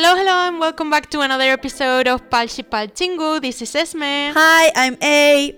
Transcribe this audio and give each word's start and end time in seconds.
Hello, 0.00 0.14
hello, 0.14 0.46
and 0.46 0.60
welcome 0.60 0.90
back 0.90 1.10
to 1.10 1.22
another 1.22 1.50
episode 1.50 2.06
of 2.06 2.30
Palshi 2.30 2.62
Palchingu. 2.62 3.42
This 3.42 3.60
is 3.62 3.74
Esme. 3.74 4.30
Hi, 4.32 4.70
I'm 4.76 4.96
A. 5.02 5.52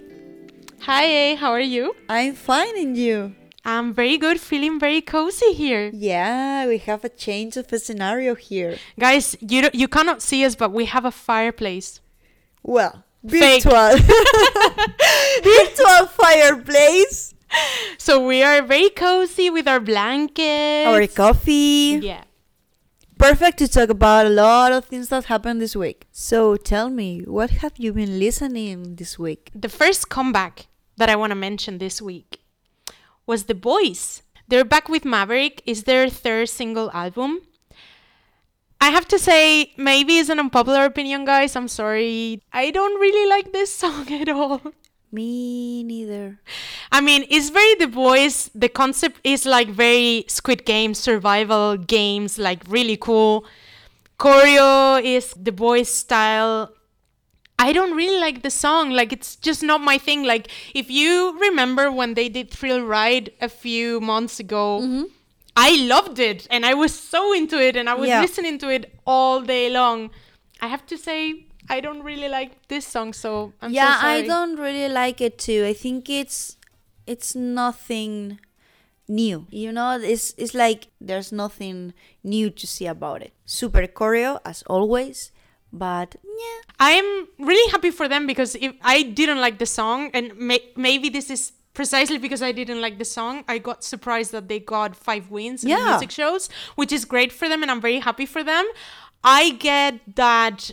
Hi, 0.80 1.04
A, 1.04 1.34
how 1.34 1.50
are 1.50 1.60
you? 1.60 1.94
I'm 2.08 2.32
fine 2.32 2.74
and 2.78 2.96
you? 2.96 3.34
I'm 3.66 3.92
very 3.92 4.16
good, 4.16 4.40
feeling 4.40 4.80
very 4.80 5.02
cozy 5.02 5.52
here. 5.52 5.90
Yeah, 5.92 6.66
we 6.66 6.78
have 6.78 7.04
a 7.04 7.10
change 7.10 7.58
of 7.58 7.70
a 7.70 7.78
scenario 7.78 8.34
here. 8.34 8.78
Guys, 8.98 9.36
you 9.42 9.68
you 9.74 9.88
cannot 9.88 10.22
see 10.22 10.42
us, 10.46 10.56
but 10.56 10.72
we 10.72 10.86
have 10.86 11.04
a 11.04 11.10
fireplace. 11.10 12.00
Well, 12.62 13.04
virtual. 13.22 13.92
virtual 15.44 16.06
fireplace. 16.16 17.34
So 17.98 18.26
we 18.26 18.42
are 18.42 18.62
very 18.62 18.88
cozy 18.88 19.50
with 19.50 19.68
our 19.68 19.80
blankets. 19.80 20.88
Our 20.88 21.06
coffee. 21.08 22.00
Yeah. 22.00 22.24
Perfect 23.20 23.58
to 23.58 23.68
talk 23.68 23.90
about 23.90 24.24
a 24.24 24.30
lot 24.30 24.72
of 24.72 24.86
things 24.86 25.10
that 25.10 25.26
happened 25.26 25.60
this 25.60 25.76
week. 25.76 26.06
So 26.10 26.56
tell 26.56 26.88
me, 26.88 27.20
what 27.26 27.50
have 27.60 27.74
you 27.76 27.92
been 27.92 28.18
listening 28.18 28.96
this 28.96 29.18
week? 29.18 29.50
The 29.54 29.68
first 29.68 30.08
comeback 30.08 30.68
that 30.96 31.10
I 31.10 31.16
want 31.16 31.30
to 31.32 31.34
mention 31.34 31.76
this 31.76 32.00
week 32.00 32.40
was 33.26 33.44
The 33.44 33.54
Boyz. 33.54 34.22
They're 34.48 34.64
back 34.64 34.88
with 34.88 35.04
Maverick. 35.04 35.60
Is 35.66 35.84
their 35.84 36.08
third 36.08 36.48
single 36.48 36.90
album. 36.92 37.42
I 38.80 38.88
have 38.88 39.06
to 39.08 39.18
say, 39.18 39.74
maybe 39.76 40.16
it's 40.16 40.30
an 40.30 40.40
unpopular 40.40 40.86
opinion, 40.86 41.26
guys. 41.26 41.54
I'm 41.54 41.68
sorry. 41.68 42.42
I 42.54 42.70
don't 42.70 42.98
really 42.98 43.28
like 43.28 43.52
this 43.52 43.70
song 43.82 44.10
at 44.10 44.30
all. 44.30 44.62
Me 45.12 45.82
neither. 45.82 46.38
I 46.92 47.00
mean, 47.00 47.26
it's 47.28 47.50
very 47.50 47.74
The 47.76 47.86
Boyz. 47.86 48.50
The 48.54 48.68
concept 48.68 49.20
is 49.24 49.44
like 49.44 49.68
very 49.68 50.24
Squid 50.28 50.64
Game 50.64 50.94
survival 50.94 51.76
games, 51.76 52.38
like 52.38 52.62
really 52.68 52.96
cool. 52.96 53.44
Choreo 54.18 55.02
is 55.02 55.34
The 55.34 55.50
Boyz 55.52 55.86
style. 55.86 56.72
I 57.58 57.72
don't 57.72 57.94
really 57.94 58.18
like 58.20 58.42
the 58.42 58.50
song. 58.50 58.90
Like, 58.90 59.12
it's 59.12 59.36
just 59.36 59.62
not 59.62 59.82
my 59.82 59.98
thing. 59.98 60.22
Like, 60.24 60.48
if 60.74 60.90
you 60.90 61.38
remember 61.38 61.90
when 61.92 62.14
they 62.14 62.28
did 62.30 62.50
Thrill 62.50 62.80
Ride 62.80 63.32
a 63.40 63.48
few 63.50 64.00
months 64.00 64.40
ago, 64.40 64.80
mm-hmm. 64.82 65.02
I 65.56 65.76
loved 65.84 66.18
it 66.18 66.46
and 66.50 66.64
I 66.64 66.72
was 66.74 66.94
so 66.98 67.34
into 67.34 67.60
it 67.60 67.76
and 67.76 67.88
I 67.90 67.94
was 67.94 68.08
Yeah. 68.08 68.22
listening 68.22 68.58
to 68.60 68.70
it 68.70 68.94
all 69.06 69.42
day 69.42 69.68
long. 69.68 70.10
I 70.62 70.68
have 70.68 70.86
to 70.86 70.96
say, 70.96 71.46
I 71.70 71.80
don't 71.80 72.02
really 72.02 72.28
like 72.28 72.66
this 72.66 72.84
song, 72.86 73.12
so 73.12 73.52
I'm 73.62 73.72
yeah, 73.72 73.94
so 73.94 74.00
sorry. 74.00 74.12
I 74.14 74.26
don't 74.26 74.56
really 74.56 74.88
like 74.92 75.20
it 75.20 75.38
too. 75.38 75.64
I 75.64 75.72
think 75.72 76.10
it's 76.10 76.56
it's 77.06 77.34
nothing 77.36 78.40
new. 79.08 79.46
You 79.50 79.70
know, 79.70 79.98
it's 80.00 80.34
it's 80.36 80.52
like 80.52 80.88
there's 81.00 81.30
nothing 81.30 81.94
new 82.24 82.50
to 82.50 82.66
see 82.66 82.86
about 82.86 83.22
it. 83.22 83.32
Super 83.46 83.86
choreo 83.86 84.40
as 84.44 84.62
always, 84.66 85.30
but 85.72 86.16
yeah. 86.24 86.60
I'm 86.80 87.28
really 87.38 87.70
happy 87.70 87.92
for 87.92 88.08
them 88.08 88.26
because 88.26 88.56
if 88.56 88.72
I 88.82 89.02
didn't 89.02 89.40
like 89.40 89.58
the 89.58 89.66
song, 89.66 90.10
and 90.12 90.36
may- 90.36 90.72
maybe 90.76 91.08
this 91.08 91.30
is 91.30 91.52
precisely 91.72 92.18
because 92.18 92.42
I 92.42 92.50
didn't 92.50 92.80
like 92.80 92.98
the 92.98 93.04
song, 93.04 93.44
I 93.46 93.58
got 93.58 93.84
surprised 93.84 94.32
that 94.32 94.48
they 94.48 94.58
got 94.58 94.96
five 94.96 95.30
wins 95.30 95.62
in 95.62 95.70
music 95.70 96.10
shows, 96.10 96.48
which 96.74 96.90
is 96.90 97.04
great 97.04 97.32
for 97.32 97.48
them, 97.48 97.62
and 97.62 97.70
I'm 97.70 97.80
very 97.80 98.00
happy 98.00 98.26
for 98.26 98.42
them. 98.42 98.66
I 99.22 99.50
get 99.50 100.16
that 100.16 100.72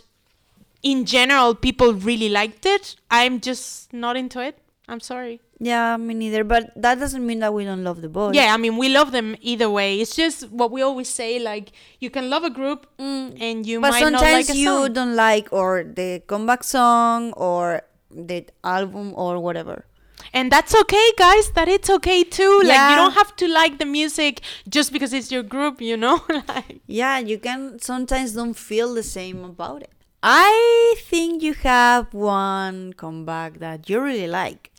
in 0.82 1.04
general 1.04 1.54
people 1.54 1.94
really 1.94 2.28
liked 2.28 2.66
it. 2.66 2.96
I'm 3.10 3.40
just 3.40 3.92
not 3.92 4.16
into 4.16 4.40
it. 4.40 4.58
I'm 4.88 5.00
sorry. 5.00 5.40
Yeah, 5.60 5.96
me 5.96 6.14
neither. 6.14 6.44
But 6.44 6.72
that 6.76 6.98
doesn't 6.98 7.26
mean 7.26 7.40
that 7.40 7.52
we 7.52 7.64
don't 7.64 7.84
love 7.84 8.00
the 8.00 8.08
Boyz. 8.08 8.34
Yeah, 8.34 8.54
I 8.54 8.56
mean, 8.56 8.76
we 8.78 8.88
love 8.88 9.12
them 9.12 9.36
either 9.40 9.68
way. 9.68 10.00
It's 10.00 10.14
just 10.16 10.48
what 10.50 10.70
we 10.70 10.82
always 10.82 11.08
say 11.08 11.38
like, 11.38 11.72
you 12.00 12.10
can 12.10 12.30
love 12.30 12.44
a 12.44 12.50
group 12.50 12.86
and 12.98 13.66
you 13.66 13.80
Mm. 13.80 13.82
But 13.82 13.90
might 13.90 14.00
not 14.00 14.20
sometimes 14.20 14.48
like 14.48 14.56
a 14.56 14.58
you 14.58 14.66
song. 14.66 14.92
don't 14.92 15.16
like 15.16 15.52
or 15.52 15.84
the 15.84 16.22
comeback 16.26 16.62
song 16.64 17.32
or 17.32 17.82
the 18.10 18.46
album 18.64 19.12
or 19.16 19.40
whatever. 19.40 19.84
And 20.32 20.50
that's 20.50 20.74
okay, 20.74 21.12
guys. 21.18 21.50
That 21.50 21.68
it's 21.68 21.90
okay 21.90 22.22
too. 22.24 22.62
Like 22.64 22.90
you 22.90 22.96
don't 22.96 23.12
have 23.12 23.34
to 23.36 23.48
like 23.48 23.78
the 23.78 23.84
music 23.86 24.40
just 24.68 24.92
because 24.92 25.12
it's 25.12 25.30
your 25.30 25.42
group, 25.42 25.80
you 25.80 25.96
know? 25.96 26.22
like 26.48 26.80
Yeah, 26.86 27.18
you 27.18 27.38
can 27.38 27.78
sometimes 27.80 28.32
don't 28.32 28.54
feel 28.54 28.94
the 28.94 29.02
same 29.02 29.44
about 29.44 29.82
it. 29.82 29.90
I 30.22 30.96
think 30.98 31.42
you 31.42 31.54
have 31.54 32.12
one 32.12 32.92
comeback 32.94 33.60
that 33.60 33.88
you 33.88 34.00
really 34.00 34.26
like. 34.26 34.70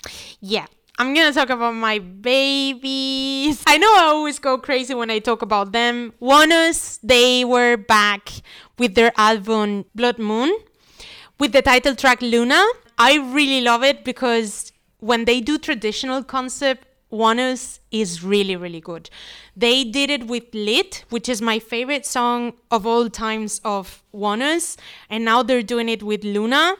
Yeah. 0.41 0.65
I'm 0.97 1.13
gonna 1.13 1.31
talk 1.31 1.49
about 1.49 1.75
my 1.75 1.99
babies. 1.99 3.63
I 3.65 3.77
know 3.77 3.87
I 3.87 4.03
always 4.07 4.37
go 4.37 4.57
crazy 4.57 4.93
when 4.93 5.09
I 5.09 5.19
talk 5.19 5.41
about 5.41 5.71
them. 5.71 6.13
ONEUS, 6.21 6.99
they 7.01 7.45
were 7.45 7.77
back 7.77 8.29
with 8.77 8.95
their 8.95 9.13
album 9.15 9.85
Blood 9.95 10.19
Moon 10.19 10.53
with 11.39 11.53
the 11.53 11.61
title 11.61 11.95
track 11.95 12.21
Luna. 12.21 12.61
I 12.97 13.15
really 13.15 13.61
love 13.61 13.81
it 13.81 14.03
because 14.03 14.73
when 14.99 15.23
they 15.23 15.39
do 15.39 15.57
traditional 15.57 16.21
concept, 16.21 16.85
ONEUS 17.11 17.79
is 17.91 18.23
really, 18.23 18.55
really 18.55 18.81
good. 18.81 19.09
They 19.55 19.83
did 19.83 20.09
it 20.09 20.27
with 20.27 20.43
Lit, 20.53 21.05
which 21.09 21.27
is 21.27 21.41
my 21.41 21.59
favorite 21.59 22.05
song 22.05 22.53
of 22.69 22.85
all 22.85 23.09
times 23.09 23.61
of 23.65 24.03
ONEUS, 24.13 24.77
and 25.09 25.25
now 25.25 25.43
they're 25.43 25.63
doing 25.63 25.89
it 25.89 26.03
with 26.03 26.23
Luna. 26.23 26.75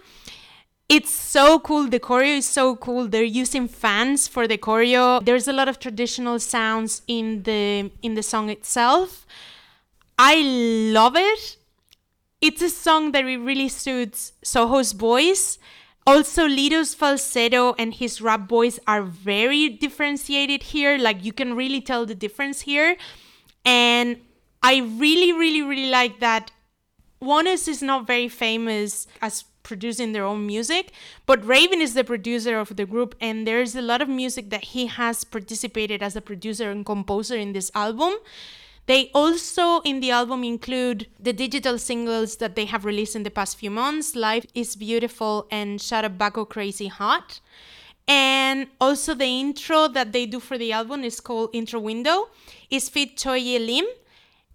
It's 0.87 1.11
so 1.11 1.59
cool. 1.59 1.87
The 1.87 1.99
choreo 1.99 2.37
is 2.37 2.47
so 2.47 2.75
cool. 2.75 3.07
They're 3.07 3.23
using 3.23 3.67
fans 3.67 4.27
for 4.27 4.47
the 4.47 4.57
choreo. 4.57 5.23
There's 5.23 5.47
a 5.47 5.53
lot 5.53 5.67
of 5.67 5.79
traditional 5.79 6.39
sounds 6.39 7.03
in 7.07 7.43
the 7.43 7.91
in 8.01 8.15
the 8.15 8.23
song 8.23 8.49
itself. 8.49 9.27
I 10.17 10.41
love 10.91 11.15
it. 11.15 11.57
It's 12.41 12.61
a 12.63 12.69
song 12.69 13.11
that 13.11 13.23
it 13.25 13.37
really 13.37 13.69
suits 13.69 14.33
Seoho's 14.43 14.93
voice. 14.93 15.59
Also, 16.07 16.47
Leedo's 16.47 16.93
falsetto 16.95 17.75
and 17.77 17.93
his 17.93 18.19
rap 18.21 18.49
voice 18.49 18.79
are 18.87 19.03
very 19.03 19.69
differentiated 19.69 20.63
here. 20.63 20.97
Like 20.97 21.23
you 21.23 21.33
can 21.33 21.55
really 21.55 21.81
tell 21.81 22.05
the 22.05 22.15
difference 22.15 22.61
here. 22.61 22.97
And 23.63 24.17
I 24.63 24.77
really, 24.77 25.31
really, 25.31 25.61
really 25.61 25.89
like 25.89 26.19
that 26.19 26.51
ONEUS 27.21 27.67
is 27.67 27.81
not 27.81 28.07
very 28.07 28.27
famous 28.29 29.07
as 29.21 29.43
producing 29.63 30.13
their 30.13 30.23
own 30.23 30.47
music, 30.47 30.93
but 31.25 31.41
Ravn 31.41 31.81
is 31.81 31.93
the 31.93 32.03
producer 32.03 32.57
of 32.57 32.75
the 32.75 32.85
group, 32.85 33.13
and 33.19 33.45
there's 33.45 33.75
a 33.75 33.81
lot 33.81 34.01
of 34.01 34.09
music 34.09 34.49
that 34.49 34.63
he 34.63 34.87
has 34.87 35.23
participated 35.23 36.01
as 36.01 36.15
a 36.15 36.21
producer 36.21 36.71
and 36.71 36.85
composer 36.85 37.35
in 37.35 37.53
this 37.53 37.69
album. 37.75 38.13
They 38.89 39.11
also 39.13 39.81
in 39.81 39.99
the 39.99 40.09
album 40.09 40.43
include 40.43 41.05
the 41.19 41.31
digital 41.31 41.77
singles 41.77 42.37
that 42.37 42.55
they 42.55 42.65
have 42.65 42.85
released 42.85 43.15
in 43.15 43.21
the 43.21 43.29
past 43.29 43.59
few 43.59 43.69
months 43.69 44.15
Life 44.15 44.47
is 44.55 44.75
Beautiful 44.75 45.45
and 45.51 45.79
Shut 45.79 46.05
Up 46.05 46.17
Baco 46.17 46.49
Crazy 46.49 46.87
Hot. 46.87 47.39
And 48.07 48.65
also 48.81 49.13
the 49.13 49.25
intro 49.25 49.87
that 49.89 50.11
they 50.11 50.25
do 50.25 50.39
for 50.39 50.57
the 50.57 50.71
album 50.71 51.03
is 51.03 51.19
called 51.19 51.51
Intro 51.53 51.79
Window. 51.79 52.29
Is 52.71 52.89
Fit 52.89 53.15
Choye 53.15 53.63
Lim 53.63 53.85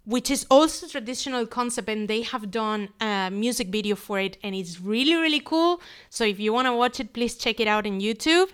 which 0.05 0.29
is 0.29 0.45
also 0.51 0.87
traditional 0.87 1.47
concept 1.47 1.89
and 1.89 2.07
they 2.07 2.21
have 2.21 2.51
done 2.51 2.89
a 3.01 3.29
music 3.31 3.69
video 3.69 3.95
for 3.95 4.19
it 4.19 4.37
and 4.43 4.53
it's 4.53 4.79
really 4.79 5.15
really 5.15 5.39
cool 5.39 5.81
so 6.09 6.23
if 6.23 6.39
you 6.39 6.53
want 6.53 6.67
to 6.67 6.73
watch 6.73 6.99
it 6.99 7.11
please 7.11 7.35
check 7.35 7.59
it 7.59 7.67
out 7.67 7.87
on 7.87 7.99
youtube 7.99 8.49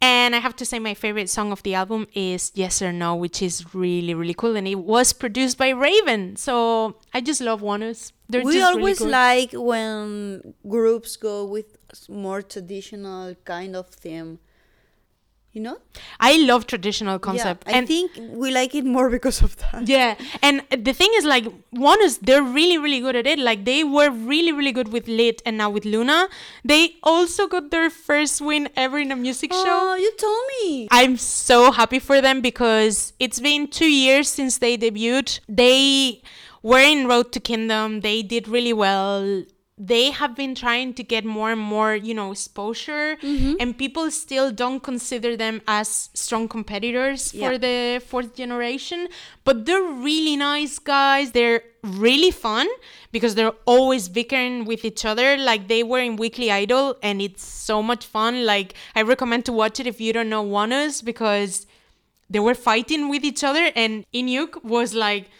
and 0.00 0.34
i 0.34 0.38
have 0.38 0.56
to 0.56 0.64
say 0.64 0.78
my 0.78 0.94
favorite 0.94 1.28
song 1.28 1.52
of 1.52 1.62
the 1.62 1.74
album 1.74 2.06
is 2.14 2.52
yes 2.54 2.80
or 2.80 2.92
no 2.92 3.14
which 3.14 3.42
is 3.42 3.74
really 3.74 4.14
really 4.14 4.34
cool 4.34 4.56
and 4.56 4.66
it 4.66 4.76
was 4.76 5.12
produced 5.12 5.58
by 5.58 5.70
Ravn 5.72 6.38
so 6.38 6.96
i 7.12 7.20
just 7.20 7.40
love 7.40 7.60
ONEUS. 7.62 8.12
they're 8.28 8.42
we 8.42 8.54
just 8.54 8.72
always 8.72 9.00
really 9.00 9.10
good. 9.10 9.10
like 9.10 9.52
when 9.52 10.54
groups 10.68 11.16
go 11.16 11.44
with 11.44 11.76
more 12.08 12.42
traditional 12.42 13.34
kind 13.44 13.74
of 13.76 13.88
theme. 13.88 14.38
You 15.52 15.62
know? 15.62 15.78
i 16.20 16.38
love 16.46 16.68
traditional 16.68 17.18
concept 17.18 17.64
Yeah, 17.66 17.74
I 17.74 17.78
and 17.78 17.88
think 17.88 18.12
we 18.42 18.52
like 18.52 18.72
it 18.76 18.84
more 18.84 19.10
because 19.16 19.42
of 19.42 19.56
that. 19.56 19.88
Yeah, 19.88 20.14
and 20.42 20.62
the 20.70 20.92
thing 20.92 21.10
is, 21.14 21.24
like, 21.24 21.44
ONEUS 21.74 22.20
they're 22.22 22.42
really, 22.42 22.78
really 22.78 23.00
good 23.00 23.16
at 23.16 23.26
it. 23.26 23.38
Like, 23.38 23.64
they 23.64 23.82
were 23.82 24.10
really, 24.10 24.52
really 24.52 24.70
good 24.70 24.92
with 24.92 25.08
Lit, 25.08 25.42
and 25.44 25.58
now 25.58 25.68
with 25.68 25.84
Luna, 25.84 26.28
they 26.64 26.94
also 27.02 27.48
got 27.48 27.70
their 27.72 27.90
first 27.90 28.40
win 28.40 28.68
ever 28.76 28.98
in 28.98 29.10
a 29.10 29.16
music 29.16 29.52
show. 29.52 29.64
Oh, 29.66 29.94
you 29.96 30.12
told 30.16 30.42
me. 30.54 30.88
I'm 30.92 31.16
so 31.16 31.72
happy 31.72 31.98
for 31.98 32.20
them 32.20 32.40
because 32.40 33.12
it's 33.18 33.40
been 33.40 33.66
two 33.66 33.90
years 33.90 34.28
since 34.28 34.58
they 34.58 34.78
debuted. 34.78 35.40
They 35.48 36.22
were 36.62 36.78
in 36.80 37.08
Road 37.08 37.32
to 37.32 37.40
Kingdom. 37.40 38.02
They 38.02 38.22
did 38.22 38.46
really 38.46 38.72
well. 38.72 39.42
They 39.82 40.10
have 40.10 40.36
been 40.36 40.54
trying 40.54 40.92
to 40.94 41.02
get 41.02 41.24
more 41.24 41.50
and 41.52 41.60
more, 41.60 41.94
you 41.94 42.12
know, 42.12 42.32
exposure, 42.32 43.16
mm-hmm. 43.16 43.54
and 43.58 43.78
people 43.78 44.10
still 44.10 44.52
don't 44.52 44.80
consider 44.80 45.38
them 45.38 45.62
as 45.66 46.10
strong 46.12 46.48
competitors 46.48 47.32
for 47.32 47.56
the 47.56 48.02
fourth 48.06 48.34
generation. 48.34 49.08
But 49.42 49.64
they're 49.64 49.82
really 49.82 50.36
nice 50.36 50.78
guys. 50.78 51.32
They're 51.32 51.62
really 51.82 52.30
fun 52.30 52.68
because 53.10 53.36
they're 53.36 53.54
always 53.64 54.10
bickering 54.10 54.66
with 54.66 54.84
each 54.84 55.06
other. 55.06 55.38
Like 55.38 55.68
they 55.68 55.82
were 55.82 56.00
in 56.00 56.16
Weekly 56.16 56.52
Idol, 56.52 56.96
and 57.02 57.22
it's 57.22 57.42
so 57.42 57.82
much 57.82 58.04
fun. 58.04 58.44
Like 58.44 58.74
I 58.94 59.00
recommend 59.00 59.46
to 59.46 59.52
watch 59.52 59.80
it 59.80 59.86
if 59.86 59.98
you 59.98 60.12
don't 60.12 60.28
know 60.28 60.44
ONEUS 60.44 61.02
because 61.02 61.66
they 62.28 62.38
were 62.38 62.54
fighting 62.54 63.08
with 63.08 63.24
each 63.24 63.42
other, 63.42 63.72
and 63.74 64.04
Inuk 64.12 64.62
was 64.62 64.92
like 64.92 65.30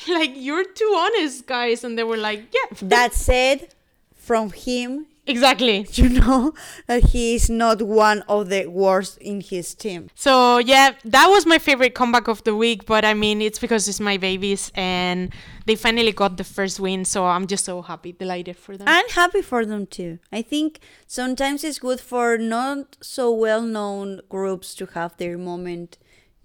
like 0.08 0.32
you're 0.34 0.64
too 0.64 0.94
honest, 0.96 1.46
guys, 1.46 1.84
and 1.84 1.98
they 1.98 2.04
were 2.04 2.16
like, 2.16 2.44
yeah, 2.52 2.76
That 2.82 3.14
said, 3.14 3.68
from 4.14 4.50
him, 4.50 5.06
exactly. 5.26 5.86
you 5.92 6.08
know 6.08 6.52
that 6.86 7.04
he 7.04 7.34
is 7.36 7.48
not 7.48 7.82
one 7.82 8.22
of 8.28 8.48
the 8.48 8.66
worst 8.66 9.18
in 9.18 9.40
his 9.40 9.74
team. 9.74 10.10
So 10.14 10.58
yeah, 10.58 10.94
that 11.04 11.26
was 11.28 11.46
my 11.46 11.58
favorite 11.58 11.94
comeback 11.94 12.28
of 12.28 12.42
the 12.44 12.54
week. 12.54 12.86
But 12.86 13.04
I 13.04 13.14
mean, 13.14 13.40
it's 13.40 13.58
because 13.58 13.88
it's 13.88 14.00
my 14.00 14.16
babies, 14.16 14.72
and 14.74 15.32
they 15.66 15.76
finally 15.76 16.12
got 16.12 16.36
the 16.36 16.44
first 16.44 16.80
win. 16.80 17.04
So 17.04 17.24
I'm 17.26 17.46
just 17.46 17.64
so 17.64 17.82
happy, 17.82 18.12
delighted 18.12 18.56
for 18.56 18.76
them. 18.76 18.88
I'm 18.88 19.08
happy 19.10 19.42
for 19.42 19.64
them 19.64 19.86
too. 19.86 20.18
I 20.32 20.42
think 20.42 20.80
sometimes 21.06 21.64
it's 21.64 21.78
good 21.78 22.00
for 22.00 22.36
not 22.38 22.96
so 23.00 23.32
well 23.32 23.62
known 23.62 24.20
groups 24.28 24.74
to 24.76 24.86
have 24.86 25.16
their 25.16 25.38
moment 25.38 25.98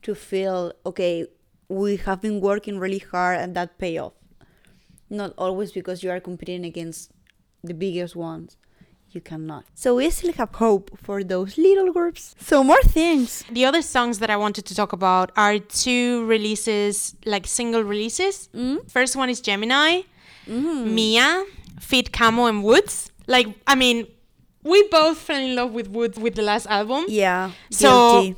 to 0.04 0.16
feel 0.16 0.74
okay, 0.86 1.28
we 1.72 1.98
have 1.98 2.22
been 2.22 2.42
working 2.42 2.80
really 2.80 3.00
hard 3.00 3.40
and 3.40 3.56
that 3.56 3.78
pay 3.78 3.98
off. 3.98 4.14
Not 5.10 5.34
always 5.38 5.72
because 5.72 6.04
you 6.04 6.12
are 6.12 6.20
competing 6.20 6.66
against 6.66 7.12
the 7.64 7.74
biggest 7.74 8.16
ones. 8.16 8.58
You 9.12 9.20
cannot. 9.20 9.66
So 9.76 9.96
we 9.96 10.10
still 10.10 10.32
have 10.34 10.56
hope 10.56 10.98
for 10.98 11.22
those 11.22 11.58
little 11.58 11.92
groups. 11.92 12.34
So 12.40 12.64
more 12.64 12.82
things. 12.84 13.44
The 13.52 13.66
other 13.66 13.82
songs 13.82 14.20
that 14.20 14.30
I 14.30 14.38
wanted 14.38 14.66
to 14.68 14.76
talk 14.76 14.94
about 14.94 15.32
are 15.36 15.60
two 15.60 16.26
releases, 16.28 17.16
like 17.26 17.46
single 17.46 17.84
releases. 17.84 18.48
Mm-hmm. 18.56 18.88
First 18.88 19.18
one 19.18 19.30
is 19.30 19.42
Gemini, 19.42 20.04
mm-hmm. 20.48 20.96
Mia, 20.96 21.46
Fit 21.82 22.14
Camo, 22.14 22.46
and 22.46 22.64
WOODZ. 22.64 23.10
Like, 23.28 23.48
I 23.68 23.76
mean, 23.76 24.08
we 24.64 24.88
both 24.88 25.18
fell 25.18 25.42
in 25.42 25.56
love 25.56 25.72
with 25.74 25.92
WOODZ 25.92 26.18
with 26.18 26.36
the 26.36 26.44
last 26.44 26.68
album. 26.68 27.06
Yeah. 27.10 27.52
So 27.70 27.90
guilty. 28.22 28.38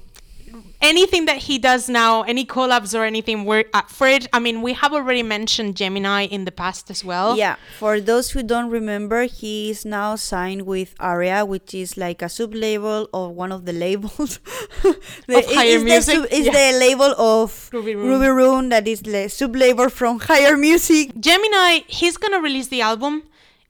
Anything 0.83 1.25
that 1.25 1.37
he 1.37 1.57
does 1.57 1.89
now, 1.89 2.21
any 2.23 2.45
collabs 2.45 2.97
or 2.97 3.03
anything, 3.03 3.45
we're 3.45 3.65
up 3.73 3.89
for 3.89 4.07
it. 4.07 4.27
I 4.33 4.39
mean, 4.39 4.61
we 4.61 4.73
have 4.73 4.93
already 4.93 5.23
mentioned 5.23 5.75
Gemini 5.75 6.25
in 6.25 6.45
the 6.45 6.51
past 6.51 6.91
as 6.91 7.03
well. 7.03 7.37
Yeah, 7.37 7.55
for 7.79 7.99
those 7.99 8.31
who 8.31 8.43
don't 8.43 8.69
remember, 8.69 9.23
he 9.23 9.71
is 9.71 9.85
now 9.85 10.15
signed 10.15 10.63
with 10.63 10.93
Aria, 10.99 11.45
which 11.45 11.73
is 11.73 11.97
like 11.97 12.21
a 12.21 12.29
sub 12.29 12.53
label 12.53 13.09
of 13.13 13.31
one 13.31 13.51
of 13.51 13.65
the 13.65 13.73
labels. 13.73 14.39
the, 15.27 15.37
Of 15.39 15.45
Higher 15.45 15.77
it's 15.77 15.83
Music, 15.83 16.15
The 16.15 16.21
sub, 16.21 16.25
it's 16.31 16.45
yeah. 16.47 16.71
the 16.71 16.79
label 16.79 17.11
of 17.17 17.69
Ruby 17.73 18.27
Rune 18.27 18.69
that 18.69 18.87
is 18.87 19.01
the 19.01 19.29
sub 19.29 19.55
label 19.55 19.89
from 19.89 20.19
Higher 20.19 20.57
Music. 20.57 21.17
Gemini, 21.19 21.79
he's 21.87 22.17
gonna 22.17 22.41
release 22.41 22.67
the 22.67 22.81
album 22.81 23.23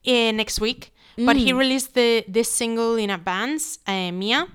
uh, 0.08 0.32
next 0.32 0.60
week, 0.60 0.92
but 1.18 1.36
he 1.36 1.54
released 1.54 1.94
the 1.94 2.26
this 2.28 2.52
single 2.52 2.96
in 2.98 3.10
advance, 3.10 3.80
uh, 3.86 4.12
Mia. 4.12 4.48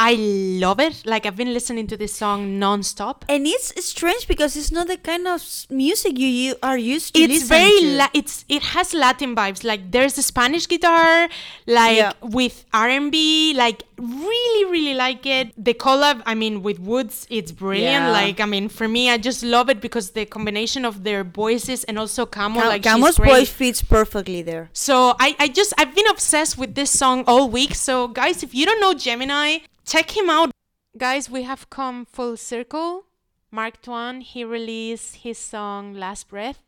I 0.00 0.14
love 0.14 0.78
it. 0.78 1.04
Like 1.04 1.26
I've 1.26 1.34
been 1.36 1.52
listening 1.52 1.86
to 1.88 1.96
this 1.96 2.14
song 2.14 2.60
nonstop. 2.60 3.22
And 3.28 3.46
it's 3.46 3.84
strange 3.84 4.28
because 4.28 4.56
it's 4.56 4.70
not 4.70 4.86
the 4.86 4.96
kind 4.96 5.26
of 5.26 5.42
music 5.70 6.18
you, 6.18 6.28
you 6.28 6.54
are 6.62 6.78
used 6.78 7.14
to. 7.14 7.20
It's 7.20 7.32
listen 7.32 7.48
very 7.48 7.80
to. 7.80 7.96
la- 7.96 8.08
it's 8.14 8.44
it 8.48 8.62
has 8.62 8.94
Latin 8.94 9.34
vibes. 9.34 9.64
Like 9.64 9.90
there's 9.90 10.16
a 10.16 10.22
Spanish 10.22 10.68
guitar, 10.68 11.28
like 11.66 11.96
Yeah. 11.96 12.12
with 12.22 12.64
R 12.72 12.88
and 12.88 13.10
B. 13.10 13.54
Like 13.56 13.82
really, 13.98 14.70
really 14.70 14.94
like 14.94 15.26
it. 15.26 15.52
The 15.62 15.74
collab, 15.74 16.22
I 16.24 16.34
mean, 16.36 16.62
with 16.62 16.78
WOODZ, 16.80 17.26
it's 17.30 17.50
brilliant. 17.50 18.04
Yeah. 18.06 18.10
Like 18.12 18.40
I 18.40 18.46
mean, 18.46 18.68
for 18.68 18.86
me, 18.86 19.10
I 19.10 19.18
just 19.18 19.42
love 19.42 19.68
it 19.68 19.80
because 19.80 20.10
the 20.10 20.24
combination 20.26 20.84
of 20.84 21.02
their 21.02 21.24
voices 21.24 21.82
and 21.84 21.98
also 21.98 22.24
Camo, 22.24 22.60
Cam- 22.60 22.68
like 22.68 22.82
Camo's 22.82 23.18
voice 23.18 23.50
fits 23.50 23.82
perfectly 23.82 24.42
there. 24.42 24.70
So 24.72 25.16
I, 25.18 25.34
I 25.40 25.48
just 25.48 25.74
I've 25.76 25.94
been 25.94 26.06
obsessed 26.06 26.56
with 26.56 26.76
this 26.76 26.90
song 26.90 27.24
all 27.26 27.48
week. 27.50 27.74
So 27.74 28.06
guys, 28.06 28.42
if 28.44 28.54
you 28.54 28.64
don't 28.64 28.80
know 28.80 28.94
Gemini, 28.94 29.58
check 29.88 30.16
him 30.16 30.28
out. 30.30 30.50
Guys, 30.96 31.30
we 31.30 31.42
have 31.44 31.70
come 31.70 32.04
full 32.04 32.36
circle. 32.36 33.04
Mark 33.50 33.80
Tuan, 33.82 34.20
he 34.20 34.44
released 34.44 35.16
his 35.16 35.38
song 35.38 35.94
Last 35.94 36.28
Breath. 36.28 36.62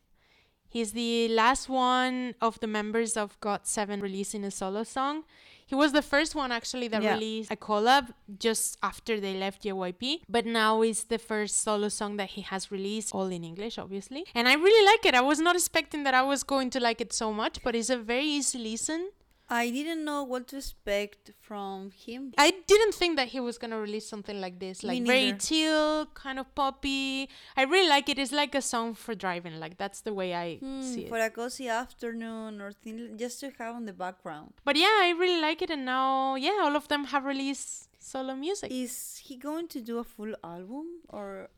He's 0.69 0.93
the 0.93 1.29
last 1.29 1.69
one 1.69 2.35
of 2.41 2.61
the 2.61 2.67
members 2.67 3.17
of 3.17 3.39
GOT7 3.41 4.01
releasing 4.01 4.45
a 4.45 4.51
solo 4.51 4.85
song. 4.85 5.25
He 5.67 5.75
was 5.75 5.93
the 5.93 6.03
first 6.03 6.35
one 6.35 6.51
actually 6.53 6.89
that 6.89 7.03
Yeah. 7.03 7.15
released 7.15 7.51
a 7.53 7.57
collab 7.57 8.15
just 8.39 8.79
after 8.83 9.21
they 9.21 9.35
left 9.37 9.63
JYP, 9.63 10.23
but 10.29 10.47
now 10.47 10.81
it's 10.83 11.05
the 11.05 11.19
first 11.19 11.59
solo 11.59 11.89
song 11.89 12.17
that 12.17 12.31
he 12.31 12.41
has 12.43 12.71
released, 12.71 13.15
all 13.15 13.27
in 13.27 13.45
English, 13.45 13.79
obviously. 13.79 14.25
And 14.35 14.49
I 14.49 14.55
really 14.55 14.85
like 14.87 15.05
it. 15.05 15.15
I 15.15 15.21
was 15.21 15.39
not 15.41 15.55
expecting 15.57 16.05
that 16.05 16.15
I 16.15 16.23
was 16.23 16.43
going 16.45 16.71
to 16.71 16.81
like 16.81 17.01
it 17.01 17.13
so 17.13 17.33
much, 17.33 17.63
but 17.65 17.75
it's 17.75 17.91
a 17.91 17.99
very 17.99 18.25
easy 18.25 18.59
listen. 18.59 19.11
I 19.53 19.69
didn't 19.71 20.05
know 20.05 20.23
what 20.23 20.47
to 20.49 20.59
expect 20.59 21.33
from 21.41 21.91
him. 21.91 22.33
I 22.39 22.53
didn't 22.69 22.95
think 22.95 23.17
that 23.17 23.29
he 23.29 23.41
was 23.41 23.59
gonna 23.59 23.81
release 23.81 24.07
something 24.09 24.41
like 24.41 24.61
this, 24.61 24.85
like 24.85 25.03
very 25.05 25.33
chill, 25.35 26.07
kind 26.15 26.39
of 26.39 26.55
poppy. 26.55 27.29
I 27.57 27.63
really 27.65 27.89
like 27.89 28.09
it. 28.09 28.19
It's 28.19 28.31
like 28.33 28.55
a 28.55 28.63
song 28.63 28.95
for 28.95 29.15
driving. 29.15 29.59
Like 29.59 29.77
that's 29.77 30.03
the 30.03 30.15
way 30.15 30.35
I 30.35 30.57
Hmm, 30.59 30.83
see 30.83 31.03
it. 31.07 31.09
for 31.09 31.19
a 31.19 31.31
cozy 31.31 31.69
afternoon 31.69 32.61
or 32.61 32.71
thing, 32.73 33.17
just 33.19 33.41
to 33.41 33.51
have 33.59 33.75
on 33.75 33.87
the 33.87 33.93
background. 33.93 34.53
But 34.65 34.77
yeah, 34.77 34.97
I 35.07 35.15
really 35.19 35.41
like 35.41 35.63
it, 35.63 35.71
and 35.71 35.85
now 35.85 36.37
yeah, 36.37 36.59
all 36.63 36.77
of 36.77 36.87
them 36.89 37.05
have 37.07 37.25
released 37.25 37.89
solo 37.99 38.35
music. 38.37 38.71
Is 38.73 39.21
he 39.25 39.37
going 39.37 39.67
to 39.69 39.81
do 39.81 39.99
a 39.99 40.05
full 40.05 40.35
album 40.45 40.87
or 41.09 41.49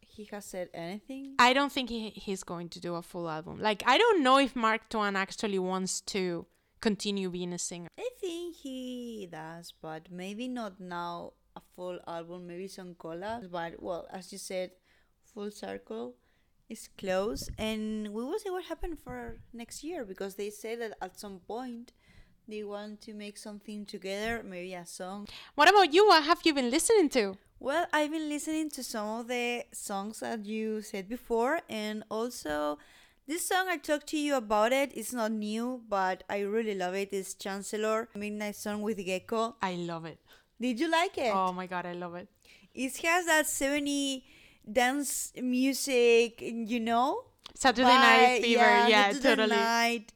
he 0.00 0.24
has 0.32 0.44
said 0.44 0.68
anything? 0.74 1.34
I 1.38 1.52
don't 1.52 1.72
think 1.72 1.88
he, 1.90 2.10
he's 2.10 2.42
going 2.42 2.68
to 2.70 2.80
do 2.80 2.94
a 2.96 3.02
full 3.02 3.28
album. 3.28 3.60
Like 3.60 3.82
I 3.86 3.96
don't 3.96 4.22
know 4.22 4.38
if 4.38 4.54
Mark 4.54 4.88
Tuan 4.90 5.16
actually 5.16 5.58
wants 5.58 6.00
to 6.12 6.46
continue 6.80 7.30
being 7.30 7.52
a 7.52 7.58
singer. 7.58 7.88
I 7.98 8.08
think 8.20 8.56
he 8.56 9.28
does, 9.30 9.72
but 9.80 10.10
maybe 10.10 10.48
not 10.48 10.80
now 10.80 11.32
a 11.56 11.60
full 11.74 11.98
album, 12.06 12.46
maybe 12.46 12.68
some 12.68 12.94
collabs. 12.94 13.50
But 13.50 13.82
well, 13.82 14.06
as 14.12 14.32
you 14.32 14.38
said, 14.38 14.70
full 15.34 15.50
circle 15.50 16.14
is 16.68 16.88
close, 16.98 17.48
and 17.58 18.08
we 18.08 18.22
will 18.24 18.38
see 18.38 18.50
what 18.50 18.64
happens 18.64 18.98
for 19.02 19.38
next 19.52 19.82
year 19.82 20.04
because 20.04 20.34
they 20.34 20.50
say 20.50 20.76
that 20.76 20.92
at 21.00 21.18
some 21.18 21.40
point 21.46 21.92
they 22.46 22.64
want 22.64 23.00
to 23.02 23.14
make 23.14 23.36
something 23.36 23.84
together, 23.84 24.42
maybe 24.44 24.74
a 24.74 24.86
song. 24.86 25.26
What 25.54 25.68
about 25.68 25.92
you? 25.92 26.06
What 26.06 26.24
have 26.24 26.40
you 26.44 26.54
been 26.54 26.70
listening 26.70 27.08
to? 27.10 27.36
Well, 27.60 27.86
I've 27.92 28.10
been 28.10 28.28
listening 28.28 28.70
to 28.70 28.84
some 28.84 29.20
of 29.20 29.28
the 29.28 29.64
songs 29.72 30.20
that 30.20 30.46
you 30.46 30.80
said 30.80 31.08
before, 31.08 31.60
and 31.68 32.04
also 32.10 32.78
this 33.28 33.46
song 33.46 33.68
I 33.68 33.76
talked 33.76 34.06
to 34.08 34.18
you 34.18 34.36
about 34.36 34.72
it. 34.72 34.90
It's 34.94 35.12
not 35.12 35.32
new, 35.32 35.82
but 35.88 36.24
I 36.30 36.40
really 36.40 36.74
love 36.74 36.94
it. 36.94 37.10
It's 37.12 37.34
Chancellor 37.34 38.08
Midnight 38.14 38.56
Song 38.56 38.80
with 38.80 38.96
Gaeko. 38.98 39.54
I 39.60 39.74
love 39.74 40.06
it. 40.06 40.18
Did 40.58 40.80
you 40.80 40.90
like 40.90 41.18
it? 41.18 41.32
Oh 41.34 41.52
my 41.52 41.66
god, 41.66 41.84
I 41.84 41.92
love 41.92 42.14
it. 42.14 42.28
It 42.74 42.96
has 42.98 43.26
that 43.26 43.46
70 43.46 44.24
dance 44.70 45.32
music, 45.40 46.40
you 46.40 46.80
know? 46.80 47.24
Saturday 47.54 47.88
Vibe, 47.88 48.00
Night 48.00 48.42
Fever. 48.42 48.60
Yeah, 48.60 49.12
Saturday 49.12 49.22
totally. 49.22 49.56
Night. 49.56 50.12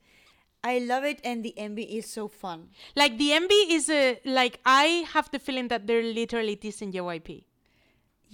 I 0.65 0.79
love 0.79 1.05
it, 1.05 1.21
and 1.25 1.45
the 1.45 1.55
MV 1.59 1.99
is 1.99 2.07
so 2.07 2.29
fun. 2.29 2.69
Like 2.95 3.19
the 3.19 3.31
MV 3.31 3.51
is 3.69 3.91
a 3.91 4.21
like 4.25 4.61
I 4.65 5.05
have 5.13 5.31
the 5.33 5.41
feeling 5.41 5.69
that 5.69 5.87
they're 5.87 6.05
literally 6.05 6.57
dissing 6.57 6.93
JYP. 6.93 7.45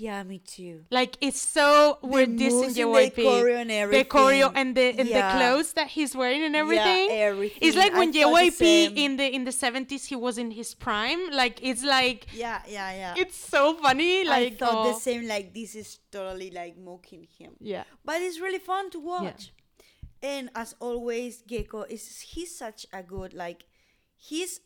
Yeah, 0.01 0.23
me 0.23 0.39
too. 0.39 0.85
Like 0.93 1.17
it's 1.21 1.41
so 1.41 1.99
we're 2.03 2.29
dissing 2.29 2.71
JYP. 2.71 3.17
the 3.17 3.23
choreo 3.25 3.57
and 3.61 3.93
The 3.93 4.05
choreo 4.05 4.53
and 4.55 4.77
the 4.77 4.87
and 4.97 5.09
Yeah. 5.09 5.17
the 5.19 5.25
clothes 5.37 5.73
that 5.73 5.89
he's 5.89 6.15
wearing 6.15 6.45
and 6.45 6.55
everything. 6.55 7.11
Yeah, 7.11 7.33
everything. 7.35 7.59
It's 7.61 7.77
like 7.77 7.93
when 7.95 8.13
the 8.13 8.21
JYP 8.21 8.93
in 8.97 9.17
the 9.17 9.27
in 9.27 9.43
the 9.43 9.51
seventies 9.51 10.05
he 10.05 10.15
was 10.15 10.39
in 10.39 10.53
his 10.53 10.73
prime. 10.73 11.31
Like 11.33 11.59
it's 11.71 11.83
like 11.83 12.29
Yeah, 12.33 12.63
yeah, 12.69 12.93
yeah. 12.93 13.15
it's 13.17 13.37
so 13.37 13.75
funny. 13.75 14.25
Like 14.25 14.53
I 14.53 14.55
thought 14.55 14.87
oh. 14.87 14.93
the 14.93 15.01
same. 15.01 15.27
Like 15.27 15.53
this 15.53 15.75
is 15.75 15.99
totally 16.13 16.53
like 16.53 16.79
mocking 16.79 17.27
him, 17.37 17.57
Yeah. 17.59 17.83
but 18.05 18.23
it's 18.23 18.39
really 18.39 18.61
fun 18.61 18.91
to 18.91 19.01
watch. 19.01 19.53
And 20.23 20.49
as 20.55 20.77
always, 20.79 21.43
Gaeko 21.43 21.91
is 21.91 22.21
he's 22.21 22.55
such 22.57 22.87
a 22.93 23.03
good 23.03 23.35
like 23.35 23.65
he's 24.15 24.61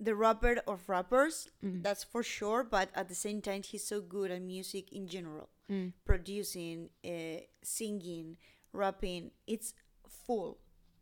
the 0.00 0.14
rapper 0.14 0.56
of 0.66 0.88
rappers. 0.88 1.48
Mm. 1.64 1.82
That's 1.82 2.04
for 2.04 2.22
sure. 2.22 2.64
But 2.64 2.90
at 2.94 3.08
the 3.08 3.14
same 3.14 3.40
time, 3.40 3.62
he's 3.62 3.84
so 3.84 4.00
good 4.00 4.30
at 4.30 4.42
music 4.42 4.92
in 4.92 5.08
general, 5.08 5.48
mm. 5.70 5.92
producing, 6.04 6.90
uh, 7.04 7.42
singing, 7.62 8.36
rapping. 8.72 9.30
It's 9.46 9.74
full. 10.08 10.58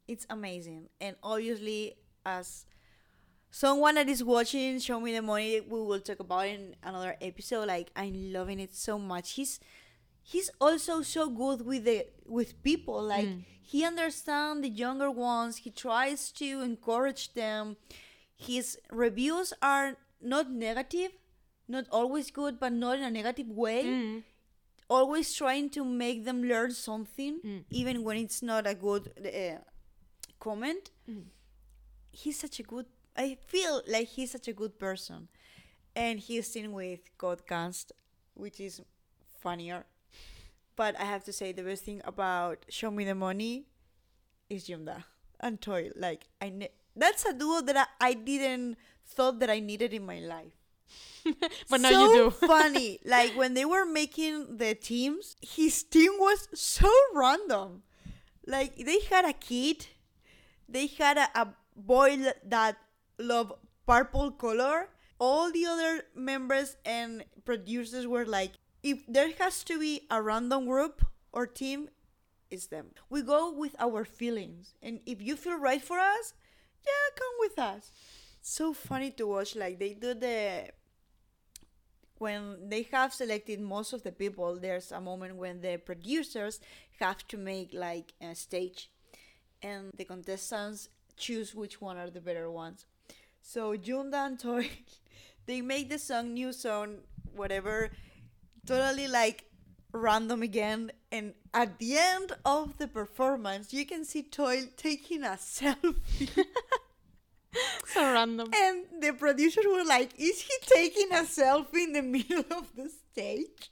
It's 0.09 0.27
amazing, 0.31 0.89
and 1.01 1.17
obviously 1.21 1.97
as 2.25 2.65
someone 3.51 3.95
that 3.95 4.09
is 4.09 4.23
watching 4.23 4.79
show 4.79 5.01
me 5.01 5.15
the 5.15 5.23
money 5.23 5.61
we 5.61 5.81
will 5.81 6.01
talk 6.01 6.21
about 6.21 6.47
in 6.47 6.75
another 6.83 7.17
episode 7.21 7.67
like 7.67 7.91
i'm 7.97 8.33
loving 8.33 8.61
it 8.61 8.75
so 8.75 8.99
much 8.99 9.33
he's 9.33 9.61
he's 10.23 10.51
also 10.61 11.01
so 11.01 11.31
good 11.31 11.65
with 11.65 11.85
the 11.85 12.07
with 12.27 12.61
people 12.63 13.03
like 13.03 13.27
mm. 13.27 13.43
he 13.63 13.85
understands 13.85 14.63
the 14.63 14.69
younger 14.69 15.11
ones 15.11 15.59
he 15.59 15.71
tries 15.71 16.31
to 16.33 16.61
encourage 16.61 17.33
them 17.35 17.77
his 18.37 18.79
reviews 18.91 19.53
are 19.63 19.97
not 20.21 20.51
negative 20.51 21.13
not 21.69 21.87
always 21.91 22.31
good 22.31 22.59
but 22.61 22.73
not 22.73 22.99
in 22.99 23.05
a 23.05 23.11
negative 23.11 23.49
way. 23.49 23.85
Mm. 23.85 24.23
Always 24.89 25.35
trying 25.35 25.71
to 25.71 25.85
make 25.85 26.25
them 26.25 26.45
learn 26.45 26.71
something 26.71 27.41
mm. 27.45 27.65
even 27.71 28.05
when 28.05 28.17
it's 28.19 28.43
not 28.43 28.67
a 28.67 28.75
good 28.75 29.11
uh, 29.19 29.59
comment. 30.39 30.91
Mm. 31.11 31.25
He's 32.13 32.39
such 32.39 32.61
a 32.61 32.63
good 32.63 32.87
I 33.17 33.39
feel 33.47 33.83
like 33.89 34.09
he's 34.09 34.31
such 34.31 34.49
a 34.49 34.53
good 34.53 34.79
person. 34.79 35.29
And 35.95 36.21
he's 36.21 36.47
seen 36.53 36.73
with 36.73 37.01
Code 37.17 37.47
Kunst, 37.47 37.93
which 38.35 38.61
is 38.61 38.83
funnier. 39.41 39.87
But 40.77 41.01
I 41.01 41.05
have 41.05 41.25
to 41.25 41.33
say 41.33 41.53
the 41.53 41.63
best 41.63 41.85
thing 41.85 42.03
about 42.05 42.67
Show 42.69 42.91
Me 42.91 43.05
the 43.05 43.15
Money 43.15 43.65
is 44.51 44.69
Yumdda 44.69 45.05
and 45.41 45.59
Toil. 45.61 45.91
Like 45.97 46.29
I 46.41 46.51
ne- 46.51 46.75
that's 46.97 47.25
a 47.25 47.33
duo 47.33 47.61
that 47.63 47.77
I, 47.77 48.09
I 48.09 48.15
didn't 48.15 48.77
thought 49.07 49.39
that 49.41 49.51
I 49.51 49.61
needed 49.61 49.93
in 49.93 50.05
my 50.05 50.21
life. 50.21 50.53
but 51.71 51.81
now 51.81 51.91
so 51.91 52.13
you 52.13 52.15
do. 52.15 52.31
funny. 52.47 52.99
Like 53.05 53.37
when 53.37 53.55
they 53.55 53.65
were 53.65 53.85
making 53.85 54.57
the 54.57 54.75
teams, 54.75 55.37
his 55.41 55.83
team 55.83 56.13
was 56.19 56.49
so 56.55 56.91
random. 57.15 57.83
Like 58.47 58.77
they 58.77 59.01
had 59.11 59.25
a 59.25 59.33
kid, 59.33 59.87
they 60.69 60.87
had 60.87 61.19
a, 61.19 61.29
a 61.35 61.49
boy 61.77 62.33
that 62.45 62.77
loved 63.19 63.53
purple 63.87 64.31
color. 64.31 64.89
All 65.19 65.51
the 65.51 65.65
other 65.65 66.03
members 66.15 66.77
and 66.85 67.25
producers 67.45 68.07
were 68.07 68.27
like, 68.27 68.53
if 68.83 69.03
there 69.09 69.31
has 69.39 69.65
to 69.65 69.81
be 69.81 70.03
a 70.11 70.21
random 70.21 70.67
group 70.67 71.05
or 71.33 71.47
team, 71.47 71.89
it's 72.51 72.67
them. 72.67 72.91
We 73.11 73.23
go 73.23 73.51
with 73.51 73.75
our 73.79 74.05
feelings, 74.05 74.75
and 74.83 75.01
if 75.07 75.21
you 75.21 75.35
feel 75.37 75.59
right 75.59 75.83
for 75.83 75.99
us, 75.99 76.35
yeah, 76.87 77.07
come 77.17 77.35
with 77.41 77.59
us. 77.59 77.91
So 78.43 78.73
funny 78.73 79.11
to 79.13 79.27
watch. 79.27 79.57
Like 79.57 79.79
they 79.79 79.95
do 79.95 80.15
the 80.15 80.71
when 82.19 82.69
they 82.69 82.83
have 82.93 83.13
selected 83.13 83.61
most 83.61 83.93
of 83.93 84.03
the 84.03 84.13
people, 84.13 84.59
there's 84.59 84.91
a 84.93 85.01
moment 85.01 85.37
when 85.37 85.61
the 85.61 85.77
producers 85.77 86.61
have 86.99 87.27
to 87.29 87.37
make 87.37 87.71
like 87.75 88.15
a 88.23 88.35
stage 88.35 88.91
and 89.63 89.93
the 89.97 90.05
contestants 90.05 90.89
choose 91.17 91.55
which 91.55 91.81
one 91.81 91.97
are 91.99 92.11
the 92.11 92.21
better 92.21 92.51
ones. 92.51 92.87
So 93.43 93.77
Yumdda 93.77 94.27
and 94.27 94.39
Toil, 94.41 94.65
they 95.47 95.61
make 95.63 95.91
the 95.91 95.99
song 95.99 96.35
new 96.35 96.53
song, 96.53 96.99
whatever, 97.35 97.91
totally 98.67 99.09
like 99.09 99.45
random 99.97 100.43
again. 100.43 100.93
And 101.11 101.35
at 101.55 101.79
the 101.79 101.97
end 101.99 102.33
of 102.45 102.79
the 102.79 102.89
performance, 102.89 103.73
you 103.73 103.87
can 103.87 104.05
see 104.05 104.23
Toil 104.23 104.65
taking 104.77 105.25
a 105.25 105.37
selfie. 105.39 106.45
so 107.87 108.01
random. 108.13 108.51
And 108.55 108.85
the 109.01 109.13
producers 109.13 109.65
were 109.67 109.85
like, 109.85 110.13
"Is 110.19 110.43
he 110.43 110.55
taking 110.67 111.11
a 111.13 111.23
selfie 111.25 111.85
in 111.85 111.93
the 111.93 112.03
middle 112.17 112.45
of 112.51 112.75
the 112.77 112.91
stage?" 113.13 113.71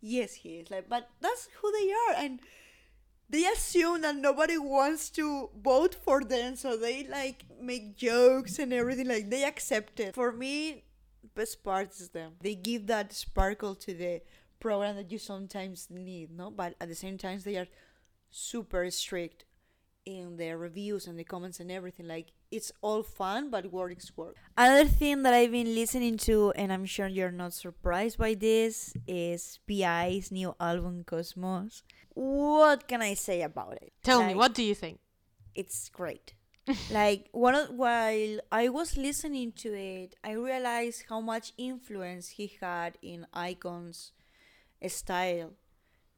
Yes, 0.00 0.34
he 0.34 0.58
is. 0.60 0.70
Like, 0.70 0.88
but 0.88 1.10
that's 1.20 1.48
who 1.60 1.72
they 1.72 1.92
are, 1.92 2.24
and 2.24 2.40
they 3.28 3.44
assume 3.46 4.00
that 4.02 4.16
nobody 4.16 4.58
wants 4.58 5.10
to 5.10 5.50
vote 5.62 5.94
for 5.94 6.24
them, 6.24 6.56
so 6.56 6.76
they 6.76 7.06
like 7.06 7.44
make 7.60 7.96
jokes 7.96 8.58
and 8.58 8.72
everything. 8.72 9.08
Like 9.08 9.30
they 9.30 9.44
accept 9.44 10.00
it. 10.00 10.14
For 10.14 10.32
me, 10.32 10.84
best 11.34 11.62
part 11.62 11.90
is 11.92 12.08
them. 12.10 12.32
They 12.40 12.54
give 12.54 12.86
that 12.88 13.12
sparkle 13.12 13.74
to 13.76 13.94
the 13.94 14.22
program 14.60 14.96
that 14.96 15.10
you 15.10 15.18
sometimes 15.18 15.88
need, 15.90 16.30
no? 16.30 16.50
But 16.50 16.74
at 16.80 16.88
the 16.88 16.94
same 16.94 17.18
time, 17.18 17.40
they 17.40 17.56
are 17.56 17.66
super 18.30 18.90
strict 18.90 19.44
in 20.06 20.36
their 20.36 20.56
reviews 20.56 21.06
and 21.06 21.18
the 21.18 21.24
comments 21.24 21.60
and 21.60 21.70
everything. 21.70 22.06
Like 22.06 22.32
it's 22.50 22.72
all 22.80 23.02
fun, 23.02 23.50
but 23.50 23.72
works 23.72 24.16
work. 24.16 24.36
Another 24.56 24.88
thing 24.88 25.22
that 25.22 25.34
I've 25.34 25.52
been 25.52 25.74
listening 25.74 26.16
to, 26.18 26.52
and 26.56 26.72
I'm 26.72 26.84
sure 26.84 27.06
you're 27.06 27.30
not 27.30 27.52
surprised 27.52 28.18
by 28.18 28.34
this, 28.34 28.94
is 29.06 29.58
B.I.'s 29.66 30.30
new 30.32 30.54
album 30.60 31.04
Cosmos. 31.04 31.82
What 32.14 32.88
can 32.88 33.02
I 33.02 33.14
say 33.14 33.42
about 33.42 33.74
it? 33.74 33.92
Tell 34.02 34.24
me, 34.24 34.34
what 34.34 34.54
do 34.54 34.62
you 34.62 34.74
think? 34.74 34.98
It's 35.54 35.88
great. 35.88 36.34
like 36.90 37.28
one 37.32 37.54
of, 37.54 37.70
while 37.70 38.38
I 38.52 38.68
was 38.68 38.96
listening 38.96 39.52
to 39.52 39.74
it, 39.74 40.16
I 40.22 40.32
realized 40.32 41.04
how 41.08 41.20
much 41.20 41.52
influence 41.56 42.30
he 42.30 42.52
had 42.60 42.98
in 43.02 43.26
iKON's 43.34 44.12
style. 44.88 45.52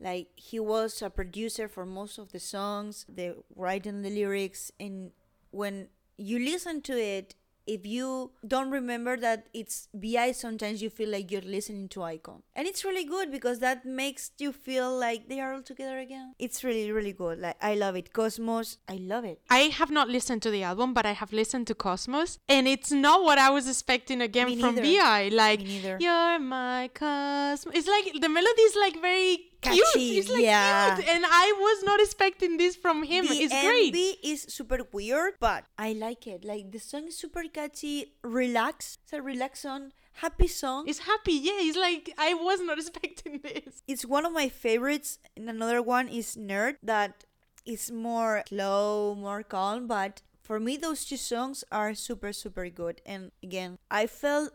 Like 0.00 0.28
he 0.34 0.58
was 0.58 1.00
a 1.02 1.10
producer 1.10 1.68
for 1.68 1.86
most 1.86 2.18
of 2.18 2.32
the 2.32 2.40
songs 2.40 3.06
the 3.08 3.36
writing 3.54 4.02
the 4.02 4.10
lyrics 4.10 4.72
and 4.80 5.12
when 5.50 5.88
you 6.16 6.38
listen 6.38 6.80
to 6.82 6.98
it 7.00 7.34
if 7.66 7.86
you 7.86 8.32
don't 8.46 8.70
remember 8.70 9.16
that 9.16 9.46
it's 9.52 9.88
BI 9.94 10.32
sometimes 10.32 10.82
you 10.82 10.90
feel 10.90 11.08
like 11.08 11.30
you're 11.30 11.40
listening 11.42 11.88
to 11.88 12.00
iKON 12.00 12.42
and 12.54 12.66
it's 12.66 12.84
really 12.84 13.04
good 13.04 13.30
because 13.30 13.60
that 13.60 13.84
makes 13.84 14.30
you 14.38 14.52
feel 14.52 14.96
like 14.98 15.28
they 15.28 15.40
are 15.40 15.54
all 15.54 15.62
together 15.62 15.98
again 15.98 16.34
it's 16.38 16.64
really 16.64 16.90
really 16.90 17.12
good 17.12 17.38
like 17.38 17.56
i 17.60 17.74
love 17.74 17.96
it 17.96 18.12
cosmos 18.12 18.78
i 18.88 18.94
love 18.94 19.24
it 19.24 19.40
I 19.50 19.64
have 19.78 19.90
not 19.90 20.08
listened 20.08 20.42
to 20.42 20.50
the 20.50 20.62
album, 20.62 20.94
but 20.94 21.04
I 21.04 21.12
have 21.12 21.32
listened 21.32 21.66
to 21.66 21.74
Cosmos, 21.74 22.38
and 22.48 22.66
it's 22.66 22.90
not 22.90 23.22
what 23.22 23.38
I 23.38 23.50
was 23.50 23.68
expecting 23.68 24.20
again 24.22 24.46
Me 24.46 24.60
from 24.60 24.76
neither. 24.76 25.02
BI. 25.02 25.28
Like, 25.28 25.60
you're 26.00 26.38
my 26.38 26.90
Cosmos. 26.94 27.74
It's 27.76 27.88
like 27.88 28.20
the 28.20 28.28
melody 28.28 28.62
is 28.62 28.76
like 28.76 29.00
very 29.00 29.51
cute. 29.62 29.86
Catchy, 29.94 30.18
It's 30.18 30.28
like 30.28 30.42
yeah. 30.42 30.96
cute, 30.96 31.08
and 31.08 31.24
I 31.26 31.46
was 31.58 31.82
not 31.84 32.00
expecting 32.00 32.56
this 32.58 32.76
from 32.76 33.02
him. 33.04 33.26
the 33.26 33.34
it's 33.34 33.54
great. 33.62 33.94
is 34.22 34.42
super 34.48 34.78
weird, 34.92 35.34
but 35.40 35.64
I 35.78 35.92
like 35.94 36.26
it. 36.26 36.44
Like 36.44 36.70
the 36.72 36.78
song 36.78 37.06
is 37.08 37.16
super 37.16 37.44
catchy, 37.52 38.12
relax. 38.22 38.98
It's 39.04 39.12
a 39.12 39.22
relax 39.22 39.60
song, 39.60 39.92
happy 40.14 40.48
song. 40.48 40.88
It's 40.88 41.00
happy, 41.00 41.32
yeah. 41.34 41.58
It's 41.68 41.78
like 41.78 42.12
I 42.18 42.34
was 42.34 42.60
not 42.60 42.78
expecting 42.82 43.40
this. 43.42 43.82
it's 43.86 44.04
one 44.04 44.26
of 44.26 44.32
my 44.32 44.48
favorites. 44.48 45.18
And 45.36 45.48
another 45.48 45.80
one 45.82 46.08
is 46.08 46.36
Nerd, 46.36 46.76
that 46.82 47.24
is 47.64 47.90
more 47.90 48.42
slow, 48.48 49.14
more 49.14 49.42
calm. 49.42 49.86
But 49.86 50.22
for 50.42 50.58
me, 50.58 50.76
those 50.76 51.04
two 51.04 51.16
songs 51.16 51.64
are 51.70 51.94
super, 51.94 52.32
super 52.32 52.68
good. 52.68 53.00
And 53.06 53.30
again, 53.42 53.78
I 53.90 54.06
felt 54.06 54.52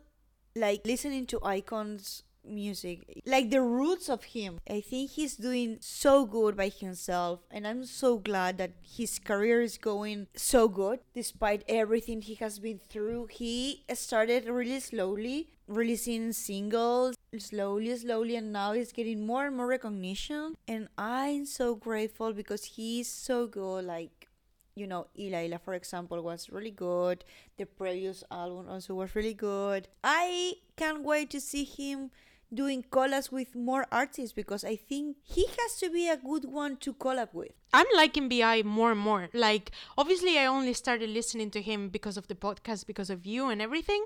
like 0.55 0.81
listening 0.85 1.25
to 1.27 1.39
iKON's 1.39 2.23
music, 2.49 3.21
like 3.25 3.49
the 3.49 3.61
roots 3.61 4.09
of 4.09 4.23
him. 4.23 4.59
I 4.69 4.81
think 4.81 5.11
he's 5.11 5.35
doing 5.35 5.77
so 5.79 6.25
good 6.25 6.55
by 6.55 6.69
himself, 6.69 7.41
and 7.51 7.67
I'm 7.67 7.85
so 7.85 8.17
glad 8.17 8.57
that 8.57 8.71
his 8.81 9.19
career 9.19 9.61
is 9.61 9.77
going 9.77 10.27
so 10.35 10.67
good 10.67 10.99
despite 11.13 11.63
everything 11.67 12.21
he 12.21 12.35
has 12.35 12.59
been 12.59 12.79
through. 12.89 13.27
He 13.31 13.83
started 13.93 14.45
really 14.45 14.79
slowly, 14.79 15.49
releasing 15.67 16.33
singles 16.33 17.15
slowly, 17.37 17.95
slowly, 17.97 18.35
and 18.35 18.51
now 18.53 18.73
he's 18.73 18.91
getting 18.91 19.25
more 19.25 19.45
and 19.45 19.55
more 19.55 19.67
recognition. 19.67 20.55
And 20.67 20.87
I'm 20.97 21.45
so 21.45 21.75
grateful 21.75 22.33
because 22.33 22.63
he's 22.63 23.07
so 23.07 23.47
good. 23.47 23.85
Like 23.85 24.27
you 24.75 24.85
know, 24.85 25.07
Illa 25.15 25.41
Illa, 25.41 25.57
for 25.57 25.73
example, 25.73 26.21
was 26.21 26.49
really 26.51 26.71
good. 26.71 27.23
The 27.57 27.65
previous 27.65 28.23
album 28.29 28.69
also 28.69 28.93
was 28.93 29.15
really 29.15 29.33
good. 29.33 29.87
I 30.03 30.53
can't 30.75 31.03
wait 31.03 31.31
to 31.31 31.41
see 31.41 31.63
him 31.63 32.11
doing 32.53 32.83
collabs 32.89 33.31
with 33.31 33.55
more 33.55 33.85
artists 33.91 34.33
because 34.33 34.63
I 34.63 34.75
think 34.75 35.17
he 35.23 35.45
has 35.45 35.77
to 35.79 35.89
be 35.89 36.07
a 36.07 36.17
good 36.17 36.45
one 36.45 36.77
to 36.77 36.93
collab 36.93 37.33
with. 37.33 37.51
I'm 37.73 37.85
liking 37.95 38.29
BI 38.29 38.63
more 38.63 38.91
and 38.91 38.99
more. 38.99 39.29
Like, 39.33 39.71
obviously, 39.97 40.37
I 40.37 40.45
only 40.45 40.73
started 40.73 41.09
listening 41.09 41.51
to 41.51 41.61
him 41.61 41.89
because 41.89 42.17
of 42.17 42.27
the 42.27 42.35
podcast, 42.35 42.87
because 42.87 43.09
of 43.09 43.25
you 43.25 43.49
and 43.49 43.61
everything. 43.61 44.05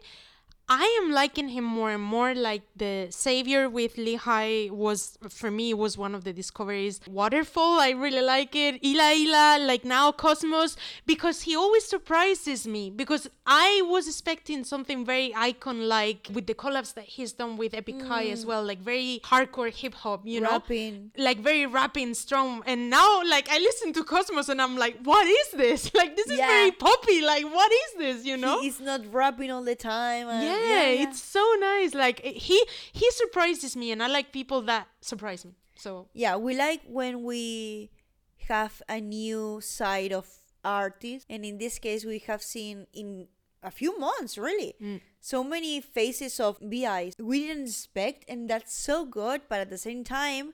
I 0.73 1.01
am 1.03 1.11
liking 1.11 1.49
him 1.49 1.65
more 1.65 1.91
and 1.91 2.01
more. 2.01 2.33
Like 2.33 2.61
the 2.77 3.07
Savior 3.09 3.69
with 3.69 3.97
Lee 3.97 4.15
Hi 4.15 4.69
was 4.71 5.17
for 5.29 5.51
me 5.51 5.73
was 5.73 5.97
one 5.97 6.15
of 6.15 6.23
the 6.23 6.31
discoveries. 6.31 7.01
Waterfall, 7.07 7.77
I 7.81 7.89
really 7.89 8.21
like 8.21 8.55
it. 8.55 8.79
Illa 8.81 9.11
Illa, 9.11 9.57
like 9.59 9.83
now 9.83 10.13
Cosmos, 10.13 10.77
because 11.05 11.41
he 11.41 11.57
always 11.57 11.83
surprises 11.83 12.65
me. 12.65 12.89
Because 12.89 13.29
I 13.45 13.81
was 13.83 14.07
expecting 14.07 14.63
something 14.63 15.05
very 15.05 15.33
iKON 15.35 15.89
like 15.89 16.29
with 16.31 16.47
the 16.47 16.53
collabs 16.53 16.93
that 16.93 17.03
he's 17.03 17.33
done 17.33 17.57
with 17.57 17.73
Epik 17.73 18.07
High 18.07 18.27
as 18.27 18.45
mm. 18.45 18.47
well, 18.47 18.63
like 18.63 18.79
very 18.79 19.19
hardcore 19.25 19.73
hip 19.73 19.93
hop, 19.93 20.21
you 20.25 20.39
know, 20.39 20.51
Rapping. 20.51 21.11
like 21.17 21.39
very 21.39 21.65
rapping 21.65 22.13
strong. 22.13 22.63
And 22.65 22.89
now, 22.89 23.21
like 23.25 23.49
I 23.49 23.57
listen 23.57 23.91
to 23.91 24.05
Cosmos 24.05 24.47
and 24.47 24.61
I'm 24.61 24.77
like, 24.77 24.99
what 25.03 25.27
is 25.27 25.51
this? 25.51 25.91
Like 26.01 26.15
this 26.15 26.27
is 26.27 26.39
Yeah. 26.39 26.47
very 26.47 26.71
poppy. 26.71 27.21
Like 27.21 27.43
what 27.43 27.69
is 27.83 27.91
this? 27.97 28.25
You 28.25 28.37
know? 28.37 28.61
He's 28.61 28.79
not 28.79 29.01
rapping 29.13 29.51
all 29.51 29.63
the 29.63 29.75
time. 29.75 30.29
and- 30.29 30.45
yeah, 30.45 30.61
it's 31.03 31.22
so 31.22 31.46
nice. 31.60 31.94
Like 31.94 32.22
eh, 32.24 32.34
he 32.36 32.63
he 32.91 33.10
surprises 33.12 33.75
me, 33.75 33.91
and 33.91 34.01
I 34.01 34.08
like 34.08 34.32
people 34.32 34.62
that 34.63 34.88
surprise 35.01 35.46
me. 35.46 35.53
So 35.75 36.08
yeah 36.13 36.36
we 36.38 36.56
like 36.56 36.82
when 36.86 37.24
we 37.24 37.89
have 38.48 38.82
a 38.88 39.01
new 39.01 39.60
side 39.62 40.13
of 40.13 40.27
artists 40.63 41.25
and 41.30 41.44
in 41.44 41.58
this 41.58 41.80
case 41.80 42.06
we 42.06 42.20
have 42.20 42.41
seen 42.41 42.86
in 42.94 43.27
a 43.63 43.72
few 43.72 43.98
months 43.98 44.38
really 44.38 44.75
mm. 44.82 45.01
so 45.20 45.44
many 45.44 45.82
faces 45.82 46.39
of 46.39 46.60
BI's 46.68 47.15
we 47.20 47.48
didn't 47.48 47.68
expect 47.68 48.25
and 48.27 48.50
that's 48.50 48.75
so 48.75 49.06
good 49.06 49.41
but 49.50 49.60
at 49.60 49.70
the 49.70 49.77
same 49.77 50.03
time 50.03 50.53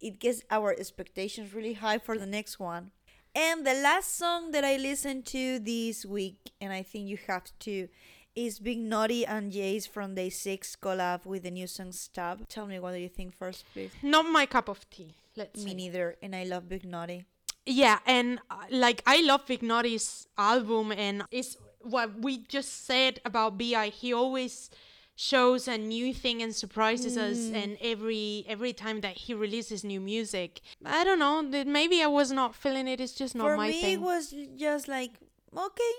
it 0.00 0.20
gets 0.20 0.42
our 0.50 0.72
expectations 0.72 1.54
really 1.54 1.74
high 1.74 1.98
for 1.98 2.16
the 2.16 2.26
next 2.26 2.60
one 2.60 2.90
and 3.34 3.66
the 3.66 3.74
last 3.74 4.16
song 4.16 4.50
that 4.50 4.64
i 4.64 4.76
listened 4.76 5.24
to 5.26 5.58
this 5.58 6.04
week 6.04 6.50
and 6.60 6.72
i 6.72 6.82
think 6.82 7.08
you 7.08 7.18
have 7.26 7.50
to 7.58 7.88
is 8.34 8.58
Big 8.58 8.78
Naughty 8.78 9.26
and 9.26 9.52
Jae 9.52 9.86
from 9.88 10.14
Day 10.14 10.30
6 10.30 10.76
collab 10.76 11.24
with 11.26 11.42
the 11.42 11.50
new 11.50 11.66
song 11.66 11.92
Stab. 11.92 12.48
Tell 12.48 12.66
me 12.66 12.78
what 12.78 12.92
do 12.92 12.98
you 12.98 13.08
think 13.08 13.34
first, 13.34 13.64
please? 13.72 13.90
not 14.02 14.26
my 14.26 14.46
cup 14.46 14.68
of 14.68 14.88
tea. 14.90 15.14
Let's 15.36 15.64
Me 15.64 15.74
neither, 15.74 16.16
and 16.22 16.34
I 16.36 16.44
love 16.44 16.68
Big 16.68 16.84
Naughty. 16.84 17.24
Yeah, 17.64 17.98
and 18.06 18.38
uh, 18.50 18.56
like 18.70 19.02
I 19.06 19.22
love 19.22 19.46
Big 19.46 19.62
Naughty's 19.62 20.26
album, 20.36 20.92
and 20.92 21.22
it's 21.30 21.56
what 21.80 22.18
we 22.20 22.38
just 22.38 22.86
said 22.86 23.20
about 23.24 23.56
BI. 23.58 23.88
He 23.88 24.12
always 24.12 24.68
shows 25.14 25.68
a 25.68 25.78
new 25.78 26.12
thing 26.12 26.42
and 26.42 26.54
surprises 26.54 27.18
us 27.18 27.50
and 27.52 27.76
every 27.82 28.44
every 28.48 28.72
time 28.72 29.02
that 29.02 29.14
he 29.14 29.34
releases 29.34 29.84
new 29.84 30.00
music 30.00 30.62
i 30.86 31.04
don't 31.04 31.18
know 31.18 31.42
maybe 31.66 32.02
i 32.02 32.06
was 32.06 32.32
not 32.32 32.54
feeling 32.54 32.88
it 32.88 32.98
it's 32.98 33.12
just 33.12 33.34
not 33.34 33.44
For 33.44 33.56
my 33.58 33.68
me, 33.68 33.80
thing 33.82 33.92
it 33.92 34.00
was 34.00 34.34
just 34.56 34.88
like 34.88 35.12
okay, 35.56 35.92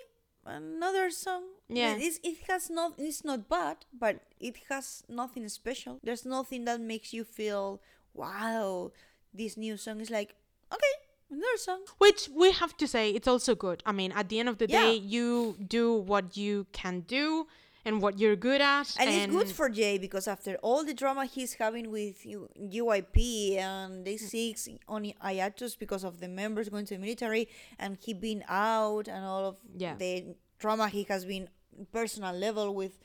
another 0.45 1.09
song. 1.11 1.43
Yeah. 1.75 1.95
it's, 1.97 2.19
it 2.23 2.37
has 2.49 2.69
not. 2.69 2.93
It's 2.97 3.23
not 3.23 3.49
bad, 3.49 3.77
but 3.97 4.21
it 4.39 4.55
has 4.69 5.03
nothing 5.09 5.47
special. 5.49 5.99
There's 6.03 6.25
nothing 6.25 6.65
that 6.65 6.79
makes 6.81 7.13
you 7.13 7.23
feel 7.23 7.81
wow. 8.13 8.91
This 9.33 9.57
new 9.57 9.77
song 9.77 9.99
is 9.99 10.11
like 10.11 10.35
okay, 10.71 10.93
another 11.31 11.57
song. 11.57 11.79
which 11.97 12.29
we 12.35 12.51
have 12.51 12.75
to 12.77 12.87
say 12.87 13.09
it's 13.11 13.27
also 13.27 13.55
good 13.55 13.81
i 13.85 13.91
mean 13.91 14.11
at 14.11 14.29
the 14.29 14.39
end 14.39 14.49
of 14.49 14.57
the 14.57 14.67
day 14.67 14.93
you 14.93 15.55
do 15.67 15.93
what 15.93 16.37
you 16.37 16.65
can 16.71 17.01
do 17.01 17.47
and 17.85 18.01
what 18.01 18.17
you're 18.17 18.35
good 18.35 18.61
at 18.61 18.95
And, 18.97 19.09
it's 19.09 19.31
good 19.31 19.47
for 19.49 19.69
Jae 19.69 19.99
because 19.99 20.27
after 20.27 20.55
all 20.61 20.85
the 20.85 20.93
drama 20.93 21.25
he's 21.25 21.55
having 21.55 21.91
with 21.91 22.23
JYP 22.23 23.57
and 23.57 24.05
they 24.05 24.15
mm. 24.15 24.19
six 24.19 24.69
on 24.87 25.11
hiatus 25.19 25.75
because 25.75 26.03
of 26.05 26.19
the 26.21 26.29
members 26.29 26.69
going 26.69 26.85
to 26.85 26.93
the 26.95 26.99
military 27.01 27.49
and 27.77 27.97
he 28.01 28.13
being 28.13 28.43
out 28.47 29.07
and 29.07 29.25
all 29.25 29.45
of 29.45 29.57
Yeah. 29.75 29.95
the 29.95 30.35
drama 30.59 30.87
he 30.87 31.03
has 31.09 31.25
been 31.25 31.49
personal 31.91 32.33
level 32.33 32.73
with 32.73 32.99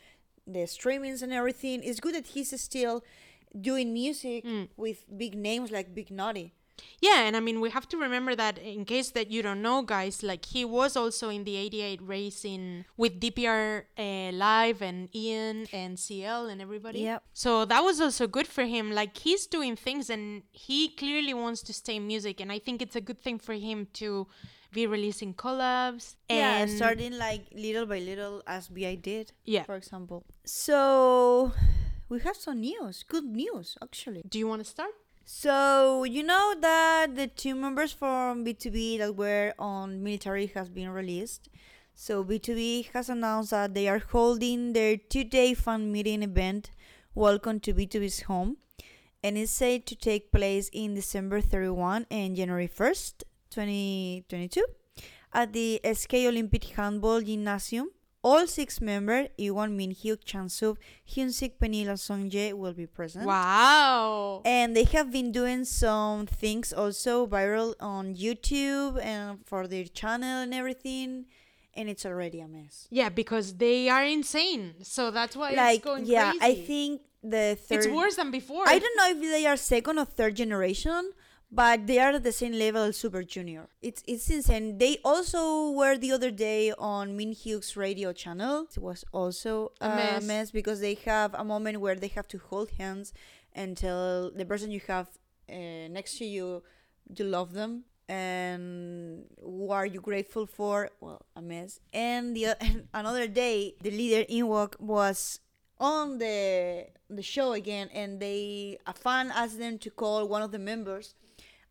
the 0.47 0.61
streamings 0.67 1.23
and 1.23 1.33
everything. 1.33 1.83
It's 1.83 2.01
good 2.01 2.15
that 2.15 2.29
he's 2.29 2.59
still 2.61 3.03
doing 3.59 3.93
music 3.93 4.45
Mm. 4.45 4.69
with 4.77 5.05
big 5.17 5.35
names 5.35 5.71
like 5.71 5.95
Big 5.95 6.11
Naughty. 6.11 6.53
Yeah, 7.01 7.23
and 7.27 7.37
I 7.37 7.41
mean, 7.41 7.61
we 7.61 7.71
have 7.71 7.89
to 7.89 7.97
remember 7.97 8.37
that 8.37 8.57
in 8.59 8.85
case 8.85 9.11
that 9.11 9.31
you 9.33 9.43
don't 9.43 9.63
know, 9.63 9.83
guys, 9.83 10.23
like 10.23 10.45
he 10.45 10.65
was 10.65 10.97
also 10.97 11.29
in 11.29 11.43
the 11.43 11.57
88rising 11.57 12.85
with 12.97 13.19
DPR 13.21 13.85
uh, 13.99 14.31
Live 14.33 14.81
and 14.83 15.09
Ian 15.15 15.67
and 15.73 15.99
CL 15.99 16.47
and 16.47 16.63
everybody. 16.63 17.01
Yep. 17.01 17.23
So 17.33 17.65
that 17.65 17.83
was 17.83 18.01
also 18.01 18.27
good 18.29 18.47
for 18.47 18.65
him. 18.65 18.93
Like 18.93 19.17
he's 19.17 19.47
doing 19.47 19.75
things 19.77 20.09
and 20.11 20.43
he 20.53 20.89
clearly 20.91 21.35
wants 21.35 21.63
to 21.63 21.73
stay 21.73 21.97
in 21.97 22.07
music. 22.07 22.41
And 22.41 22.53
I 22.53 22.59
think 22.59 22.81
it's 22.81 22.97
a 22.97 23.01
good 23.01 23.21
thing 23.21 23.39
for 23.39 23.55
him 23.55 23.89
to 23.95 24.29
be 24.73 24.87
releasing 24.87 25.35
collabs. 25.35 26.17
yeah, 26.29 26.59
And 26.59 26.71
starting 26.71 27.17
like 27.19 27.47
little 27.55 27.87
by 27.87 27.99
little 28.01 28.43
as 28.47 28.69
BI 28.69 28.95
did, 28.97 29.33
Yeah. 29.45 29.65
for 29.65 29.77
example. 29.77 30.25
So 30.45 31.53
we 32.09 32.21
have 32.21 32.37
some 32.37 32.61
news, 32.61 33.03
good 33.03 33.25
news 33.25 33.77
actually. 33.83 34.23
do 34.29 34.39
you 34.39 34.47
want 34.49 34.63
to 34.65 34.69
start? 34.69 34.91
So 35.25 36.05
you 36.05 36.23
know 36.23 36.55
that 36.61 37.15
the 37.17 37.27
two 37.27 37.55
members 37.55 37.93
from 37.93 38.45
BTOB 38.45 38.99
that 38.99 39.15
were 39.17 39.53
on 39.59 40.03
military 40.03 40.47
has 40.55 40.69
been 40.71 40.89
released. 40.91 41.49
So 41.95 42.25
BTOB 42.25 42.91
has 42.95 43.09
announced 43.11 43.51
that 43.51 43.75
they 43.75 43.89
are 43.89 43.99
holding 43.99 44.73
their 44.73 44.97
two-day 44.97 45.55
fan 45.55 45.91
meeting 45.93 46.23
event, 46.23 46.71
Welcome 47.15 47.59
to 47.61 47.75
BTOB's 47.75 48.23
Home, 48.23 48.59
and 49.25 49.37
it's 49.37 49.51
said 49.51 49.85
to 49.87 49.97
take 49.97 50.31
place 50.31 50.71
in 50.73 50.95
December 50.95 51.41
31 51.41 52.07
and 52.11 52.37
January 52.37 52.69
1st, 52.69 53.25
2022, 53.51 54.65
at 55.33 55.53
the 55.53 55.81
SK 55.93 56.15
Olympic 56.15 56.65
Handball 56.65 57.21
Gymnasium. 57.21 57.91
All 58.21 58.49
six 58.49 58.81
members, 58.81 59.29
Eunkwang 59.39 59.77
Minhyuk, 59.79 60.25
Changsub, 60.25 60.77
Hyunsik, 61.09 61.53
Peniel, 61.61 61.91
and 61.91 61.99
Sungjae 61.99 62.53
will 62.53 62.73
be 62.73 62.85
present. 62.85 63.25
Wow. 63.25 64.43
And 64.45 64.77
they 64.77 64.83
have 64.85 65.13
been 65.13 65.31
doing 65.31 65.65
some 65.65 66.27
things 66.27 66.73
also 66.73 67.29
viral 67.29 67.75
on 67.79 68.17
YouTube 68.17 69.01
and 69.01 69.39
for 69.47 69.69
their 69.69 69.85
channel 69.85 70.43
and 70.43 70.53
everything. 70.53 71.27
And 71.75 71.89
it's 71.89 72.05
already 72.05 72.41
a 72.41 72.49
mess. 72.49 72.89
Yeah, 72.91 73.09
because 73.09 73.55
they 73.55 73.89
are 73.89 74.05
insane. 74.05 74.75
So 74.83 75.13
that's 75.13 75.37
why 75.37 75.53
like, 75.53 75.77
it's 75.77 75.85
going 75.85 76.05
yeah, 76.05 76.33
crazy. 76.33 76.45
I 76.45 76.55
think 76.67 77.03
the 77.23 77.57
third. 77.61 77.79
it's 77.79 77.87
worse 77.87 78.17
than 78.17 78.33
before. 78.33 78.65
I 78.67 78.81
don't 78.81 78.97
know 78.97 79.11
if 79.11 79.21
they 79.21 79.47
are 79.47 79.57
second 79.57 79.99
or 79.99 80.05
third 80.05 80.35
generation, 80.35 81.13
but 81.51 81.87
they 81.87 81.99
are 81.99 82.13
at 82.13 82.25
the 82.25 82.33
same 82.33 82.53
level 82.53 82.83
as 82.83 82.97
Super 82.97 83.23
Junior. 83.23 83.69
It's 83.81 84.03
it's 84.07 84.29
insane. 84.31 84.79
They 84.79 84.99
also 85.05 85.71
were 85.71 85.97
the 85.97 86.13
other 86.13 86.31
day 86.31 86.73
on 86.79 87.17
Min 87.17 87.33
Hyuk's 87.35 87.77
radio 87.77 88.13
channel. 88.13 88.67
It 88.71 88.79
was 88.81 89.05
also 89.13 89.73
a, 89.81 89.87
A 89.87 89.97
mess. 89.97 90.25
mess. 90.27 90.51
because 90.51 90.81
they 90.81 90.95
have 91.07 91.35
a 91.35 91.45
moment 91.45 91.81
where 91.81 91.95
they 91.97 92.09
have 92.09 92.29
to 92.29 92.39
hold 92.39 92.71
hands 92.79 93.13
and 93.55 93.77
tell 93.77 94.31
the 94.31 94.45
person 94.45 94.71
you 94.71 94.81
have 94.89 95.09
uh, 95.51 95.89
next 95.89 96.19
to 96.19 96.25
you 96.25 96.63
you 97.17 97.25
love 97.25 97.55
them 97.55 97.85
and 98.09 99.25
who 99.43 99.71
are 99.71 99.87
you 99.87 100.01
grateful 100.01 100.47
for 100.47 100.91
well 101.01 101.23
a 101.37 101.41
mess 101.43 101.81
and 101.93 102.37
the 102.37 102.45
and 102.61 102.87
another 102.93 103.27
day 103.27 103.75
the 103.83 103.91
leader 103.91 104.25
Inwok 104.31 104.79
was 104.81 105.41
on 105.79 106.19
the 106.19 106.87
the 107.09 107.23
show 107.23 107.53
again 107.53 107.89
and 107.95 108.21
they 108.21 108.79
a 108.87 108.93
fan 108.93 109.31
asked 109.35 109.59
them 109.59 109.79
to 109.79 109.91
call 109.91 110.27
one 110.29 110.43
of 110.43 110.53
the 110.53 110.59
members 110.59 111.15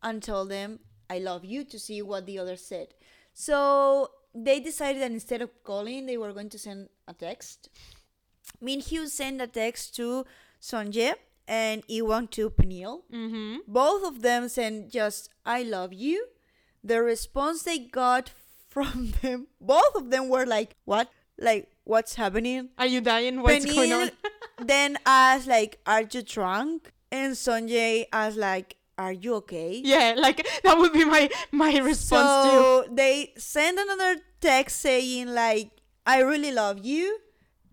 and 0.02 0.22
told 0.22 0.50
them 0.50 0.80
I 1.10 1.18
love 1.18 1.44
you 1.44 1.64
to 1.64 1.78
see 1.78 2.02
what 2.02 2.26
the 2.26 2.38
other 2.38 2.56
said. 2.56 2.88
So 3.32 4.10
they 4.34 4.60
decided 4.60 5.02
that 5.02 5.10
instead 5.10 5.42
of 5.42 5.50
calling 5.64 6.06
they 6.06 6.16
were 6.16 6.32
going 6.32 6.50
to 6.50 6.58
send 6.58 6.88
a 7.06 7.14
text. 7.14 7.68
Min 8.60 8.80
Hyo 8.80 9.06
sent 9.06 9.40
a 9.40 9.46
text 9.46 9.94
to 9.96 10.26
Sungjae 10.60 11.14
and 11.46 11.86
Eunkwang 11.88 12.30
to 12.30 12.50
Peniel. 12.50 13.04
Mm-hmm. 13.12 13.58
Both 13.66 14.06
of 14.06 14.22
them 14.22 14.48
sent 14.48 14.90
just 14.90 15.30
I 15.44 15.62
love 15.62 15.92
you. 15.92 16.26
The 16.82 17.02
response 17.02 17.62
they 17.62 17.78
got 17.78 18.30
from 18.68 19.12
them, 19.22 19.48
both 19.60 19.94
of 19.94 20.10
them 20.10 20.28
were 20.28 20.46
like, 20.46 20.76
What? 20.84 21.08
Like, 21.40 21.70
what's 21.84 22.16
happening? 22.16 22.70
Are 22.76 22.86
you 22.86 23.00
dying? 23.00 23.42
What's 23.42 23.64
going 23.64 23.92
on? 23.92 24.10
then 24.58 24.98
asked 25.06 25.46
like, 25.46 25.78
"Are 25.86 26.02
you 26.02 26.22
drunk?" 26.22 26.92
And 27.12 27.34
Sungjae 27.34 28.06
asked 28.12 28.36
like, 28.36 28.76
"Are 28.98 29.12
you 29.12 29.34
okay?" 29.36 29.80
yeah, 29.84 30.14
like 30.18 30.46
that 30.64 30.76
would 30.76 30.92
be 30.92 31.04
my 31.04 31.30
my 31.52 31.78
response 31.78 32.28
too. 32.46 32.58
So 32.58 32.86
they 32.92 33.32
send 33.38 33.78
another 33.78 34.20
text 34.40 34.80
saying 34.80 35.28
like, 35.32 35.70
"I 36.04 36.20
really 36.20 36.52
love 36.52 36.84
you," 36.84 37.18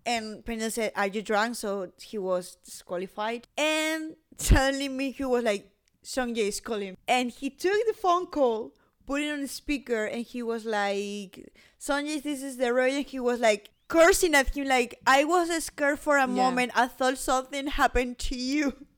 and 0.06 0.44
Peniel 0.44 0.70
said, 0.70 0.92
"Are 0.96 1.08
you 1.08 1.22
drunk?" 1.22 1.56
So 1.56 1.90
he 2.00 2.18
was 2.18 2.56
disqualified. 2.64 3.48
And 3.58 4.14
suddenly 4.38 4.88
Miku 4.88 5.28
was 5.28 5.44
like, 5.44 5.70
"Sungjae 6.04 6.48
is 6.48 6.60
calling," 6.60 6.96
and 7.08 7.30
he 7.30 7.50
took 7.50 7.80
the 7.86 7.94
phone 7.94 8.26
call. 8.26 8.72
Put 9.06 9.22
it 9.22 9.30
on 9.30 9.40
the 9.40 9.46
speaker 9.46 10.04
and 10.04 10.26
he 10.26 10.42
was 10.42 10.64
like, 10.66 11.52
Sungjae, 11.78 12.20
this 12.24 12.42
is 12.42 12.56
the 12.56 12.74
radio. 12.74 12.98
And 12.98 13.06
he 13.06 13.20
was 13.20 13.38
like 13.38 13.70
cursing 13.86 14.34
at 14.34 14.56
him, 14.56 14.66
like, 14.66 14.98
I 15.06 15.22
was 15.22 15.46
scared 15.62 16.00
for 16.00 16.16
a 16.16 16.22
Yeah. 16.22 16.26
moment. 16.26 16.72
I 16.74 16.88
thought 16.88 17.16
something 17.16 17.68
happened 17.68 18.18
to 18.26 18.34
you. 18.36 18.74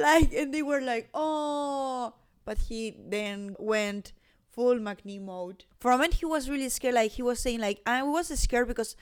like, 0.00 0.32
and 0.32 0.52
they 0.52 0.62
were 0.62 0.80
like, 0.80 1.08
oh. 1.14 2.14
But 2.44 2.58
he 2.58 2.94
then 3.08 3.56
went 3.58 4.12
full 4.50 4.78
Magni 4.78 5.18
mode. 5.18 5.64
For 5.80 5.90
a 5.90 5.94
moment, 5.94 6.14
he 6.14 6.26
was 6.26 6.50
really 6.50 6.68
scared. 6.68 6.94
Like, 6.94 7.12
he 7.12 7.22
was 7.22 7.40
saying, 7.40 7.60
like, 7.60 7.80
I 7.86 8.02
was 8.02 8.28
scared 8.38 8.68
because 8.68 8.96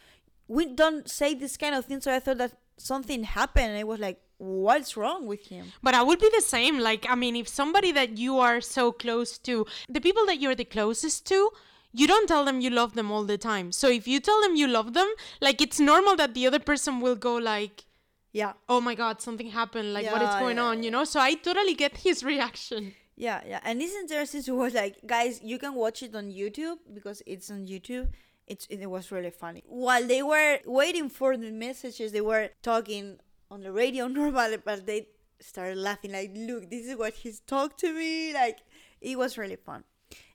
we 0.49 0.67
don't 0.67 1.09
say 1.11 1.35
this 1.35 1.57
kind 1.57 1.75
of 1.75 1.85
thing. 1.87 2.01
So 2.01 2.15
I 2.15 2.21
thought 2.21 2.39
that 2.39 2.53
something 2.77 3.25
happened. 3.25 3.71
And 3.71 3.79
I 3.79 3.85
was 3.85 3.99
like, 3.99 4.21
what's 4.39 4.97
wrong 4.97 5.27
with 5.27 5.47
him? 5.47 5.73
But 5.83 5.95
I 5.95 6.03
would 6.03 6.21
be 6.21 6.31
the 6.35 6.41
same. 6.43 6.79
Like, 6.79 7.07
I 7.09 7.15
mean, 7.15 7.37
if 7.37 7.49
somebody 7.49 7.93
that 7.93 8.19
you 8.19 8.39
are 8.39 8.61
so 8.61 8.93
close 8.93 9.39
to, 9.39 9.67
the 9.89 10.01
people 10.01 10.27
that 10.27 10.41
you're 10.41 10.55
the 10.55 10.65
closest 10.65 11.27
to, 11.27 11.51
you 11.93 12.07
don't 12.07 12.27
tell 12.27 12.45
them 12.45 12.61
you 12.61 12.71
love 12.71 12.95
them 12.95 13.11
all 13.11 13.25
the 13.25 13.39
time. 13.39 13.71
So 13.73 13.89
if 13.89 14.09
you 14.09 14.19
tell 14.21 14.41
them 14.41 14.57
you 14.57 14.67
love 14.67 14.95
them, 14.95 15.13
like 15.41 15.61
it's 15.61 15.79
normal 15.79 16.17
that 16.17 16.35
the 16.35 16.47
other 16.47 16.59
person 16.59 17.01
will 17.01 17.17
go 17.17 17.37
like, 17.37 17.85
Yeah. 18.33 18.55
"Oh 18.69 18.81
my 18.81 18.95
god, 18.95 19.21
something 19.21 19.51
happened. 19.51 19.93
Like 19.93 20.11
what 20.11 20.23
is 20.23 20.35
going 20.37 20.57
yeah, 20.57 20.65
on?" 20.65 20.83
You 20.83 20.91
know? 20.91 21.05
So 21.05 21.21
I 21.21 21.35
totally 21.35 21.75
get 21.75 21.97
his 22.09 22.25
reaction. 22.25 22.95
Yeah, 23.15 23.43
yeah, 23.47 23.61
and 23.63 23.81
it's 23.83 23.95
interesting 23.95 24.43
to 24.45 24.55
watch. 24.55 24.73
Like, 24.75 24.97
guys, 25.07 25.41
you 25.43 25.59
can 25.59 25.75
watch 25.75 26.03
it 26.03 26.15
on 26.15 26.31
YouTube 26.31 26.79
because 26.93 27.23
it's 27.27 27.51
on 27.51 27.67
YouTube. 27.67 28.09
It's 28.47 28.67
it 28.67 28.87
was 28.87 29.13
really 29.13 29.31
funny. 29.31 29.63
While 29.67 30.07
they 30.07 30.23
were 30.23 30.59
waiting 30.65 31.09
for 31.11 31.37
the 31.37 31.51
messages, 31.51 32.13
they 32.13 32.23
were 32.23 32.49
talking 32.63 33.19
on 33.51 33.61
the 33.61 33.71
radio 33.71 34.09
normally, 34.19 34.57
but 34.57 34.87
they 34.87 35.09
started 35.41 35.77
laughing. 35.77 36.13
Like, 36.13 36.33
look, 36.35 36.71
this 36.71 36.87
is 36.87 36.97
what 36.97 37.13
he's 37.13 37.41
talked 37.41 37.79
to 37.81 37.93
me. 37.93 38.33
Like, 38.33 38.61
it 39.01 39.19
was 39.19 39.37
really 39.37 39.57
fun, 39.57 39.85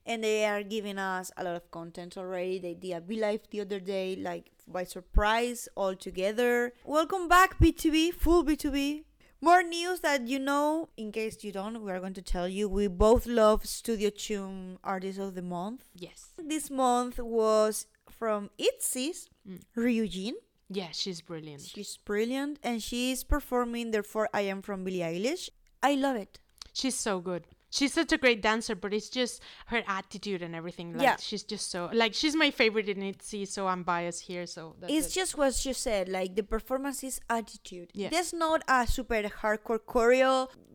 and 0.06 0.24
they 0.24 0.46
are 0.46 0.62
giving 0.62 1.00
us 1.00 1.32
a 1.36 1.44
lot 1.44 1.56
of 1.56 1.72
content 1.72 2.16
already. 2.16 2.60
They 2.60 2.76
did 2.76 2.92
a 2.92 3.02
Live 3.20 3.50
the 3.50 3.62
other 3.62 3.80
day, 3.80 4.18
like 4.18 4.52
by 4.68 4.84
surprise, 4.84 5.68
all 5.76 5.96
together. 5.96 6.74
Welcome 6.86 7.28
back, 7.28 7.60
BTOB, 7.60 8.14
full 8.14 8.44
BTOB. 8.44 9.04
More 9.40 9.62
news 9.62 10.00
that 10.00 10.28
you 10.28 10.40
know, 10.40 10.90
in 10.98 11.12
case 11.12 11.44
you 11.44 11.52
don't, 11.52 11.84
we 11.84 11.92
are 11.92 12.00
going 12.00 12.16
to 12.16 12.22
tell 12.22 12.48
you. 12.48 12.68
We 12.68 12.88
both 12.88 13.28
love 13.28 13.66
Studio 13.68 14.10
Choom 14.10 14.78
Artist 14.84 15.20
of 15.20 15.36
the 15.36 15.44
Month. 15.44 15.84
Yes. 15.94 16.34
This 16.38 16.72
month 16.72 17.20
was 17.20 17.86
from 18.10 18.50
ITZY's 18.58 19.30
mm. 19.48 19.62
Ryujin. 19.78 20.34
Yeah, 20.70 20.88
she's 20.92 21.22
brilliant. 21.22 21.62
She's 21.62 21.98
brilliant 21.98 22.60
and 22.64 22.82
she's 22.82 23.24
performing 23.24 23.92
Therefore 23.92 24.28
I 24.34 24.42
Am 24.42 24.62
from 24.62 24.84
Billie 24.84 25.00
Eilish. 25.00 25.50
I 25.82 25.96
love 25.96 26.16
it. 26.16 26.40
She's 26.74 26.96
so 26.96 27.20
good. 27.20 27.46
She's 27.78 27.94
such 27.94 28.12
a 28.18 28.20
great 28.24 28.42
dancer, 28.42 28.76
but 28.84 28.92
it's 28.98 29.10
just 29.20 29.42
her 29.68 29.82
attitude 29.88 30.42
and 30.48 30.54
everything. 30.60 30.88
Like, 30.98 31.04
Yeah. 31.08 31.16
she's 31.28 31.44
just 31.54 31.66
so 31.74 31.80
like 32.04 32.14
she's 32.22 32.36
my 32.44 32.52
favorite 32.62 32.90
in 32.94 33.00
ITZY, 33.12 33.46
so 33.56 33.68
I'm 33.68 33.84
biased 33.84 34.22
here. 34.32 34.46
So 34.56 34.62
that's 34.80 34.94
it's 34.98 35.08
it. 35.08 35.20
just 35.20 35.32
what 35.38 35.54
you 35.66 35.74
said 35.88 36.10
like 36.10 36.36
the 36.40 36.44
performance 36.56 37.00
is 37.10 37.20
attitude 37.30 37.90
Yeah. 37.94 38.10
there's 38.14 38.34
not 38.46 38.60
a 38.68 38.80
super 38.96 39.22
hardcore 39.42 39.80
choreo 39.94 40.34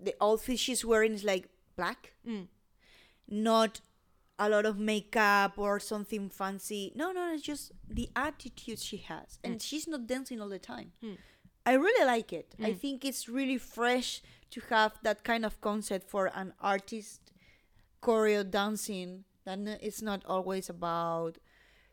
the 0.08 0.14
outfit 0.20 0.58
she's 0.58 0.84
wearing 0.84 1.12
is 1.20 1.24
like 1.32 1.44
black 1.76 2.00
Mm. 2.26 2.46
not 3.28 3.80
a 4.38 4.48
lot 4.48 4.64
of 4.66 4.78
makeup 4.78 5.52
or 5.56 5.78
something 5.78 6.28
fancy 6.28 6.92
no 6.94 7.12
no 7.12 7.32
it's 7.34 7.42
just 7.42 7.72
the 7.88 8.08
attitude 8.16 8.78
she 8.78 8.96
has 8.98 9.38
and 9.44 9.56
Mm. 9.56 9.62
she's 9.62 9.86
not 9.86 10.06
dancing 10.06 10.40
all 10.40 10.48
the 10.48 10.58
time 10.58 10.92
i 11.64 11.72
really 11.74 12.04
like 12.06 12.32
it 12.32 12.48
Mm. 12.58 12.66
i 12.66 12.72
think 12.82 13.04
it's 13.04 13.28
really 13.28 13.58
fresh 13.58 14.22
to 14.52 14.60
have 14.70 14.92
that 15.02 15.24
kind 15.24 15.44
of 15.44 15.60
concept 15.60 16.08
for 16.08 16.30
an 16.34 16.52
artist 16.60 17.20
choreo 18.02 18.48
dancing 18.48 19.24
that 19.44 19.58
it's 19.80 20.02
not 20.02 20.24
always 20.26 20.68
about 20.68 21.38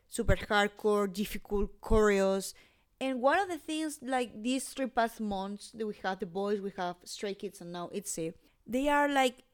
super 0.08 0.36
hardcore, 0.36 1.12
difficult 1.12 1.80
choreos. 1.80 2.54
And 3.00 3.20
one 3.20 3.38
of 3.38 3.48
the 3.48 3.58
things, 3.58 3.98
like 4.02 4.42
these 4.42 4.68
three 4.68 4.86
past 4.86 5.20
months 5.20 5.70
that 5.72 5.86
we 5.86 5.94
have 6.02 6.18
the 6.18 6.26
Boyz, 6.26 6.60
we 6.60 6.72
have 6.76 6.96
Stray 7.04 7.34
Kids, 7.34 7.60
and 7.60 7.72
now 7.72 7.88
it's 7.92 8.16
ITZY, 8.16 8.34
they 8.66 8.88
are 8.88 9.08
like 9.08 9.44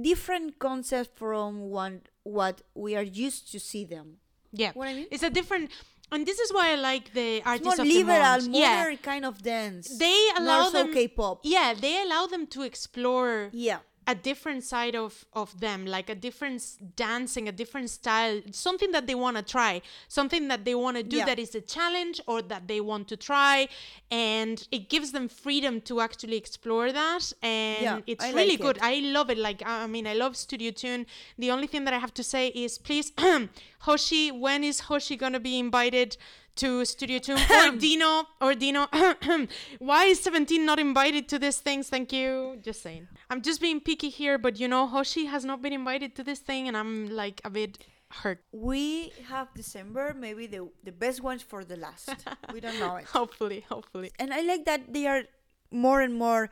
different 0.00 0.58
concepts 0.58 1.10
from 1.18 1.70
one, 1.70 2.02
what 2.22 2.62
we 2.74 2.94
are 2.94 3.02
used 3.02 3.50
to 3.52 3.58
see 3.58 3.84
them. 3.84 4.18
yeah. 4.52 4.72
What 4.74 4.88
I 4.88 4.94
mean? 4.94 5.06
It's 5.10 5.22
a 5.22 5.30
different, 5.30 5.70
and 6.12 6.26
this 6.26 6.38
is 6.38 6.52
why 6.52 6.72
I 6.72 6.76
like 6.76 7.12
the 7.12 7.38
It's 7.38 7.46
artists 7.46 7.64
more 7.78 7.86
of 7.86 7.92
liberal, 7.92 8.40
the 8.40 8.50
month. 8.50 8.56
Yeah, 8.56 8.94
kind 9.02 9.24
of 9.24 9.42
dance. 9.42 9.98
they 9.98 10.28
allow 10.38 10.68
so 10.68 10.84
them. 10.84 10.92
K-pop. 10.92 11.40
Yeah, 11.44 11.74
they 11.74 12.02
allow 12.02 12.26
them 12.26 12.46
to 12.48 12.62
explore 12.62 13.50
Yeah. 13.52 13.80
A 14.08 14.14
different 14.14 14.62
side 14.62 14.94
of 14.94 15.24
of 15.32 15.58
them 15.60 15.84
like 15.84 16.08
a 16.08 16.14
different 16.14 16.62
dancing 16.94 17.48
a 17.48 17.52
different 17.52 17.90
style 17.90 18.40
something 18.52 18.92
that 18.92 19.06
they 19.08 19.16
want 19.16 19.36
to 19.36 19.42
try 19.42 19.82
something 20.06 20.46
that 20.48 20.64
they 20.64 20.76
want 20.76 20.96
to 20.96 21.02
do 21.02 21.16
Yeah. 21.16 21.24
that 21.30 21.38
is 21.40 21.54
a 21.56 21.60
challenge 21.60 22.20
or 22.28 22.40
that 22.52 22.68
they 22.68 22.80
want 22.80 23.08
to 23.08 23.16
try 23.16 23.66
and 24.10 24.56
it 24.70 24.88
gives 24.88 25.10
them 25.10 25.26
freedom 25.28 25.80
to 25.88 26.00
actually 26.00 26.36
explore 26.36 26.92
that 26.92 27.32
and 27.42 27.82
Yeah, 27.82 28.00
it's 28.12 28.24
I 28.24 28.30
really 28.32 28.50
like 28.56 28.60
good 28.66 28.76
it. 28.76 28.82
i 28.92 28.94
love 29.18 29.28
it 29.34 29.38
like 29.38 29.60
i 29.66 29.74
I 29.84 29.86
mean 29.88 30.06
i 30.06 30.14
love 30.14 30.36
studio 30.36 30.70
choom 30.80 31.00
the 31.44 31.50
only 31.50 31.66
thing 31.72 31.82
that 31.86 31.94
i 31.94 31.98
have 32.06 32.14
to 32.14 32.22
say 32.22 32.44
is 32.64 32.78
please 32.78 33.12
hoshi 33.86 34.30
when 34.30 34.62
is 34.64 34.80
hoshi 34.88 35.16
gonna 35.16 35.40
be 35.40 35.58
invited 35.58 36.16
to 36.56 36.84
Studio 36.84 37.18
Choom 37.18 37.38
or 37.74 37.76
Dino 37.76 38.24
or 38.40 38.54
Dino. 38.54 38.86
Why 39.78 40.04
is 40.06 40.20
17 40.20 40.64
not 40.64 40.78
invited 40.78 41.28
to 41.28 41.38
these 41.38 41.58
things? 41.58 41.88
Thank 41.88 42.12
you. 42.12 42.58
Just 42.62 42.82
saying. 42.82 43.08
I'm 43.30 43.42
just 43.42 43.60
being 43.60 43.80
picky 43.80 44.08
here, 44.08 44.38
but 44.38 44.58
you 44.58 44.68
know, 44.68 44.86
Hoshi 44.86 45.26
has 45.26 45.44
not 45.44 45.62
been 45.62 45.72
invited 45.72 46.14
to 46.16 46.24
this 46.24 46.40
thing, 46.40 46.68
and 46.68 46.76
I'm 46.76 47.08
like 47.08 47.40
a 47.44 47.50
bit 47.50 47.78
hurt. 48.10 48.42
We 48.52 49.12
have 49.28 49.48
December, 49.54 50.14
maybe 50.18 50.46
the 50.46 50.68
the 50.84 50.92
best 50.92 51.22
ones 51.22 51.42
for 51.42 51.64
the 51.64 51.76
last. 51.76 52.10
we 52.52 52.60
don't 52.60 52.78
know 52.78 52.96
it. 52.96 53.04
Hopefully, 53.04 53.64
hopefully. 53.68 54.12
and 54.18 54.32
I 54.32 54.40
like 54.42 54.64
that 54.64 54.92
they 54.92 55.06
are 55.06 55.22
more 55.70 56.00
and 56.00 56.14
more 56.14 56.50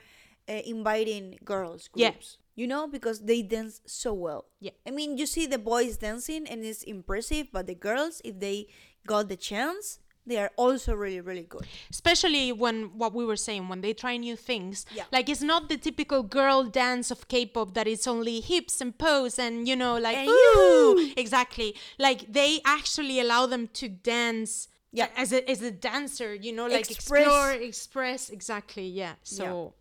uh, 0.49 0.53
inviting 0.67 1.39
girls 1.45 1.89
groups. 1.89 2.03
Yeah. 2.03 2.11
groups. 2.11 2.39
You 2.57 2.69
know, 2.69 2.87
because 2.87 3.19
they 3.21 3.43
dance 3.43 3.81
so 3.85 4.15
well. 4.15 4.45
Yeah. 4.61 4.71
I 4.87 4.93
mean, 4.93 5.19
you 5.19 5.27
see 5.27 5.47
the 5.47 5.59
boys 5.59 5.97
dancing 5.97 6.47
and 6.47 6.63
it's 6.65 6.85
impressive, 6.85 7.49
but 7.53 7.67
the 7.67 7.75
girls, 7.75 8.23
if 8.25 8.39
they 8.39 8.69
got 9.07 9.29
the 9.29 9.37
chance, 9.37 9.99
they 10.27 10.39
are 10.39 10.51
also 10.57 10.95
really, 10.95 11.21
really 11.21 11.43
good. 11.43 11.67
Especially 11.91 12.51
when 12.51 12.97
what 12.97 13.13
we 13.13 13.25
were 13.25 13.37
saying, 13.37 13.69
when 13.69 13.83
they 13.83 13.93
try 13.93 14.17
new 14.17 14.37
things. 14.37 14.87
Yeah. 14.95 15.05
Like 15.13 15.29
it's 15.29 15.43
not 15.43 15.69
the 15.69 15.77
typical 15.77 16.23
girl 16.23 16.65
dance 16.65 17.11
of 17.11 17.29
K-pop 17.29 17.75
that 17.75 17.87
it's 17.87 18.07
only 18.07 18.41
hips 18.41 18.81
and 18.81 18.97
pose 18.97 19.39
and 19.39 19.69
you 19.69 19.77
know, 19.77 19.99
like 19.99 20.17
And 20.17 20.29
ooh, 20.29 21.13
exactly. 21.17 21.77
Like 21.99 22.33
they 22.33 22.61
actually 22.65 23.21
allow 23.21 23.47
them 23.47 23.69
to 23.75 23.89
dance. 23.89 24.69
Yeah. 24.93 25.09
As 25.17 25.33
a 25.33 25.49
as 25.51 25.61
a 25.61 25.71
dancer, 25.71 26.35
you 26.35 26.53
know, 26.53 26.67
like 26.67 26.91
Express. 26.91 27.27
explore, 27.27 27.53
express. 27.53 28.31
Exactly. 28.31 28.87
Yeah. 28.87 29.15
So. 29.23 29.75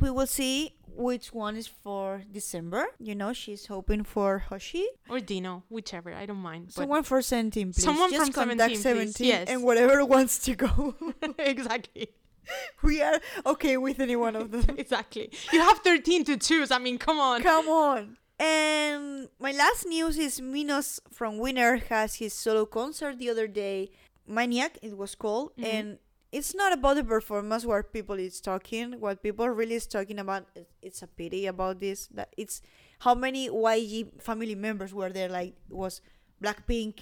We 0.00 0.10
will 0.10 0.26
see 0.26 0.74
which 0.98 1.32
one 1.32 1.56
is 1.56 1.66
for 1.66 2.22
December. 2.30 2.86
You 2.98 3.14
know, 3.14 3.32
she's 3.32 3.66
hoping 3.66 4.02
for 4.04 4.40
Hoshi. 4.40 4.86
Or 5.08 5.20
Dino, 5.20 5.62
whichever. 5.68 6.12
I 6.12 6.26
don't 6.26 6.42
mind. 6.42 6.72
Someone 6.72 7.04
for 7.04 7.22
17, 7.22 7.72
please. 7.72 7.82
Someone 7.82 8.10
Just 8.10 8.32
from 8.32 8.48
contact 8.48 8.76
17, 8.76 9.12
please. 9.12 9.26
Yes. 9.26 9.48
and 9.48 9.62
whatever 9.62 10.04
wants 10.16 10.40
to 10.40 10.54
go. 10.56 10.96
exactly. 11.38 12.08
we 12.82 13.00
are 13.00 13.20
okay 13.46 13.76
with 13.76 14.00
any 14.00 14.16
one 14.16 14.36
of 14.36 14.50
them. 14.50 14.76
Exactly. 14.76 15.30
You 15.52 15.60
have 15.60 15.78
13 15.78 16.24
to 16.24 16.36
choose. 16.36 16.70
I 16.70 16.78
mean, 16.78 16.98
come 16.98 17.18
on. 17.18 17.42
Come 17.42 17.68
on. 17.68 18.16
And 18.40 19.28
my 19.40 19.52
last 19.52 19.86
news 19.86 20.16
is 20.18 20.40
Minos 20.40 21.00
from 21.12 21.38
Winner 21.38 21.76
has 21.88 22.16
his 22.16 22.32
solo 22.32 22.66
concert 22.66 23.18
the 23.18 23.30
other 23.30 23.46
day. 23.46 23.90
Maniac, 24.26 24.78
it 24.82 24.96
was 24.96 25.14
called. 25.14 25.52
Mm-hmm. 25.52 25.64
And 25.64 25.98
it's 26.32 26.54
not 26.54 26.72
about 26.72 26.96
the 26.96 27.04
performance 27.04 27.64
where 27.64 27.82
people 27.82 28.16
is 28.16 28.40
talking. 28.40 29.00
What 29.00 29.22
people 29.22 29.48
really 29.48 29.74
is 29.76 29.86
talking 29.86 30.18
about, 30.18 30.46
it's 30.82 31.02
a 31.02 31.06
pity 31.06 31.46
about 31.46 31.80
this. 31.80 32.06
That 32.08 32.34
it's 32.36 32.60
how 33.00 33.14
many 33.14 33.48
YG 33.48 34.20
family 34.22 34.54
members 34.54 34.92
were 34.92 35.10
there. 35.10 35.28
Like 35.28 35.54
was 35.70 36.00
Blackpink, 36.42 37.00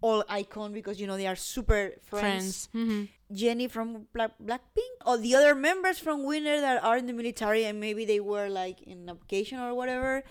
all 0.00 0.24
icon 0.28 0.72
because 0.72 1.00
you 1.00 1.06
know 1.06 1.16
they 1.16 1.26
are 1.26 1.36
super 1.36 1.92
friends. 2.02 2.66
Friends. 2.66 2.68
hmm 2.72 3.04
Jennie 3.32 3.68
from 3.68 4.06
Black 4.12 4.32
Blackpink 4.42 4.90
or 5.06 5.16
the 5.16 5.36
other 5.36 5.54
members 5.54 6.00
from 6.00 6.24
Winner 6.24 6.60
that 6.60 6.82
are 6.82 6.96
in 6.96 7.06
the 7.06 7.12
military 7.12 7.64
and 7.64 7.78
maybe 7.78 8.04
they 8.04 8.18
were 8.18 8.48
like 8.48 8.82
in 8.82 9.08
a 9.08 9.14
vacation 9.14 9.60
or 9.60 9.72
whatever. 9.74 10.24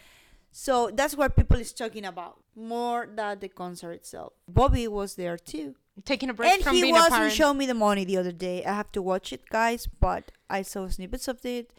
So 0.51 0.89
that's 0.93 1.15
what 1.15 1.35
people 1.35 1.57
is 1.59 1.71
talking 1.71 2.05
about 2.05 2.39
more 2.55 3.07
than 3.15 3.39
the 3.39 3.47
concert 3.49 3.91
itself. 3.93 4.33
Bobby 4.47 4.87
was 4.87 5.15
there 5.15 5.37
too, 5.37 5.75
Taking 6.05 6.29
a 6.29 6.33
break 6.33 6.53
and 6.53 6.63
from 6.63 6.75
he 6.75 6.81
being 6.81 6.95
a 6.95 6.99
wasn't 6.99 7.13
parent. 7.15 7.33
showing 7.33 7.57
me 7.57 7.65
the 7.65 7.73
money 7.73 8.05
the 8.05 8.17
other 8.17 8.31
day. 8.31 8.63
I 8.63 8.73
have 8.73 8.91
to 8.93 9.01
watch 9.01 9.33
it, 9.33 9.49
guys, 9.49 9.87
but 9.87 10.31
I 10.49 10.61
saw 10.61 10.87
snippets 10.87 11.27
of 11.27 11.43
it. 11.45 11.71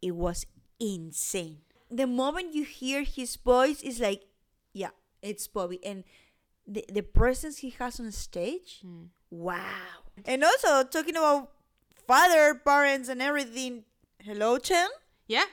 It 0.00 0.14
was 0.14 0.46
insane. 0.78 1.58
The 1.90 2.06
moment 2.06 2.54
you 2.54 2.64
hear 2.64 3.02
his 3.02 3.36
voice, 3.36 3.82
is 3.82 3.98
like, 4.00 4.24
yeah, 4.74 4.90
it's 5.22 5.48
Bobby, 5.48 5.80
and 5.84 6.04
the 6.66 6.84
the 6.92 7.02
presence 7.02 7.58
he 7.58 7.70
has 7.78 7.98
on 7.98 8.12
stage. 8.12 8.80
Hmm. 8.82 9.04
Wow. 9.30 10.04
And 10.24 10.44
also 10.44 10.84
talking 10.84 11.16
about 11.16 11.50
father, 12.06 12.54
parents, 12.54 13.08
and 13.08 13.20
everything. 13.22 13.84
Hello, 14.22 14.58
Chen. 14.58 14.88
yeah. 15.26 15.44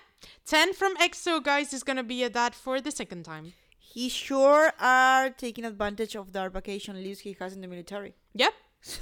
Chen 0.48 0.74
from 0.74 0.96
EXO, 0.98 1.44
guys, 1.44 1.72
is 1.74 1.84
going 1.84 1.98
to 1.98 2.04
be 2.04 2.24
a 2.24 2.30
dad 2.30 2.56
for 2.56 2.82
the 2.82 2.90
second 2.92 3.24
time. 3.26 3.54
He 3.96 4.10
sure 4.10 4.74
are 4.78 5.30
taking 5.30 5.64
advantage 5.64 6.18
of 6.18 6.34
the 6.34 6.50
vacation 6.50 7.02
leaves 7.02 7.22
he 7.22 7.34
has 7.40 7.54
in 7.54 7.62
the 7.62 7.68
military. 7.68 8.14
Yep. 8.34 8.54
So 8.86 9.00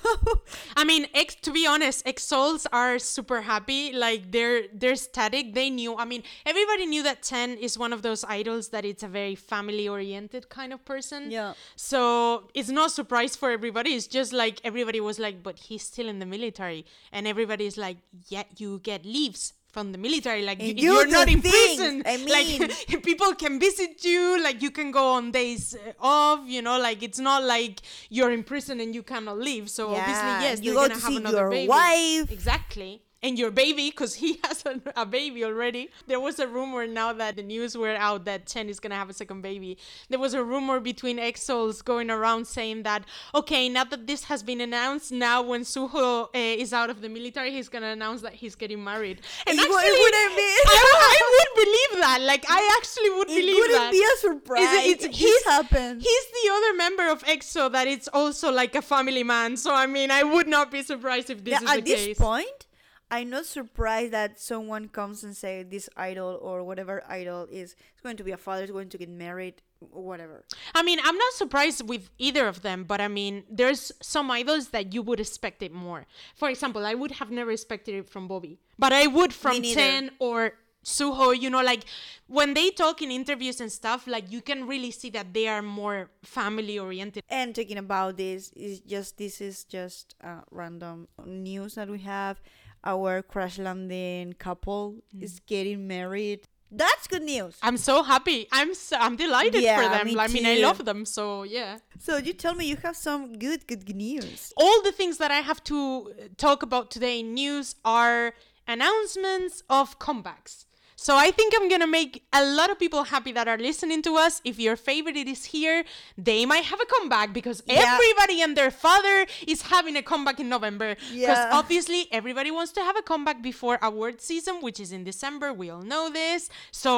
I 0.78 0.86
mean, 0.86 1.08
ex, 1.14 1.36
to 1.42 1.52
be 1.52 1.68
honest, 1.68 2.06
EXOs 2.06 2.66
are 2.72 3.00
super 3.00 3.42
happy. 3.42 3.92
Like 3.92 4.32
they're 4.32 4.62
they're 4.72 4.96
static. 4.96 5.56
They 5.56 5.70
knew. 5.70 5.98
I 5.98 6.06
mean, 6.06 6.24
everybody 6.46 6.86
knew 6.86 7.04
that 7.04 7.22
Chen 7.22 7.58
is 7.58 7.78
one 7.78 7.92
of 7.92 8.02
those 8.02 8.24
idols 8.24 8.70
that 8.70 8.86
it's 8.86 9.04
a 9.04 9.10
very 9.10 9.36
family 9.36 9.90
oriented 9.90 10.48
kind 10.48 10.72
of 10.72 10.86
person. 10.86 11.32
Yeah. 11.32 11.54
So 11.76 12.48
it's 12.54 12.70
not 12.70 12.92
surprise 12.92 13.36
for 13.36 13.52
everybody. 13.52 13.90
It's 13.98 14.08
just 14.08 14.32
like 14.32 14.62
everybody 14.64 15.02
was 15.02 15.20
like, 15.20 15.44
but 15.44 15.60
he's 15.68 15.84
still 15.84 16.08
in 16.08 16.20
the 16.20 16.30
military, 16.36 16.86
and 17.12 17.28
everybody's 17.28 17.78
like, 17.78 17.98
yeah, 18.30 18.44
you 18.56 18.80
get 18.80 19.04
leaves 19.04 19.54
from 19.74 19.92
the 19.92 19.98
military. 19.98 20.44
Like 20.44 20.62
And 20.62 20.80
you, 20.80 20.94
are 21.02 21.08
not 21.08 21.28
in 21.28 21.42
things. 21.42 21.54
prison. 21.54 22.04
I 22.06 22.18
mean- 22.24 22.28
like 22.90 23.04
people 23.04 23.32
can 23.36 23.60
visit 23.60 24.06
you. 24.06 24.42
Like 24.42 24.62
you 24.62 24.72
can 24.72 24.92
go 24.92 25.06
on 25.18 25.32
days 25.32 25.76
uh, 25.76 25.92
off. 26.00 26.40
You 26.46 26.62
know, 26.62 26.78
like 26.80 27.04
it's 27.04 27.20
not 27.20 27.44
like 27.44 27.82
you're 28.10 28.32
in 28.32 28.44
prison 28.44 28.80
and 28.80 28.94
you 28.96 29.04
cannot 29.04 29.38
leave. 29.40 29.70
So 29.70 29.90
obviously, 29.90 30.34
yes, 30.46 30.62
you 30.62 30.74
go 30.74 30.82
gonna 30.82 30.96
to 30.96 31.02
have 31.02 31.12
see 31.12 31.18
another 31.18 31.38
your 31.40 31.50
baby. 31.50 31.68
wife. 31.68 32.32
Exactly. 32.32 33.02
And 33.24 33.40
your 33.40 33.52
baby, 33.52 33.90
because 33.90 34.16
he 34.16 34.40
has 34.44 34.64
a, 34.66 34.82
a 34.98 35.06
baby 35.06 35.46
already. 35.46 35.90
There 36.08 36.20
was 36.20 36.40
a 36.40 36.48
rumor 36.48 36.86
now 36.86 37.14
that 37.14 37.38
the 37.38 37.44
news 37.44 37.78
were 37.78 37.96
out 37.96 38.26
that 38.26 38.46
Chen 38.48 38.68
is 38.70 38.80
gonna 38.82 38.96
have 38.96 39.10
a 39.10 39.14
second 39.14 39.42
baby. 39.42 39.78
There 40.10 40.20
was 40.20 40.34
a 40.34 40.44
rumor 40.44 40.82
between 40.82 41.18
EXOs 41.18 41.84
going 41.84 42.12
around 42.12 42.46
saying 42.48 42.84
that, 42.84 43.06
okay, 43.34 43.70
now 43.70 43.86
that 43.86 44.08
this 44.08 44.26
has 44.26 44.44
been 44.44 44.60
announced, 44.62 45.12
now 45.12 45.42
when 45.42 45.62
Suho 45.62 46.26
uh, 46.26 46.28
is 46.34 46.74
out 46.74 46.90
of 46.90 47.00
the 47.02 47.08
military, 47.10 47.52
he's 47.52 47.70
gonna 47.70 47.88
announce 47.98 48.22
that 48.24 48.34
he's 48.34 48.56
getting 48.56 48.84
married. 48.84 49.22
And 49.48 49.58
It 49.58 49.62
actually, 49.62 49.84
it 49.88 50.00
wouldn't 50.02 50.36
be- 50.36 50.42
I, 50.68 51.16
I 51.16 51.20
would 51.34 51.64
believe 51.66 52.02
that. 52.02 52.20
Like, 52.22 52.46
I 52.50 52.78
actually 52.78 53.10
would 53.12 53.30
it 53.30 53.36
believe 53.40 53.56
wouldn't 53.56 53.80
that. 53.80 53.92
be 53.92 54.04
a 54.04 54.18
surprise. 54.18 54.86
Is 54.86 55.04
it- 55.04 55.04
if 55.14 55.18
this 55.20 55.44
happens. 55.46 56.04
He's 56.04 56.26
the 56.44 56.50
other 56.52 56.74
member 56.76 57.10
of 57.10 57.24
EXO 57.24 57.72
that 57.72 57.88
it's 57.88 58.10
also 58.10 58.52
like 58.52 58.76
a 58.76 58.82
family 58.82 59.24
man. 59.24 59.56
So 59.56 59.74
I 59.74 59.88
mean, 59.88 60.12
I 60.12 60.24
would 60.24 60.48
not 60.48 60.72
be 60.72 60.84
surprised 60.84 61.30
if 61.30 61.44
this 61.44 61.54
Yeah, 61.54 61.60
is 61.60 61.64
the 61.64 61.78
at 61.78 61.86
this 61.86 62.06
case. 62.08 62.18
point, 62.18 62.66
I'm 63.14 63.30
not 63.30 63.46
surprised 63.46 64.12
that 64.14 64.40
someone 64.40 64.88
comes 64.88 65.24
and 65.24 65.38
say 65.38 65.62
this 65.62 65.88
idol 65.96 66.40
or 66.42 66.64
whatever 66.64 67.04
idol 67.08 67.48
is 67.52 67.76
is 67.96 68.02
going 68.02 68.18
to 68.18 68.24
be 68.24 68.32
a 68.32 68.38
father, 68.38 68.64
is 68.64 68.72
going 68.72 68.90
to 68.90 68.98
get 68.98 69.10
married, 69.10 69.62
whatever. 69.80 70.44
I 70.74 70.82
mean, 70.82 71.00
I'm 71.04 71.16
not 71.16 71.34
surprised 71.34 71.88
with 71.88 72.10
either 72.18 72.48
of 72.48 72.64
them, 72.64 72.86
but 72.86 73.00
I 73.00 73.08
mean, 73.08 73.44
there's 73.60 73.92
some 74.02 74.32
idols 74.32 74.70
that 74.70 74.96
you 74.96 75.04
would 75.04 75.20
expect 75.20 75.62
it 75.62 75.72
more. 75.72 76.08
For 76.34 76.50
example, 76.50 76.88
I 76.88 76.96
would 76.96 77.12
have 77.12 77.30
never 77.30 77.52
expected 77.52 77.94
it 77.94 78.10
from 78.10 78.28
Bobby, 78.28 78.58
but 78.80 78.92
I 78.92 79.06
would 79.06 79.32
from. 79.32 79.62
Chen 79.62 80.10
or 80.18 80.54
Suho, 80.84 81.40
you 81.40 81.50
know, 81.50 81.62
like 81.62 81.86
when 82.28 82.54
they 82.56 82.70
talk 82.72 83.02
in 83.04 83.12
interviews 83.12 83.62
and 83.62 83.72
stuff, 83.72 84.08
like 84.08 84.32
you 84.32 84.42
can 84.42 84.68
really 84.68 84.92
see 84.92 85.12
that 85.12 85.34
they 85.34 85.48
are 85.48 85.62
more 85.62 86.10
family 86.24 86.80
oriented. 86.80 87.24
And 87.30 87.56
talking 87.56 87.78
about 87.78 88.18
this 88.18 88.52
is 88.56 88.80
just 88.82 89.18
this 89.18 89.40
is 89.40 89.64
just 89.64 90.16
uh, 90.24 90.42
random 90.52 91.08
news 91.26 91.76
that 91.76 91.90
we 91.90 92.00
have. 92.00 92.42
Our 92.84 93.22
crash 93.22 93.58
landing 93.58 94.34
couple 94.34 94.98
is 95.20 95.40
mm. 95.40 95.46
getting 95.48 95.88
married. 95.88 96.48
That's 96.76 97.08
good 97.08 97.22
news. 97.22 97.58
I'm 97.62 97.78
so 97.78 98.02
happy. 98.02 98.48
I'm 98.52 98.74
so, 98.74 98.98
I'm 99.00 99.16
delighted 99.16 99.62
Yeah, 99.62 99.78
for 99.78 99.90
them. 99.90 100.08
me 100.08 100.18
I 100.18 100.28
mean, 100.28 100.46
I 100.46 100.56
love 100.56 100.84
them. 100.84 101.06
So 101.06 101.44
yeah. 101.44 101.78
So 102.00 102.18
you 102.18 102.34
tell 102.34 102.56
me 102.56 102.66
you 102.66 102.78
have 102.78 102.96
some 102.96 103.34
good 103.38 103.68
good 103.68 103.88
news. 103.96 104.52
All 104.58 104.82
the 104.82 104.92
things 104.92 105.18
that 105.20 105.30
I 105.30 105.42
have 105.50 105.64
to 105.66 106.14
talk 106.38 106.64
about 106.64 106.90
today 106.90 107.20
in 107.20 107.36
news 107.36 107.76
are 107.86 108.34
announcements 108.68 109.62
of 109.70 110.00
comebacks. 110.00 110.66
So 111.04 111.18
I 111.18 111.32
think 111.32 111.54
I'm 111.58 111.68
gonna 111.68 111.86
make 112.02 112.24
a 112.32 112.44
lot 112.58 112.70
of 112.72 112.80
people 112.80 113.04
happy 113.16 113.34
that 113.34 113.48
are 113.54 113.58
listening 113.58 114.02
to 114.04 114.12
us. 114.16 114.40
If 114.46 114.56
your 114.58 114.78
favorite 114.78 115.28
is 115.36 115.44
here, 115.56 115.84
they 116.18 116.46
might 116.46 116.64
have 116.72 116.80
a 116.80 116.86
comeback 116.94 117.34
because 117.40 117.60
Yeah. 117.68 117.84
everybody 117.92 118.38
and 118.42 118.56
their 118.56 118.72
father 118.72 119.18
is 119.46 119.64
having 119.64 119.98
a 119.98 120.02
comeback 120.12 120.40
in 120.40 120.48
November. 120.48 120.96
Because 120.96 121.42
Yeah. 121.44 121.60
obviously 121.60 122.08
everybody 122.20 122.52
wants 122.52 122.72
to 122.78 122.82
have 122.88 122.96
a 122.96 123.02
comeback 123.12 123.42
before 123.42 123.78
award 123.82 124.22
season, 124.22 124.62
which 124.62 124.80
is 124.80 124.94
in 124.94 125.04
December. 125.04 125.52
We 125.52 125.70
all 125.70 125.82
know 125.94 126.10
this. 126.10 126.50
So 126.72 126.92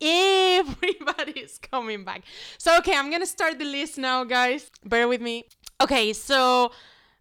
everybody 0.00 1.32
is 1.46 1.58
coming 1.58 2.02
back. 2.04 2.22
So 2.58 2.76
okay, 2.78 2.96
I'm 2.96 3.10
gonna 3.12 3.26
start 3.38 3.60
the 3.60 3.64
list 3.78 3.96
now, 3.96 4.24
guys. 4.24 4.70
Bear 4.84 5.06
with 5.06 5.20
me. 5.20 5.44
Okay, 5.80 6.12
so 6.12 6.72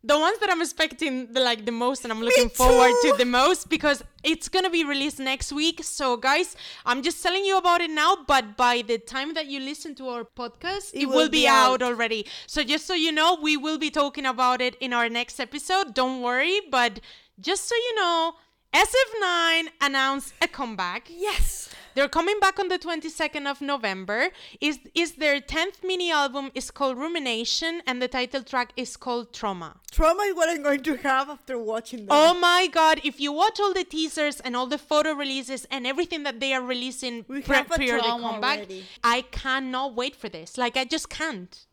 the 0.03 0.17
ones 0.17 0.39
that 0.39 0.49
I'm 0.49 0.61
expecting 0.61 1.31
the 1.31 1.39
like 1.39 1.65
the 1.65 1.71
most 1.71 2.03
and 2.03 2.11
I'm 2.11 2.21
looking 2.21 2.49
forward 2.49 2.93
to 3.03 3.15
the 3.17 3.25
most 3.25 3.69
because 3.69 4.03
it's 4.23 4.49
gonna 4.49 4.69
be 4.69 4.83
released 4.83 5.19
next 5.19 5.53
week. 5.53 5.83
So 5.83 6.17
guys, 6.17 6.55
I'm 6.85 7.03
just 7.03 7.21
telling 7.21 7.45
you 7.45 7.57
about 7.57 7.81
it 7.81 7.91
now, 7.91 8.17
but 8.27 8.57
by 8.57 8.81
the 8.81 8.97
time 8.97 9.33
that 9.35 9.45
you 9.45 9.59
listen 9.59 9.93
to 9.95 10.09
our 10.09 10.23
podcast, 10.23 10.91
it, 10.93 11.05
will, 11.05 11.29
be, 11.29 11.47
out. 11.47 11.83
already. 11.83 12.25
So 12.47 12.63
just 12.63 12.87
so 12.87 12.95
you 12.95 13.11
know, 13.11 13.37
we 13.41 13.57
will 13.57 13.77
be 13.77 13.91
talking 13.91 14.25
about 14.25 14.61
it 14.61 14.75
in 14.79 14.91
our 14.93 15.09
next 15.09 15.39
episode. 15.39 15.93
Don't 15.93 16.21
worry, 16.21 16.61
but 16.71 16.99
just 17.39 17.67
so 17.67 17.75
you 17.75 17.95
know, 17.95 18.33
SF9 18.73 19.67
announced 19.81 20.33
a 20.41 20.47
comeback. 20.47 21.09
Yes. 21.09 21.69
They're 21.95 22.09
coming 22.09 22.39
back 22.39 22.59
on 22.59 22.67
the 22.67 22.79
22nd 22.79 23.49
of 23.49 23.61
November. 23.61 24.29
Is 24.59 24.79
is 24.95 25.13
their 25.13 25.39
10th 25.41 25.83
mini 25.83 26.11
album 26.11 26.51
is 26.55 26.71
called 26.71 26.97
Rumination 26.97 27.81
and 27.85 28.01
the 28.01 28.07
title 28.07 28.43
track 28.43 28.73
is 28.77 28.97
called 28.97 29.33
Trauma. 29.33 29.77
Trauma 29.91 30.23
is 30.23 30.35
what 30.35 30.49
I'm 30.49 30.63
going 30.63 30.83
to 30.83 30.95
have 30.97 31.29
after 31.29 31.57
watching 31.57 31.99
them. 32.05 32.09
Oh 32.11 32.33
my 32.33 32.67
god, 32.71 33.01
if 33.03 33.19
you 33.19 33.31
watch 33.31 33.59
all 33.59 33.73
the 33.73 33.83
teasers 33.83 34.39
and 34.39 34.55
all 34.55 34.67
the 34.67 34.77
photo 34.77 35.13
releases 35.13 35.65
and 35.65 35.85
everything 35.85 36.23
that 36.23 36.39
they 36.39 36.53
are 36.53 36.61
releasing 36.61 37.25
We 37.27 37.41
pre- 37.41 37.63
prior 37.63 37.99
to 37.99 38.01
comeback, 38.01 38.59
already. 38.59 38.85
I 39.03 39.21
cannot 39.23 39.95
wait 39.95 40.15
for 40.15 40.29
this. 40.29 40.57
Like 40.57 40.77
I 40.77 40.85
just 40.85 41.09
can't. 41.09 41.65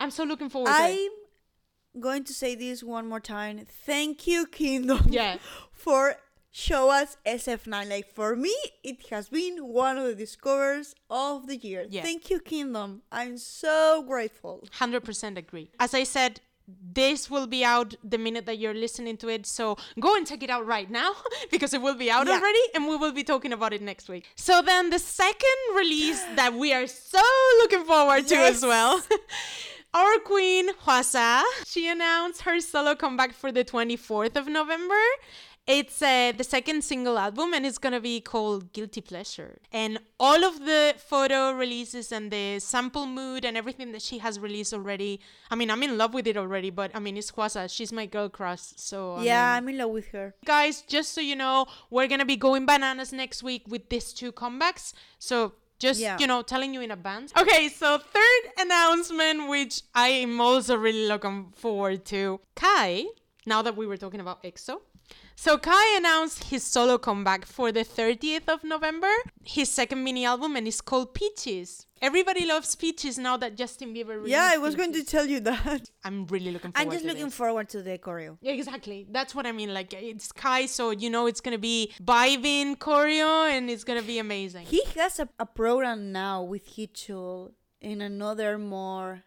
I'm 0.00 0.10
so 0.10 0.24
looking 0.24 0.48
forward 0.48 0.70
to 0.70 0.82
it. 0.84 1.10
I'm 1.94 2.00
going 2.00 2.24
to 2.24 2.32
say 2.32 2.54
this 2.54 2.82
one 2.82 3.06
more 3.08 3.20
time. 3.20 3.60
Thank 3.68 4.26
you, 4.26 4.46
Kingdom. 4.46 5.06
Yeah. 5.10 5.36
For 5.72 6.16
show 6.52 6.90
us 6.90 7.16
SF9. 7.26 7.88
Like 7.90 8.12
for 8.14 8.36
me, 8.36 8.54
it 8.84 9.06
has 9.10 9.28
been 9.28 9.56
one 9.66 9.98
of 9.98 10.04
the 10.04 10.14
discoveries 10.14 10.94
of 11.10 11.46
the 11.48 11.56
year. 11.56 11.86
Yeah. 11.88 12.02
Thank 12.02 12.30
you, 12.30 12.38
Kingdom. 12.38 13.02
I'm 13.10 13.38
so 13.38 14.04
grateful. 14.06 14.64
100% 14.78 15.36
agree. 15.38 15.70
As 15.80 15.94
I 15.94 16.04
said, 16.04 16.40
this 16.94 17.28
will 17.28 17.48
be 17.48 17.64
out 17.64 17.96
the 18.04 18.18
minute 18.18 18.46
that 18.46 18.56
you're 18.58 18.72
listening 18.74 19.16
to 19.18 19.28
it. 19.28 19.46
So 19.46 19.76
go 19.98 20.14
and 20.14 20.24
check 20.26 20.42
it 20.44 20.50
out 20.50 20.64
right 20.64 20.88
now 20.88 21.12
because 21.50 21.74
it 21.74 21.82
will 21.82 21.96
be 21.96 22.10
out 22.10 22.26
Yeah. 22.28 22.34
already 22.34 22.60
and 22.74 22.86
we 22.86 22.96
will 22.96 23.12
be 23.12 23.24
talking 23.24 23.52
about 23.52 23.72
it 23.72 23.82
next 23.82 24.08
week. 24.08 24.28
So 24.36 24.62
then 24.62 24.90
the 24.90 24.98
second 25.00 25.58
release 25.74 26.22
that 26.36 26.54
we 26.54 26.72
are 26.72 26.86
so 26.86 27.20
looking 27.62 27.84
forward 27.84 28.28
to 28.28 28.36
as 28.36 28.62
well. 28.62 29.02
Our 29.94 30.18
queen, 30.20 30.72
Hwasa, 30.86 31.42
she 31.66 31.86
announced 31.86 32.42
her 32.42 32.60
solo 32.60 32.94
comeback 32.94 33.34
for 33.34 33.52
the 33.52 33.62
24th 33.62 34.36
of 34.36 34.46
November. 34.48 35.02
It's 35.64 36.02
uh, 36.02 36.32
the 36.36 36.42
second 36.42 36.82
single 36.82 37.16
album 37.16 37.54
and 37.54 37.64
it's 37.64 37.78
gonna 37.78 38.00
be 38.00 38.20
called 38.20 38.72
Guilty 38.72 39.00
Pleasure. 39.00 39.58
And 39.70 40.00
all 40.18 40.42
of 40.44 40.58
the 40.64 40.94
photo 40.98 41.52
releases 41.52 42.10
and 42.10 42.32
the 42.32 42.58
sample 42.58 43.06
mood 43.06 43.44
and 43.44 43.56
everything 43.56 43.92
that 43.92 44.02
she 44.02 44.18
has 44.18 44.40
released 44.40 44.74
already. 44.74 45.20
I 45.52 45.54
mean, 45.54 45.70
I'm 45.70 45.80
in 45.84 45.96
love 45.96 46.14
with 46.14 46.26
it 46.26 46.36
already, 46.36 46.70
but 46.70 46.90
I 46.96 46.98
mean, 46.98 47.16
it's 47.16 47.30
Hwasa. 47.30 47.72
She's 47.72 47.92
my 47.92 48.06
girl 48.06 48.28
crush. 48.28 48.72
So, 48.76 49.14
I 49.14 49.22
yeah, 49.22 49.44
mean- 49.52 49.56
I'm 49.56 49.68
in 49.68 49.78
love 49.78 49.90
with 49.92 50.08
her. 50.08 50.34
guys, 50.44 50.82
just 50.82 51.12
so 51.12 51.20
you 51.20 51.36
know, 51.36 51.66
we're 51.90 52.08
gonna 52.08 52.24
be 52.24 52.36
going 52.36 52.66
bananas 52.66 53.12
next 53.12 53.44
week 53.44 53.62
with 53.68 53.88
these 53.88 54.12
two 54.12 54.32
comebacks. 54.32 54.94
So 55.20 55.52
just 55.78 56.00
Yeah. 56.00 56.16
you 56.18 56.26
know, 56.26 56.42
telling 56.42 56.74
you 56.74 56.80
in 56.80 56.90
advance. 56.90 57.32
Okay, 57.38 57.68
so 57.68 57.98
third 57.98 58.42
announcement, 58.58 59.48
which 59.48 59.82
I 59.94 60.08
am 60.08 60.40
also 60.40 60.76
really 60.76 61.06
looking 61.06 61.52
forward 61.56 62.04
to. 62.06 62.40
Kai, 62.56 63.04
now 63.46 63.62
that 63.62 63.76
we 63.76 63.86
were 63.86 63.96
talking 63.96 64.18
about 64.20 64.42
EXO. 64.42 64.80
So 65.36 65.58
Kai 65.58 65.96
announced 65.96 66.44
his 66.44 66.62
solo 66.62 66.98
comeback 66.98 67.44
for 67.46 67.72
the 67.72 67.84
30th 67.84 68.48
of 68.48 68.62
November, 68.62 69.10
his 69.44 69.70
second 69.70 70.04
mini 70.04 70.24
album, 70.24 70.54
and 70.56 70.68
it's 70.68 70.80
called 70.80 71.14
Peaches. 71.14 71.86
Everybody 72.00 72.46
loves 72.46 72.74
Peaches 72.76 73.18
now 73.18 73.36
that 73.38 73.56
Justin 73.56 73.94
Bieber 73.94 74.08
released 74.16 74.30
Yeah, 74.30 74.50
I 74.52 74.58
was 74.58 74.74
going 74.74 74.92
to 74.92 75.04
tell 75.04 75.26
you 75.26 75.40
that. 75.40 75.90
I'm 76.04 76.26
really 76.26 76.50
looking 76.52 76.72
forward 76.72 76.86
I'm 76.86 76.92
just 76.92 77.02
to 77.04 77.08
looking 77.08 77.24
this. 77.26 77.34
forward 77.34 77.68
to 77.70 77.82
the 77.82 77.98
choreo. 77.98 78.38
Yeah, 78.40 78.52
exactly. 78.52 79.06
That's 79.10 79.34
what 79.34 79.46
I 79.46 79.52
mean. 79.52 79.72
Like 79.74 79.92
it's 79.94 80.32
Kai, 80.32 80.66
so 80.66 80.90
you 80.90 81.10
know 81.10 81.26
it's 81.26 81.40
gonna 81.40 81.58
be 81.58 81.92
vibing 82.02 82.76
choreo, 82.76 83.48
and 83.50 83.70
it's 83.70 83.84
gonna 83.84 84.02
be 84.02 84.18
amazing. 84.18 84.66
He 84.66 84.82
has 84.96 85.18
a, 85.20 85.28
a 85.38 85.46
program 85.46 86.12
now 86.12 86.42
with 86.42 86.68
Heechul 86.76 87.52
and 87.80 88.02
another 88.02 88.58
more 88.58 89.24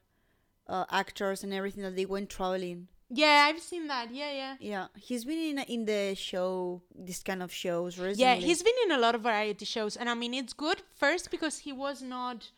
uh, 0.67 0.85
actors 0.89 1.43
and 1.43 1.53
everything 1.53 1.83
that 1.83 1.95
they 1.95 2.05
went 2.05 2.29
traveling. 2.29 2.87
Yeah, 3.15 3.45
I've 3.47 3.61
seen 3.61 3.87
that. 3.87 4.13
Yeah, 4.13 4.31
yeah. 4.31 4.55
Yeah, 4.59 4.87
he's 4.95 5.23
been 5.25 5.37
in 5.51 5.59
in 5.75 5.85
the 5.85 6.15
show, 6.15 6.81
this 7.07 7.23
kind 7.23 7.41
of 7.41 7.51
shows 7.51 7.97
recently. 7.97 8.23
Yeah, 8.23 8.35
he's 8.35 8.61
been 8.61 8.79
in 8.85 8.91
a 8.91 8.99
lot 9.05 9.15
of 9.15 9.21
variety 9.21 9.65
shows, 9.65 9.95
and 9.95 10.09
I 10.09 10.13
mean 10.13 10.33
it's 10.33 10.53
good. 10.53 10.81
First 11.03 11.31
because 11.31 11.59
he 11.59 11.71
was 11.73 12.01
not 12.01 12.51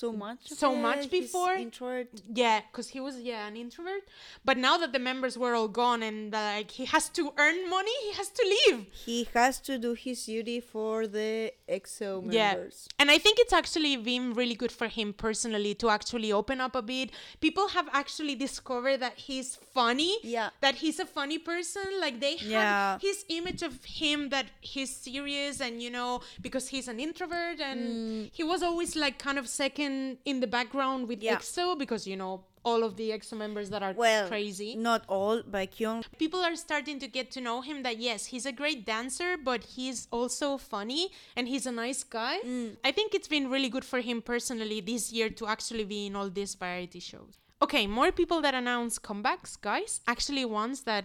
so 0.00 0.08
much. 0.24 0.40
so 0.62 0.68
much 0.88 1.02
before. 1.18 1.54
introvert. 1.66 2.08
Yeah, 2.42 2.58
because 2.68 2.88
he 2.94 3.00
was 3.06 3.14
yeah 3.30 3.46
an 3.50 3.56
introvert. 3.64 4.02
But 4.48 4.56
now 4.66 4.74
that 4.82 4.90
the 4.96 5.02
members 5.10 5.34
were 5.42 5.54
all 5.58 5.68
gone 5.82 6.00
and 6.08 6.18
like 6.32 6.70
he 6.78 6.84
has 6.94 7.04
to 7.18 7.22
earn 7.44 7.58
money, 7.76 7.96
he 8.08 8.12
has 8.20 8.28
to 8.38 8.42
leave. 8.54 8.78
He 9.06 9.18
has 9.38 9.54
to 9.68 9.72
do 9.86 9.90
his 10.06 10.18
duty 10.32 10.58
for 10.72 10.94
the 11.16 11.30
EXO 11.76 12.10
members 12.22 12.76
Yeah. 12.88 13.00
And 13.00 13.08
I 13.16 13.18
think 13.24 13.34
it's 13.42 13.56
actually 13.60 13.94
been 14.12 14.26
really 14.40 14.56
good 14.62 14.72
for 14.80 14.88
him 14.98 15.08
personally 15.26 15.74
to 15.82 15.86
actually 15.98 16.30
open 16.40 16.58
up 16.66 16.74
a 16.74 16.82
bit. 16.94 17.08
People 17.46 17.66
have 17.76 17.88
actually 18.00 18.34
discovered 18.46 18.98
that 19.04 19.16
he's 19.28 19.48
funny. 19.76 20.12
Yeah. 20.36 20.48
That 20.64 20.74
he's 20.82 20.98
a 21.06 21.08
funny 21.18 21.38
person. 21.52 21.86
Like 22.04 22.16
they 22.26 22.34
have 22.36 22.50
Yeah. 22.58 22.98
his 23.08 23.18
image 23.38 23.62
of 23.70 23.74
him 24.00 24.18
that 24.34 24.46
he's 24.72 24.92
serious 25.08 25.54
and 25.66 25.74
you 25.84 25.90
know, 25.98 26.10
because 26.46 26.64
he's 26.74 26.88
an 26.94 26.98
introvert 27.06 27.58
and 27.68 27.80
Mm. 27.84 28.30
he 28.38 28.42
was 28.52 28.60
always 28.68 28.90
like 29.04 29.16
kind 29.28 29.38
of 29.42 29.46
second 29.62 29.83
in 30.24 30.40
the 30.40 30.46
background 30.46 31.08
with 31.08 31.22
Yeah. 31.22 31.36
EXO 31.36 31.76
because 31.78 32.06
you 32.06 32.16
know 32.16 32.44
all 32.70 32.82
of 32.82 32.96
the 32.96 33.10
EXO 33.10 33.36
members 33.36 33.68
that 33.70 33.82
are 33.82 33.92
Well, 33.92 34.26
crazy 34.28 34.74
Not 34.74 35.02
all, 35.06 35.42
but 35.54 35.70
Kyung. 35.76 36.02
people 36.18 36.40
are 36.48 36.56
starting 36.56 36.98
to 37.04 37.06
get 37.16 37.30
to 37.32 37.40
know 37.48 37.60
him 37.60 37.82
that 37.86 37.96
yes 37.98 38.20
he's 38.32 38.46
a 38.46 38.52
great 38.52 38.80
dancer 38.86 39.36
but 39.50 39.60
he's 39.76 40.08
also 40.10 40.56
funny 40.56 41.02
and 41.36 41.46
he's 41.52 41.66
a 41.66 41.72
nice 41.84 42.02
guy 42.18 42.36
Mm. 42.44 42.70
i 42.88 42.90
think 42.96 43.08
it's 43.14 43.28
been 43.36 43.46
really 43.54 43.68
good 43.76 43.84
for 43.92 44.00
him 44.00 44.22
personally 44.32 44.80
this 44.92 45.04
year 45.16 45.28
to 45.38 45.46
actually 45.54 45.84
be 45.84 46.00
in 46.08 46.16
all 46.16 46.30
these 46.30 46.54
variety 46.64 47.00
shows 47.00 47.32
okay 47.66 47.84
more 47.86 48.10
people 48.20 48.40
that 48.46 48.54
announce 48.62 48.98
comebacks 49.08 49.52
guys 49.70 49.92
actually 50.14 50.44
ones 50.62 50.78
that 50.90 51.04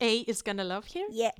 a 0.00 0.12
is 0.32 0.40
gonna 0.42 0.64
love 0.64 0.86
here 0.96 1.08
Yeah. 1.10 1.32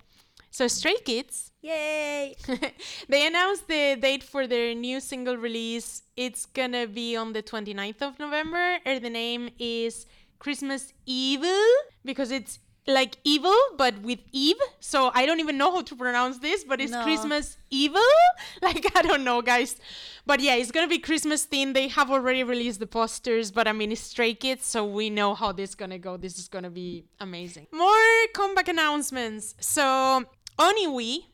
So 0.50 0.66
stray 0.68 0.96
kids 1.04 1.48
Yay! 1.61 2.37
they 3.08 3.26
announced 3.26 3.66
the 3.66 3.96
date 4.00 4.22
for 4.22 4.46
their 4.46 4.74
new 4.74 5.00
single 5.00 5.37
release. 5.37 6.02
It's 6.16 6.46
gonna 6.46 6.87
be 6.87 7.16
on 7.16 7.32
the 7.32 7.42
29th 7.42 8.00
of 8.00 8.18
November, 8.18 8.78
and 8.84 9.04
the 9.04 9.11
name 9.11 9.50
is 9.58 10.06
Christmas 10.38 10.92
Evil 11.04 11.64
because 12.04 12.30
it's 12.30 12.61
like 12.87 13.16
evil 13.22 13.54
but 13.76 13.98
with 14.02 14.20
Eve. 14.32 14.56
So 14.80 15.11
I 15.14 15.26
don't 15.26 15.40
even 15.40 15.58
know 15.58 15.70
how 15.70 15.82
to 15.82 15.96
pronounce 15.96 16.38
this, 16.38 16.64
but 16.64 16.80
it's 16.80 16.92
No. 16.92 17.02
Christmas 17.02 17.56
Evil. 17.70 18.00
Like 18.62 18.96
I 18.96 19.02
don't 19.02 19.24
know, 19.24 19.42
guys. 19.42 19.76
But 20.26 20.40
yeah, 20.40 20.54
it's 20.54 20.70
gonna 20.70 20.88
be 20.88 20.98
Christmas 20.98 21.46
themed. 21.46 21.74
They 21.74 21.88
have 21.88 22.11
already 22.11 22.42
released 22.44 22.80
the 22.80 22.87
posters, 22.87 23.50
but 23.50 23.68
I 23.68 23.72
mean 23.72 23.92
it's 23.92 24.00
Stray 24.00 24.34
Kids, 24.34 24.64
so 24.64 24.84
we 24.84 25.11
know 25.11 25.34
how 25.34 25.52
this 25.52 25.70
is 25.70 25.74
gonna 25.74 25.98
go. 25.98 26.16
This 26.16 26.38
is 26.38 26.48
gonna 26.48 26.70
be 26.70 27.04
amazing. 27.20 27.66
More 27.72 28.06
comeback 28.32 28.68
announcements. 28.68 29.54
So 29.61 30.24
Oniwi 30.58 31.24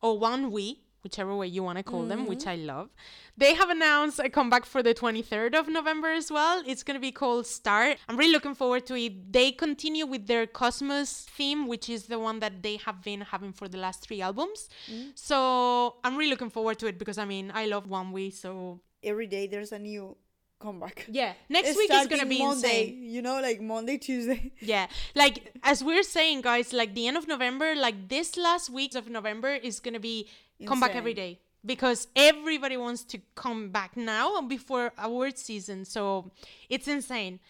or 0.00 0.18
One 0.18 0.50
We, 0.50 0.80
whichever 1.02 1.34
way 1.34 1.46
you 1.46 1.62
want 1.62 1.78
to 1.78 1.84
call 1.84 2.04
them, 2.04 2.26
which 2.26 2.40
mm-hmm. 2.40 2.48
I 2.48 2.56
love. 2.56 2.90
They 3.36 3.54
have 3.54 3.70
announced 3.70 4.18
a 4.18 4.28
comeback 4.28 4.64
for 4.64 4.82
the 4.82 4.94
23rd 4.94 5.58
of 5.58 5.68
November 5.68 6.08
as 6.08 6.30
well. 6.30 6.62
It's 6.66 6.82
going 6.82 6.96
to 6.96 7.00
be 7.00 7.12
called 7.12 7.46
Star. 7.46 7.94
I'm 8.08 8.16
really 8.16 8.32
looking 8.32 8.54
forward 8.54 8.86
to 8.86 8.96
it. 8.96 9.32
They 9.32 9.52
continue 9.52 10.06
with 10.06 10.26
their 10.26 10.46
Cosmos 10.46 11.26
theme, 11.36 11.66
which 11.66 11.88
is 11.88 12.06
the 12.06 12.18
one 12.18 12.40
that 12.40 12.62
they 12.62 12.76
have 12.76 13.02
been 13.02 13.20
having 13.20 13.52
for 13.52 13.68
the 13.68 13.78
last 13.78 14.02
three 14.02 14.20
albums. 14.20 14.68
Mm. 14.90 15.12
So 15.14 15.96
I'm 16.04 16.16
really 16.16 16.30
looking 16.30 16.50
forward 16.50 16.78
to 16.80 16.86
it 16.86 16.98
because 16.98 17.18
I 17.18 17.24
mean, 17.24 17.52
I 17.54 17.66
love 17.66 17.86
ONEWE, 17.88 18.32
so 18.32 18.80
Every 19.02 19.28
day 19.28 19.46
there's 19.46 19.70
a 19.70 19.78
new 19.78 20.16
comeback. 20.58 21.06
yeah. 21.08 21.32
Next 21.48 21.76
week 21.76 21.90
is 21.92 22.06
going 22.06 22.20
to 22.20 22.26
be 22.26 22.38
Monday, 22.38 22.82
insane. 22.88 23.02
You 23.04 23.22
know, 23.22 23.40
like 23.40 23.60
Monday, 23.60 23.98
Tuesday. 23.98 24.52
Yeah, 24.60 24.86
like 25.14 25.52
as 25.62 25.82
we're 25.82 26.02
saying, 26.02 26.42
guys, 26.42 26.72
like 26.72 26.94
the 26.94 27.06
end 27.06 27.16
of 27.16 27.26
November, 27.28 27.74
like 27.76 28.08
this 28.08 28.36
last 28.36 28.70
week 28.70 28.94
of 28.94 29.08
November 29.08 29.54
is 29.54 29.80
gonna 29.80 30.00
be 30.00 30.28
come 30.66 30.80
back 30.80 30.94
every 30.94 31.14
day 31.14 31.38
because 31.64 32.08
everybody 32.16 32.76
wants 32.76 33.04
to 33.04 33.18
come 33.34 33.70
back 33.70 33.96
now 33.96 34.40
before 34.42 34.92
award 34.98 35.38
season. 35.38 35.84
So 35.84 36.30
it's 36.68 36.88
insane. 36.88 37.40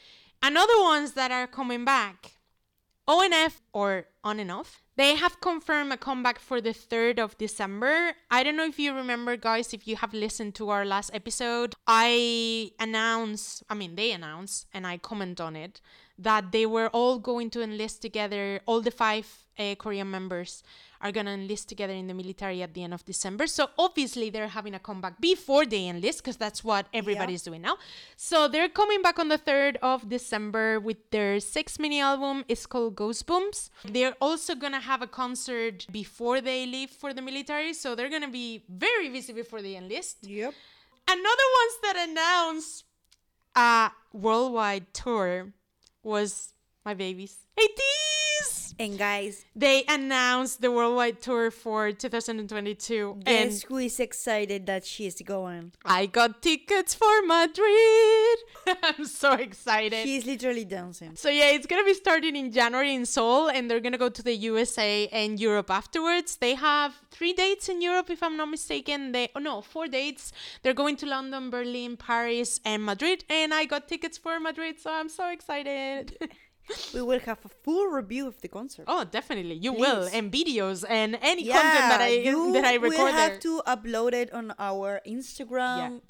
Another 0.42 0.81
ones 0.83 1.12
that 1.12 1.31
are 1.31 1.47
coming 1.47 1.85
back, 1.85 2.33
ONF 3.09 3.61
or 3.73 4.05
on 4.23 4.38
and 4.38 4.53
off. 4.53 4.83
They 4.97 5.14
have 5.14 5.40
confirmed 5.40 5.92
a 5.92 5.97
comeback 5.97 6.38
for 6.38 6.61
the 6.61 6.75
3rd 6.75 7.18
of 7.18 7.38
December. 7.38 8.12
I 8.31 8.42
don't 8.42 8.57
know 8.57 8.66
if 8.66 8.79
you 8.79 8.92
remember, 8.92 9.37
guys, 9.37 9.73
if 9.73 9.88
you 9.88 9.97
have 9.97 10.12
listened 10.12 10.55
to 10.57 10.68
our 10.68 10.85
last 10.85 11.11
episode. 11.14 11.75
I 11.87 12.73
announced, 12.79 13.62
I 13.71 13.75
mean, 13.75 13.94
they 13.94 14.12
announced, 14.12 14.66
and 14.75 14.87
I 14.87 14.99
comment 14.99 15.40
on 15.40 15.57
it, 15.57 15.81
that 16.18 16.53
they 16.53 16.66
were 16.66 16.88
all 16.88 17.18
going 17.18 17.49
to 17.51 17.62
enlist 17.62 18.03
together, 18.03 18.61
all 18.66 18.81
the 18.81 18.90
five 18.90 19.27
uh, 19.59 19.75
Korean 19.77 20.11
members 20.11 20.62
are 21.00 21.12
going 21.12 21.26
to 21.26 21.32
enlist 21.32 21.68
together 21.68 21.92
in 21.92 22.06
the 22.06 22.14
military 22.14 22.62
at 22.62 22.74
the 22.74 22.82
end 22.82 22.94
of 22.94 23.04
December. 23.04 23.46
So 23.46 23.68
obviously 23.78 24.30
they're 24.30 24.48
having 24.48 24.74
a 24.74 24.78
comeback 24.78 25.20
before 25.20 25.64
they 25.66 25.87
enlist 25.87 26.18
because 26.18 26.37
that's 26.37 26.64
what 26.64 26.87
everybody's 26.92 27.42
doing 27.42 27.62
now. 27.62 27.76
So 28.16 28.48
they're 28.48 28.68
coming 28.68 29.02
back 29.02 29.18
on 29.18 29.28
the 29.28 29.38
3rd 29.38 29.76
of 29.82 30.08
December 30.08 30.80
with 30.80 31.11
their 31.11 31.40
sixth 31.40 31.78
mini 31.78 32.00
album. 32.00 32.44
It's 32.48 32.66
called 32.66 32.96
Goosebumps. 32.96 33.70
They're 33.84 34.16
also 34.20 34.54
going 34.54 34.72
to 34.72 34.80
have 34.80 35.02
a 35.02 35.06
concert 35.06 35.87
before 35.92 36.40
they 36.40 36.66
leave 36.66 36.90
for 36.90 37.14
the 37.14 37.22
military. 37.22 37.74
So 37.74 37.94
they're 37.94 38.11
going 38.11 38.22
to 38.22 38.28
be 38.28 38.64
very 38.68 39.08
busy 39.08 39.32
before 39.32 39.62
they 39.62 39.76
enlist. 39.76 40.18
Yep. 40.22 40.52
Another 41.11 41.48
ones 41.61 41.74
that 41.82 42.06
announced 42.08 42.84
a 43.54 43.90
worldwide 44.12 44.92
tour 44.92 45.52
was 46.02 46.52
my 46.84 46.94
babies. 46.94 47.37
ATEEZ! 47.58 48.17
And 48.78 48.96
guys, 48.96 49.44
They 49.56 49.84
announced 49.88 50.60
the 50.60 50.70
worldwide 50.70 51.20
tour 51.20 51.50
for 51.50 51.90
2022. 51.90 53.16
guess 53.24 53.34
and 53.34 53.62
who 53.68 53.78
is 53.78 53.98
excited 53.98 54.66
that 54.66 54.84
she's 54.86 55.20
going? 55.22 55.72
I 55.84 56.06
got 56.06 56.42
tickets 56.42 56.94
for 56.94 57.22
Madrid. 57.26 58.38
I'm 58.84 59.04
so 59.04 59.32
excited. 59.32 60.04
She's 60.04 60.24
literally 60.24 60.64
dancing. 60.64 61.16
So 61.16 61.28
yeah, 61.28 61.50
it's 61.50 61.66
gonna 61.66 61.84
be 61.84 61.94
starting 61.94 62.36
in 62.36 62.52
January 62.52 62.94
in 62.94 63.04
Seoul, 63.04 63.48
and 63.48 63.68
they're 63.68 63.80
gonna 63.80 63.98
go 63.98 64.08
to 64.10 64.22
the 64.22 64.34
USA 64.34 65.08
and 65.08 65.40
Europe 65.40 65.70
afterwards. 65.70 66.36
They 66.36 66.54
have 66.54 66.94
three 67.10 67.32
dates 67.32 67.68
in 67.68 67.80
Europe, 67.82 68.10
if 68.10 68.22
I'm 68.22 68.36
not 68.36 68.46
mistaken. 68.48 69.12
They 69.12 69.28
oh 69.34 69.40
no, 69.40 69.60
four 69.60 69.88
dates. 69.88 70.32
They're 70.62 70.74
going 70.82 70.96
to 70.98 71.06
London, 71.06 71.50
Berlin, 71.50 71.96
Paris, 71.96 72.60
and 72.64 72.84
Madrid, 72.84 73.24
and 73.28 73.52
I 73.52 73.64
got 73.64 73.88
tickets 73.88 74.16
for 74.18 74.38
Madrid, 74.38 74.78
so 74.78 74.92
I'm 74.92 75.08
so 75.08 75.28
excited. 75.30 76.16
We 76.94 77.02
will 77.02 77.20
have 77.20 77.38
a 77.44 77.48
full 77.64 77.87
review 77.87 78.26
of 78.26 78.40
the 78.40 78.48
concert. 78.48 78.85
oh, 78.88 79.04
definitely, 79.04 79.54
you 79.54 79.72
will, 79.72 80.09
and 80.12 80.31
videos 80.33 80.85
and 80.88 81.18
any 81.22 81.44
content 81.46 81.87
that 81.92 82.00
I 82.00 82.22
that 82.52 82.64
I 82.64 82.78
will 82.78 82.90
record 82.90 83.12
there. 83.14 83.31
have 83.31 83.40
to 83.40 83.62
upload 83.66 84.12
it 84.12 84.33
on 84.33 84.54
our 84.59 85.00
Instagram. 85.07 86.00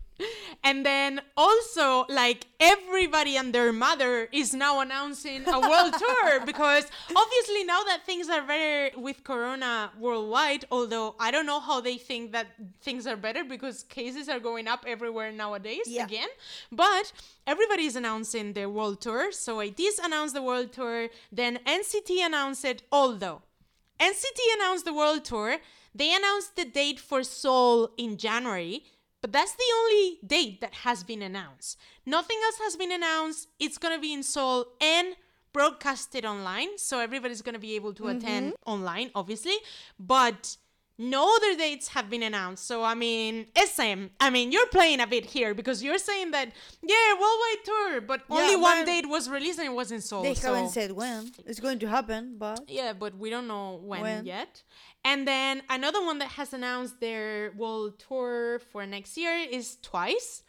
And 0.65 0.85
then 0.85 1.21
also, 1.37 2.05
like 2.09 2.47
everybody 2.59 3.37
and 3.37 3.55
their 3.55 3.73
mother 3.73 4.29
is 4.33 4.53
now 4.53 4.81
announcing 4.81 5.47
a 5.47 5.61
world 5.61 5.95
tour 6.05 6.45
because 6.45 6.85
obviously 7.15 7.63
now 7.65 7.83
that 7.85 8.01
things 8.05 8.29
are 8.29 8.43
better 8.43 8.91
with 9.01 9.23
Corona 9.23 9.93
worldwide, 9.99 10.65
although 10.71 11.15
I 11.21 11.31
don't 11.31 11.47
know 11.47 11.61
how 11.61 11.81
they 11.81 11.97
think 11.97 12.33
that 12.33 12.49
things 12.81 13.07
are 13.07 13.17
better 13.17 13.45
because 13.45 13.85
cases 13.85 14.29
are 14.29 14.41
going 14.41 14.67
up 14.67 14.85
everywhere 14.87 15.31
nowadays 15.31 15.87
Yeah. 15.87 16.05
again. 16.05 16.29
But 16.73 17.13
everybody 17.47 17.85
is 17.85 17.95
announcing 17.97 18.53
their 18.55 18.69
world 18.69 19.01
tour. 19.01 19.31
So 19.33 19.59
ATEEZ 19.59 20.01
announced 20.05 20.35
the 20.35 20.43
world 20.43 20.73
tour, 20.73 21.09
then 21.31 21.61
NCT 21.65 22.25
announced 22.27 22.65
it, 22.65 22.83
although 22.91 23.43
NCT 24.01 24.39
announced 24.57 24.85
the 24.85 24.95
world 24.95 25.25
tour. 25.25 25.59
They 25.95 26.15
announced 26.15 26.55
the 26.55 26.65
date 26.65 27.01
for 27.01 27.25
Seoul 27.25 27.91
in 27.97 28.17
January, 28.19 28.85
but 29.21 29.33
that's 29.33 29.53
the 29.53 29.71
only 29.81 30.19
date 30.27 30.61
that 30.61 30.75
has 30.75 31.03
been 31.03 31.23
announced. 31.23 31.79
Nothing 32.07 32.39
else 32.45 32.59
has 32.59 32.77
been 32.77 32.93
announced. 32.93 33.49
It's 33.59 33.79
going 33.79 33.95
to 33.95 34.01
be 34.01 34.13
in 34.13 34.23
Seoul 34.23 34.67
and 34.81 35.17
broadcasted 35.53 36.25
online, 36.25 36.79
so 36.79 37.01
everybody's 37.01 37.43
going 37.43 37.55
to 37.55 37.61
be 37.61 37.75
able 37.75 37.95
to 37.95 38.05
mm-hmm. 38.05 38.19
attend 38.19 38.55
online, 38.67 39.11
obviously. 39.15 39.57
But 39.99 40.57
no 40.99 41.33
other 41.37 41.57
dates 41.57 41.89
have 41.89 42.11
been 42.11 42.23
announced. 42.23 42.67
So 42.67 42.83
I 42.83 42.95
mean, 42.95 43.47
SM, 43.57 44.07
I 44.21 44.31
mean, 44.31 44.51
you're 44.53 44.67
playing 44.67 45.01
a 45.01 45.07
bit 45.07 45.27
here 45.27 45.55
because 45.55 45.83
you're 45.83 45.99
saying 45.99 46.33
that 46.33 46.51
yeah, 46.83 47.13
worldwide 47.13 47.65
tour, 47.65 48.01
but 48.01 48.23
only 48.29 48.55
Yeah, 48.55 48.61
one 48.61 48.85
date 48.85 49.09
was 49.09 49.31
released 49.31 49.59
and 49.59 49.69
it 49.69 49.75
was 49.75 49.93
in 49.93 50.01
Seoul. 50.01 50.23
They 50.23 50.35
so- 50.35 50.55
haven't 50.55 50.71
said 50.71 50.93
when. 50.93 51.31
It's 51.47 51.61
going 51.61 51.79
to 51.81 51.89
happen, 51.89 52.37
but 52.37 52.61
yeah, 52.69 52.93
but 52.93 53.17
we 53.17 53.31
don't 53.31 53.47
know 53.47 53.81
when, 53.83 54.01
When. 54.03 54.27
yet. 54.27 54.63
And 55.09 55.27
then 55.27 55.63
another 55.71 56.05
one 56.05 56.19
that 56.19 56.33
has 56.33 56.53
announced 56.53 57.01
their 57.01 57.53
world 57.57 57.99
tour 57.99 58.59
for 58.59 58.85
next 58.85 59.17
year 59.17 59.39
is 59.51 59.79
Twice, 59.81 60.43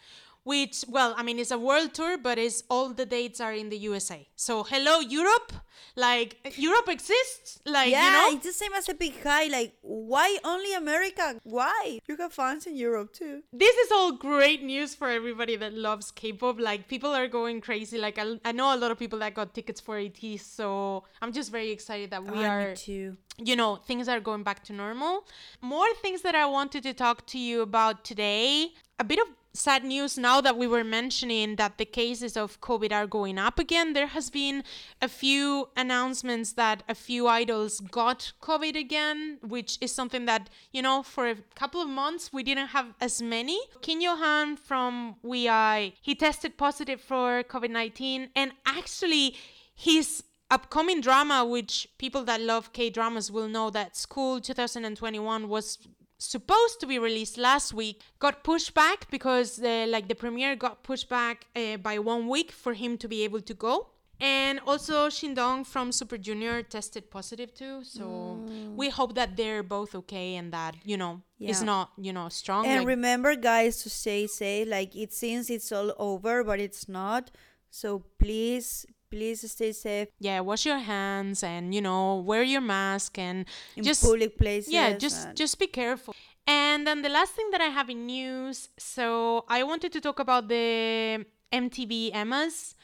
which, 0.44 0.84
well, 0.88 1.14
I 1.18 1.24
mean, 1.24 1.38
it's 1.40 1.52
a 1.52 1.58
world 1.60 1.94
tour, 1.94 2.18
but 2.18 2.38
it's 2.38 2.64
all 2.70 2.90
the 2.90 3.06
dates 3.06 3.40
are 3.42 3.54
in 3.54 3.70
the 3.70 3.78
USA. 3.78 4.28
So, 4.36 4.64
hello, 4.64 5.00
Europe. 5.00 5.54
Like, 5.96 6.38
Europe 6.58 6.88
exists. 6.90 7.60
Like, 7.66 7.92
yeah, 7.92 8.06
you 8.06 8.32
know? 8.32 8.38
it's 8.38 8.46
the 8.46 8.54
same 8.54 8.72
as 8.74 8.88
Epik 8.88 9.22
High. 9.24 9.48
Like, 9.48 9.74
why 9.82 10.38
only 10.44 10.74
America? 10.74 11.36
Why? 11.44 12.00
You 12.08 12.16
have 12.18 12.34
fans 12.34 12.66
in 12.68 12.76
Europe 12.76 13.14
too. 13.14 13.44
this 13.52 13.76
is 13.76 13.92
all 13.92 14.12
great 14.14 14.64
news 14.64 14.96
for 14.96 15.10
everybody 15.10 15.56
that 15.58 15.74
loves 15.74 16.12
K-pop. 16.12 16.60
Like 16.60 16.88
people 16.88 17.12
are 17.12 17.28
going 17.28 17.62
crazy. 17.62 17.98
Like 17.98 18.18
I, 18.18 18.40
I 18.46 18.52
know 18.52 18.74
a 18.76 18.78
lot 18.78 18.92
of 18.92 19.00
people 19.00 19.20
that 19.20 19.34
got 19.34 19.54
tickets 19.54 19.80
for 19.82 19.98
AT, 19.98 20.20
so 20.40 21.04
I'm 21.22 21.32
just 21.34 21.52
very 21.52 21.72
excited 21.72 22.12
that 22.12 22.24
we 22.24 22.46
Ah, 22.46 22.52
are 22.52 22.76
too. 22.76 23.18
you 23.38 23.56
know, 23.56 23.76
things 23.78 24.08
are 24.08 24.20
going 24.20 24.44
back 24.44 24.64
to 24.66 24.74
normal. 24.74 25.26
More 25.62 25.88
things 26.02 26.22
that 26.22 26.36
I 26.36 26.46
wanted 26.46 26.84
to 26.84 26.94
talk 26.94 27.26
to 27.28 27.40
you 27.40 27.62
about 27.62 28.04
today. 28.04 28.70
A 29.00 29.04
bit 29.04 29.20
of 29.20 29.28
sad 29.54 29.84
news 29.84 30.18
now 30.18 30.42
that 30.42 30.58
we 30.58 30.68
were 30.68 30.84
mentioning 30.84 31.56
that 31.56 31.78
the 31.78 31.86
cases 31.86 32.38
of 32.38 32.62
COVID 32.62 32.92
are 32.92 33.08
going 33.08 33.38
up 33.38 33.60
again. 33.60 33.94
There 33.94 34.08
has 34.08 34.30
been 34.30 34.64
a 35.02 35.08
few 35.08 35.70
announcements 35.76 36.54
that 36.54 36.84
a 36.88 36.96
few 36.96 37.28
idols 37.28 37.80
got 37.80 38.34
COVID 38.42 38.76
again, 38.76 39.40
which 39.42 39.78
is 39.82 39.94
something 39.94 40.26
that, 40.26 40.50
you 40.72 40.82
know, 40.82 41.04
for 41.04 41.28
a 41.28 41.36
couple 41.56 41.82
of 41.82 41.90
months 41.90 42.32
we 42.32 42.44
didn't 42.44 42.68
have 42.68 42.94
as 43.02 43.22
many. 43.22 43.60
Kim 43.82 44.02
Yohan 44.02 44.58
from 44.58 45.16
WEi, 45.24 45.94
he 46.02 46.16
tested 46.16 46.58
positive 46.58 47.02
for 47.02 47.44
COVID 47.44 47.72
19 47.72 48.30
and 48.36 48.52
actually 48.66 49.36
his 49.76 50.24
upcoming 50.52 51.02
drama, 51.02 51.46
which 51.46 51.88
people 51.98 52.24
that 52.26 52.42
love 52.42 52.74
K 52.74 52.90
dramas 52.90 53.32
will 53.32 53.48
know 53.48 53.70
that 53.70 53.96
School 53.96 54.42
2021 54.42 55.48
was 55.48 55.78
supposed 56.20 56.80
to 56.82 56.86
be 56.86 57.00
released 57.00 57.38
last 57.38 57.74
week, 57.74 58.02
got 58.20 58.44
pushed 58.44 58.74
back 58.76 59.10
because 59.10 59.56
the, 59.56 59.88
like 59.88 60.08
the 60.08 60.16
premiere 60.16 60.56
got 60.56 60.84
pushed 60.84 61.10
back 61.10 61.48
uh, 61.56 61.78
by 61.78 61.98
one 61.98 62.28
week 62.28 62.52
for 62.52 62.74
him 62.74 62.98
to 63.00 63.08
be 63.08 63.24
able 63.24 63.42
to 63.42 63.54
go. 63.54 63.88
And 64.22 64.60
also 64.68 65.08
Shindong 65.08 65.66
from 65.66 65.94
Super 65.94 66.18
Junior 66.18 66.62
tested 66.62 67.10
positive 67.10 67.54
too. 67.54 67.86
So 67.86 68.44
we 68.76 68.90
hope 68.90 69.16
that 69.16 69.38
they're 69.38 69.64
both 69.64 69.96
okay 69.96 70.36
and 70.36 70.52
that, 70.52 70.76
you 70.84 70.98
know, 70.98 71.22
it's 71.40 71.62
not, 71.66 71.92
you 71.98 72.12
know, 72.12 72.28
strong. 72.28 72.66
And 72.66 72.80
like- 72.80 72.88
remember, 72.88 73.36
guys, 73.36 73.82
to 73.84 73.90
stay 73.90 74.28
safe. 74.28 74.68
Like, 74.68 74.94
it 74.94 75.14
seems 75.14 75.50
it's 75.50 75.72
all 75.72 75.94
over, 75.98 76.44
but 76.44 76.60
it's 76.60 76.90
not. 76.90 77.32
So 77.72 78.04
please, 78.20 78.86
please 79.10 79.50
stay 79.52 79.72
safe 79.72 80.08
yeah, 80.20 80.40
wash 80.40 80.66
your 80.66 80.78
hands 80.80 81.44
and, 81.44 81.74
you 81.74 81.82
know, 81.82 82.18
wear 82.18 82.44
your 82.44 82.62
mask 82.62 83.18
and 83.18 83.46
in 83.76 83.84
just 83.84 84.04
public 84.04 84.38
places. 84.38 84.72
yeah 84.72 84.94
just 84.94 85.34
just 85.36 85.60
be 85.60 85.68
careful 85.68 86.16
and 86.48 86.86
then 86.88 87.02
the 87.02 87.10
last 87.10 87.34
thing 87.34 87.50
that 87.52 87.62
i 87.62 87.66
have 87.78 87.90
in 87.90 88.06
news 88.06 88.70
so 88.78 89.46
i 89.50 89.64
wanted 89.64 89.92
to 89.92 90.02
talk 90.02 90.20
about 90.20 90.48
the 90.48 91.26
mtv 91.54 92.12
EMAs 92.14 92.76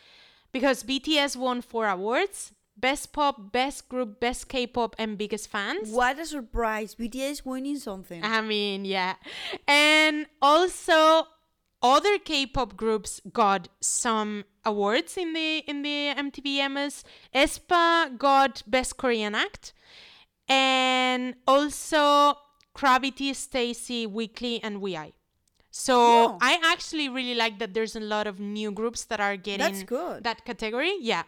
because 0.52 0.84
bts 0.84 1.36
won 1.36 1.62
four 1.62 1.88
awards 1.88 2.52
best 2.78 3.14
pop 3.14 3.52
best 3.52 3.88
group 3.90 4.20
best 4.20 4.50
k-pop 4.50 4.96
and 5.00 5.18
biggest 5.18 5.50
fans 5.50 5.90
What 5.90 6.20
a 6.20 6.26
surprise! 6.26 6.94
BTS 6.96 7.46
winning 7.46 7.78
something. 7.80 8.22
I 8.24 8.42
mean, 8.42 8.84
yeah. 8.84 9.16
And 9.68 10.26
also 10.42 11.26
other 11.94 12.18
K-pop 12.18 12.76
groups 12.76 13.22
got 13.32 13.68
some 13.82 14.46
awards 14.64 15.18
in 15.18 15.34
the 15.34 15.50
in 15.72 15.84
the 15.84 16.14
MTV 16.26 16.48
EMAs. 16.64 17.04
aespa 17.34 18.18
got 18.18 18.64
Best 18.68 18.98
Korean 18.98 19.36
Act. 19.36 19.74
And 20.48 21.36
also 21.48 22.36
CRAVITY, 22.76 23.32
STAYC, 23.34 24.08
Weekly, 24.08 24.62
and 24.62 24.82
WEi 24.82 25.14
So 25.72 25.96
Oh. 25.96 26.38
I 26.42 26.54
actually 26.74 27.08
really 27.10 27.36
like 27.36 27.60
that 27.60 27.74
there's 27.74 27.96
a 27.96 28.06
lot 28.16 28.28
of 28.28 28.40
new 28.40 28.72
groups 28.72 29.06
that 29.06 29.20
are 29.20 29.38
getting 29.38 29.86
that 30.30 30.46
category. 30.46 30.94
Yeah. 31.02 31.24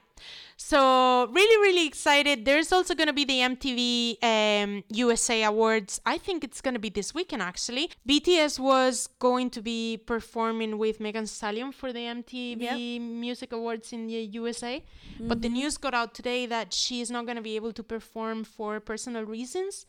So 0.57 1.27
really, 1.31 1.57
really 1.67 1.87
excited. 1.87 2.43
There's 2.45 2.71
also 2.71 2.95
gonna 2.95 3.13
be 3.13 3.25
the 3.25 3.39
MTV 3.39 4.17
um, 4.23 4.83
USA 4.89 5.43
Awards. 5.43 6.01
I 6.05 6.17
think 6.17 6.43
it's 6.43 6.61
gonna 6.61 6.79
be 6.79 6.89
this 6.89 7.13
weekend 7.13 7.41
actually. 7.43 7.91
BTS 8.09 8.59
was 8.59 9.07
going 9.19 9.49
to 9.51 9.61
be 9.61 9.97
performing 10.05 10.77
with 10.79 10.99
Megan 10.99 11.27
Stallion 11.27 11.71
for 11.71 11.93
the 11.93 11.99
MTV 11.99 12.99
Music 12.99 13.53
Awards 13.53 13.93
in 13.93 14.07
the 14.07 14.13
USA, 14.13 14.83
but 15.19 15.41
the 15.41 15.49
news 15.49 15.77
got 15.77 15.93
out 15.93 16.13
today 16.15 16.45
that 16.47 16.73
she 16.73 17.01
is 17.01 17.11
not 17.11 17.25
gonna 17.27 17.41
be 17.41 17.55
able 17.55 17.71
to 17.73 17.83
perform 17.83 18.43
for 18.43 18.79
personal 18.79 19.23
reasons. 19.23 19.85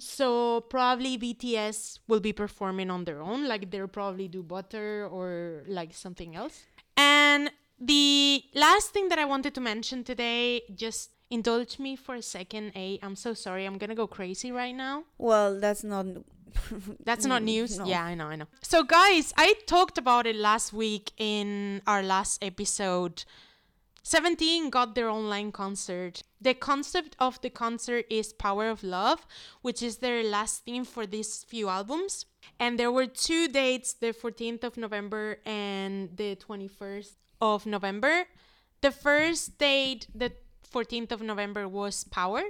So 0.00 0.60
probably 0.68 1.16
BTS 1.18 2.00
will 2.08 2.20
be 2.20 2.32
performing 2.32 2.90
on 2.90 3.04
their 3.04 3.22
own, 3.22 3.48
like 3.48 3.70
they'll 3.70 3.88
probably 3.88 4.28
do 4.28 4.42
Butter 4.42 5.08
or 5.10 5.62
like 5.66 5.94
something 5.94 6.36
else. 6.36 6.64
And 6.96 7.50
the 7.80 8.42
last 8.54 8.90
thing 8.90 9.08
that 9.08 9.18
I 9.18 9.24
wanted 9.24 9.54
to 9.54 9.60
mention 9.60 10.04
today, 10.04 10.62
just 10.74 11.10
indulge 11.30 11.78
me 11.78 11.96
for 11.96 12.14
a 12.16 12.22
second. 12.22 12.72
A, 12.76 12.98
I'm 13.02 13.16
so 13.16 13.34
sorry, 13.34 13.64
I'm 13.64 13.78
gonna 13.78 13.94
go 13.94 14.06
crazy 14.06 14.52
right 14.52 14.74
now. 14.74 15.04
Well, 15.18 15.58
that's 15.58 15.82
not. 15.84 16.06
That's 17.04 17.26
not 17.26 17.42
news. 17.54 17.78
no. 17.78 17.84
Yeah, 17.86 18.02
I 18.02 18.16
know, 18.16 18.26
I 18.26 18.34
know. 18.34 18.48
So, 18.60 18.82
guys, 18.82 19.32
I 19.36 19.54
talked 19.66 19.98
about 19.98 20.26
it 20.26 20.34
last 20.34 20.72
week 20.72 21.12
in 21.16 21.80
our 21.86 22.02
last 22.02 22.42
episode. 22.42 23.24
17 24.02 24.68
got 24.70 24.96
their 24.96 25.08
online 25.08 25.52
concert. 25.52 26.22
The 26.40 26.54
concept 26.54 27.14
of 27.20 27.40
the 27.40 27.50
concert 27.50 28.06
is 28.10 28.32
Power 28.32 28.68
of 28.68 28.82
Love, 28.82 29.26
which 29.62 29.80
is 29.80 29.98
their 29.98 30.24
last 30.24 30.64
theme 30.64 30.84
for 30.84 31.06
these 31.06 31.44
few 31.44 31.68
albums. 31.68 32.26
And 32.58 32.80
there 32.80 32.90
were 32.90 33.06
two 33.06 33.46
dates, 33.46 33.92
the 33.92 34.12
14th 34.12 34.64
of 34.64 34.76
November 34.76 35.38
and 35.46 36.16
the 36.16 36.34
21st 36.34 37.12
of 37.40 37.66
November. 37.66 38.24
The 38.80 38.90
first 38.90 39.58
date, 39.58 40.06
the 40.14 40.32
14th 40.72 41.12
of 41.12 41.22
November, 41.22 41.68
was 41.68 42.04
Power, 42.04 42.42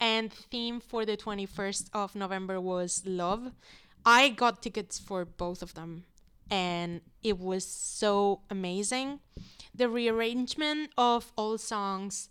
and 0.00 0.32
theme 0.32 0.80
for 0.80 1.04
the 1.04 1.16
21st 1.16 1.90
of 1.92 2.14
November 2.14 2.60
was 2.60 3.02
Love. 3.06 3.52
I 4.04 4.28
got 4.28 4.62
tickets 4.62 4.98
for 4.98 5.24
both 5.24 5.62
of 5.62 5.74
them, 5.74 6.04
and 6.50 7.00
it 7.22 7.38
was 7.38 7.64
so 7.64 8.42
amazing. 8.50 9.20
The 9.74 9.88
rearrangement 9.88 10.90
of 10.98 11.32
all 11.36 11.58
songs, 11.58 12.28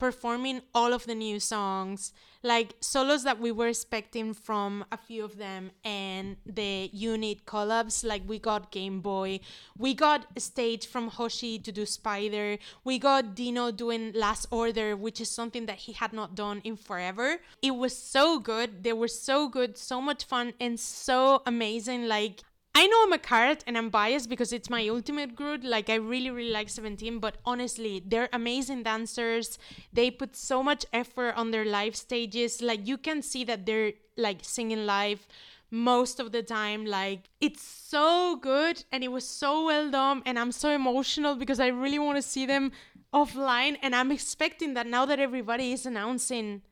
performing 0.00 0.62
all 0.74 0.92
of 0.92 1.04
the 1.06 1.14
new 1.14 1.38
songs, 1.38 2.12
like 2.42 2.74
solos 2.80 3.22
that 3.22 3.38
we 3.38 3.52
were 3.52 3.68
expecting 3.68 4.32
from 4.32 4.84
a 4.90 4.96
few 4.96 5.22
of 5.22 5.36
them, 5.36 5.70
and 5.84 6.36
the 6.46 6.88
unit 6.92 7.44
collabs. 7.44 8.02
Like 8.02 8.22
we 8.26 8.38
got 8.38 8.72
Game 8.72 9.00
Boy, 9.00 9.40
we 9.76 9.94
got 9.94 10.26
stage 10.38 10.86
from 10.86 11.08
Hoshi 11.08 11.58
to 11.60 11.70
do 11.70 11.84
Spider, 11.84 12.58
we 12.82 12.98
got 12.98 13.34
Dino 13.34 13.70
doing 13.70 14.12
Last 14.14 14.46
Order, 14.50 14.96
which 14.96 15.20
is 15.20 15.30
something 15.30 15.66
that 15.66 15.76
he 15.84 15.92
had 15.92 16.12
not 16.12 16.34
done 16.34 16.62
in 16.64 16.76
forever. 16.76 17.36
It 17.62 17.76
was 17.76 17.96
so 17.96 18.40
good. 18.40 18.82
They 18.82 18.94
were 18.94 19.08
so 19.08 19.48
good, 19.48 19.76
so 19.76 20.00
much 20.00 20.24
fun, 20.24 20.54
and 20.58 20.80
so 20.80 21.42
amazing. 21.46 22.08
Like 22.08 22.42
I 22.74 22.86
know 22.86 23.02
I'm 23.02 23.12
a 23.12 23.18
Carat 23.18 23.64
and 23.66 23.76
I'm 23.76 23.90
biased 23.90 24.28
because 24.28 24.52
it's 24.52 24.70
my 24.70 24.86
ultimate 24.88 25.34
group. 25.34 25.62
Like 25.64 25.90
I 25.90 25.96
really, 25.96 26.30
really 26.30 26.52
like 26.52 26.68
17, 26.68 27.18
but 27.18 27.36
honestly, 27.44 28.02
they're 28.06 28.28
amazing 28.32 28.84
dancers. 28.84 29.58
They 29.92 30.10
put 30.10 30.36
so 30.36 30.62
much 30.62 30.86
effort 30.92 31.34
on 31.36 31.50
their 31.50 31.64
live 31.64 31.96
stages. 31.96 32.62
Like 32.62 32.86
you 32.86 32.96
can 32.96 33.22
see 33.22 33.44
that 33.44 33.66
they're 33.66 33.92
like 34.16 34.38
singing 34.42 34.86
live 34.86 35.26
most 35.70 36.20
of 36.20 36.30
the 36.30 36.42
time. 36.42 36.86
Like 36.86 37.28
it's 37.40 37.62
so 37.62 38.36
good 38.36 38.84
and 38.92 39.02
it 39.02 39.08
was 39.08 39.26
so 39.26 39.66
well 39.66 39.90
done. 39.90 40.22
And 40.24 40.38
I'm 40.38 40.52
so 40.52 40.70
emotional 40.70 41.34
because 41.34 41.58
I 41.58 41.68
really 41.68 41.98
want 41.98 42.16
to 42.16 42.22
see 42.22 42.46
them 42.46 42.70
offline. 43.12 43.78
And 43.82 43.96
I'm 43.96 44.12
expecting 44.12 44.74
that 44.74 44.86
now 44.86 45.04
that 45.06 45.18
everybody 45.18 45.72
is 45.72 45.86
announcing, 45.86 46.62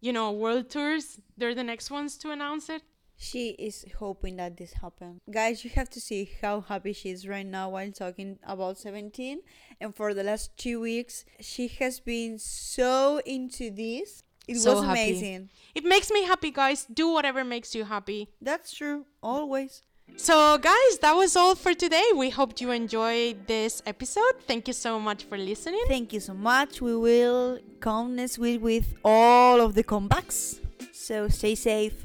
you 0.00 0.12
know, 0.12 0.32
world 0.32 0.68
tours, 0.68 1.20
they're 1.36 1.54
the 1.54 1.64
next 1.64 1.90
ones 1.90 2.16
to 2.18 2.32
announce 2.32 2.68
it. 2.68 2.82
She 3.30 3.50
is 3.68 3.84
hoping 3.98 4.36
that 4.36 4.56
this 4.56 4.72
happens. 4.74 5.20
Guys, 5.30 5.64
you 5.64 5.70
have 5.78 5.88
to 5.90 6.00
see 6.08 6.30
how 6.42 6.60
happy 6.60 6.92
she 6.92 7.08
is 7.10 7.26
right 7.26 7.46
now 7.46 7.66
while 7.70 7.90
talking 7.90 8.38
about 8.46 8.78
17. 8.78 9.40
And 9.80 9.94
for 9.96 10.12
the 10.12 10.22
last 10.30 10.56
two 10.56 10.80
weeks, 10.80 11.24
she 11.40 11.68
has 11.80 12.00
been 12.00 12.38
so 12.38 13.20
into 13.24 13.70
this. 13.70 14.22
It 14.46 14.56
So 14.58 14.74
was 14.74 14.84
happy. 14.84 15.00
amazing. 15.08 15.48
It 15.74 15.84
makes 15.84 16.10
me 16.10 16.24
happy, 16.24 16.50
guys. 16.50 16.86
Do 16.92 17.08
whatever 17.08 17.44
makes 17.44 17.74
you 17.74 17.84
happy. 17.84 18.28
That's 18.42 18.74
true, 18.74 19.06
always. 19.22 19.82
So, 20.16 20.58
guys, 20.58 20.98
that 21.00 21.14
was 21.14 21.34
all 21.34 21.54
for 21.54 21.72
today. 21.72 22.04
We 22.14 22.28
hope 22.28 22.60
you 22.60 22.70
enjoyed 22.72 23.46
this 23.46 23.82
episode. 23.86 24.34
Thank 24.46 24.68
you 24.68 24.74
so 24.74 25.00
much 25.00 25.24
for 25.24 25.38
listening. 25.38 25.82
Thank 25.88 26.12
you 26.12 26.20
so 26.20 26.34
much. 26.34 26.82
We 26.82 26.94
will 26.94 27.58
come 27.80 28.16
next 28.16 28.36
week 28.38 28.60
with 28.62 28.86
all 29.02 29.62
of 29.62 29.74
the 29.74 29.82
comebacks. 29.82 30.60
So 30.92 31.28
stay 31.28 31.54
safe. 31.54 31.96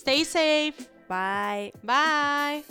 Stay 0.00 0.24
safe. 0.24 0.88
Bye. 1.08 1.72
Bye. 1.84 2.64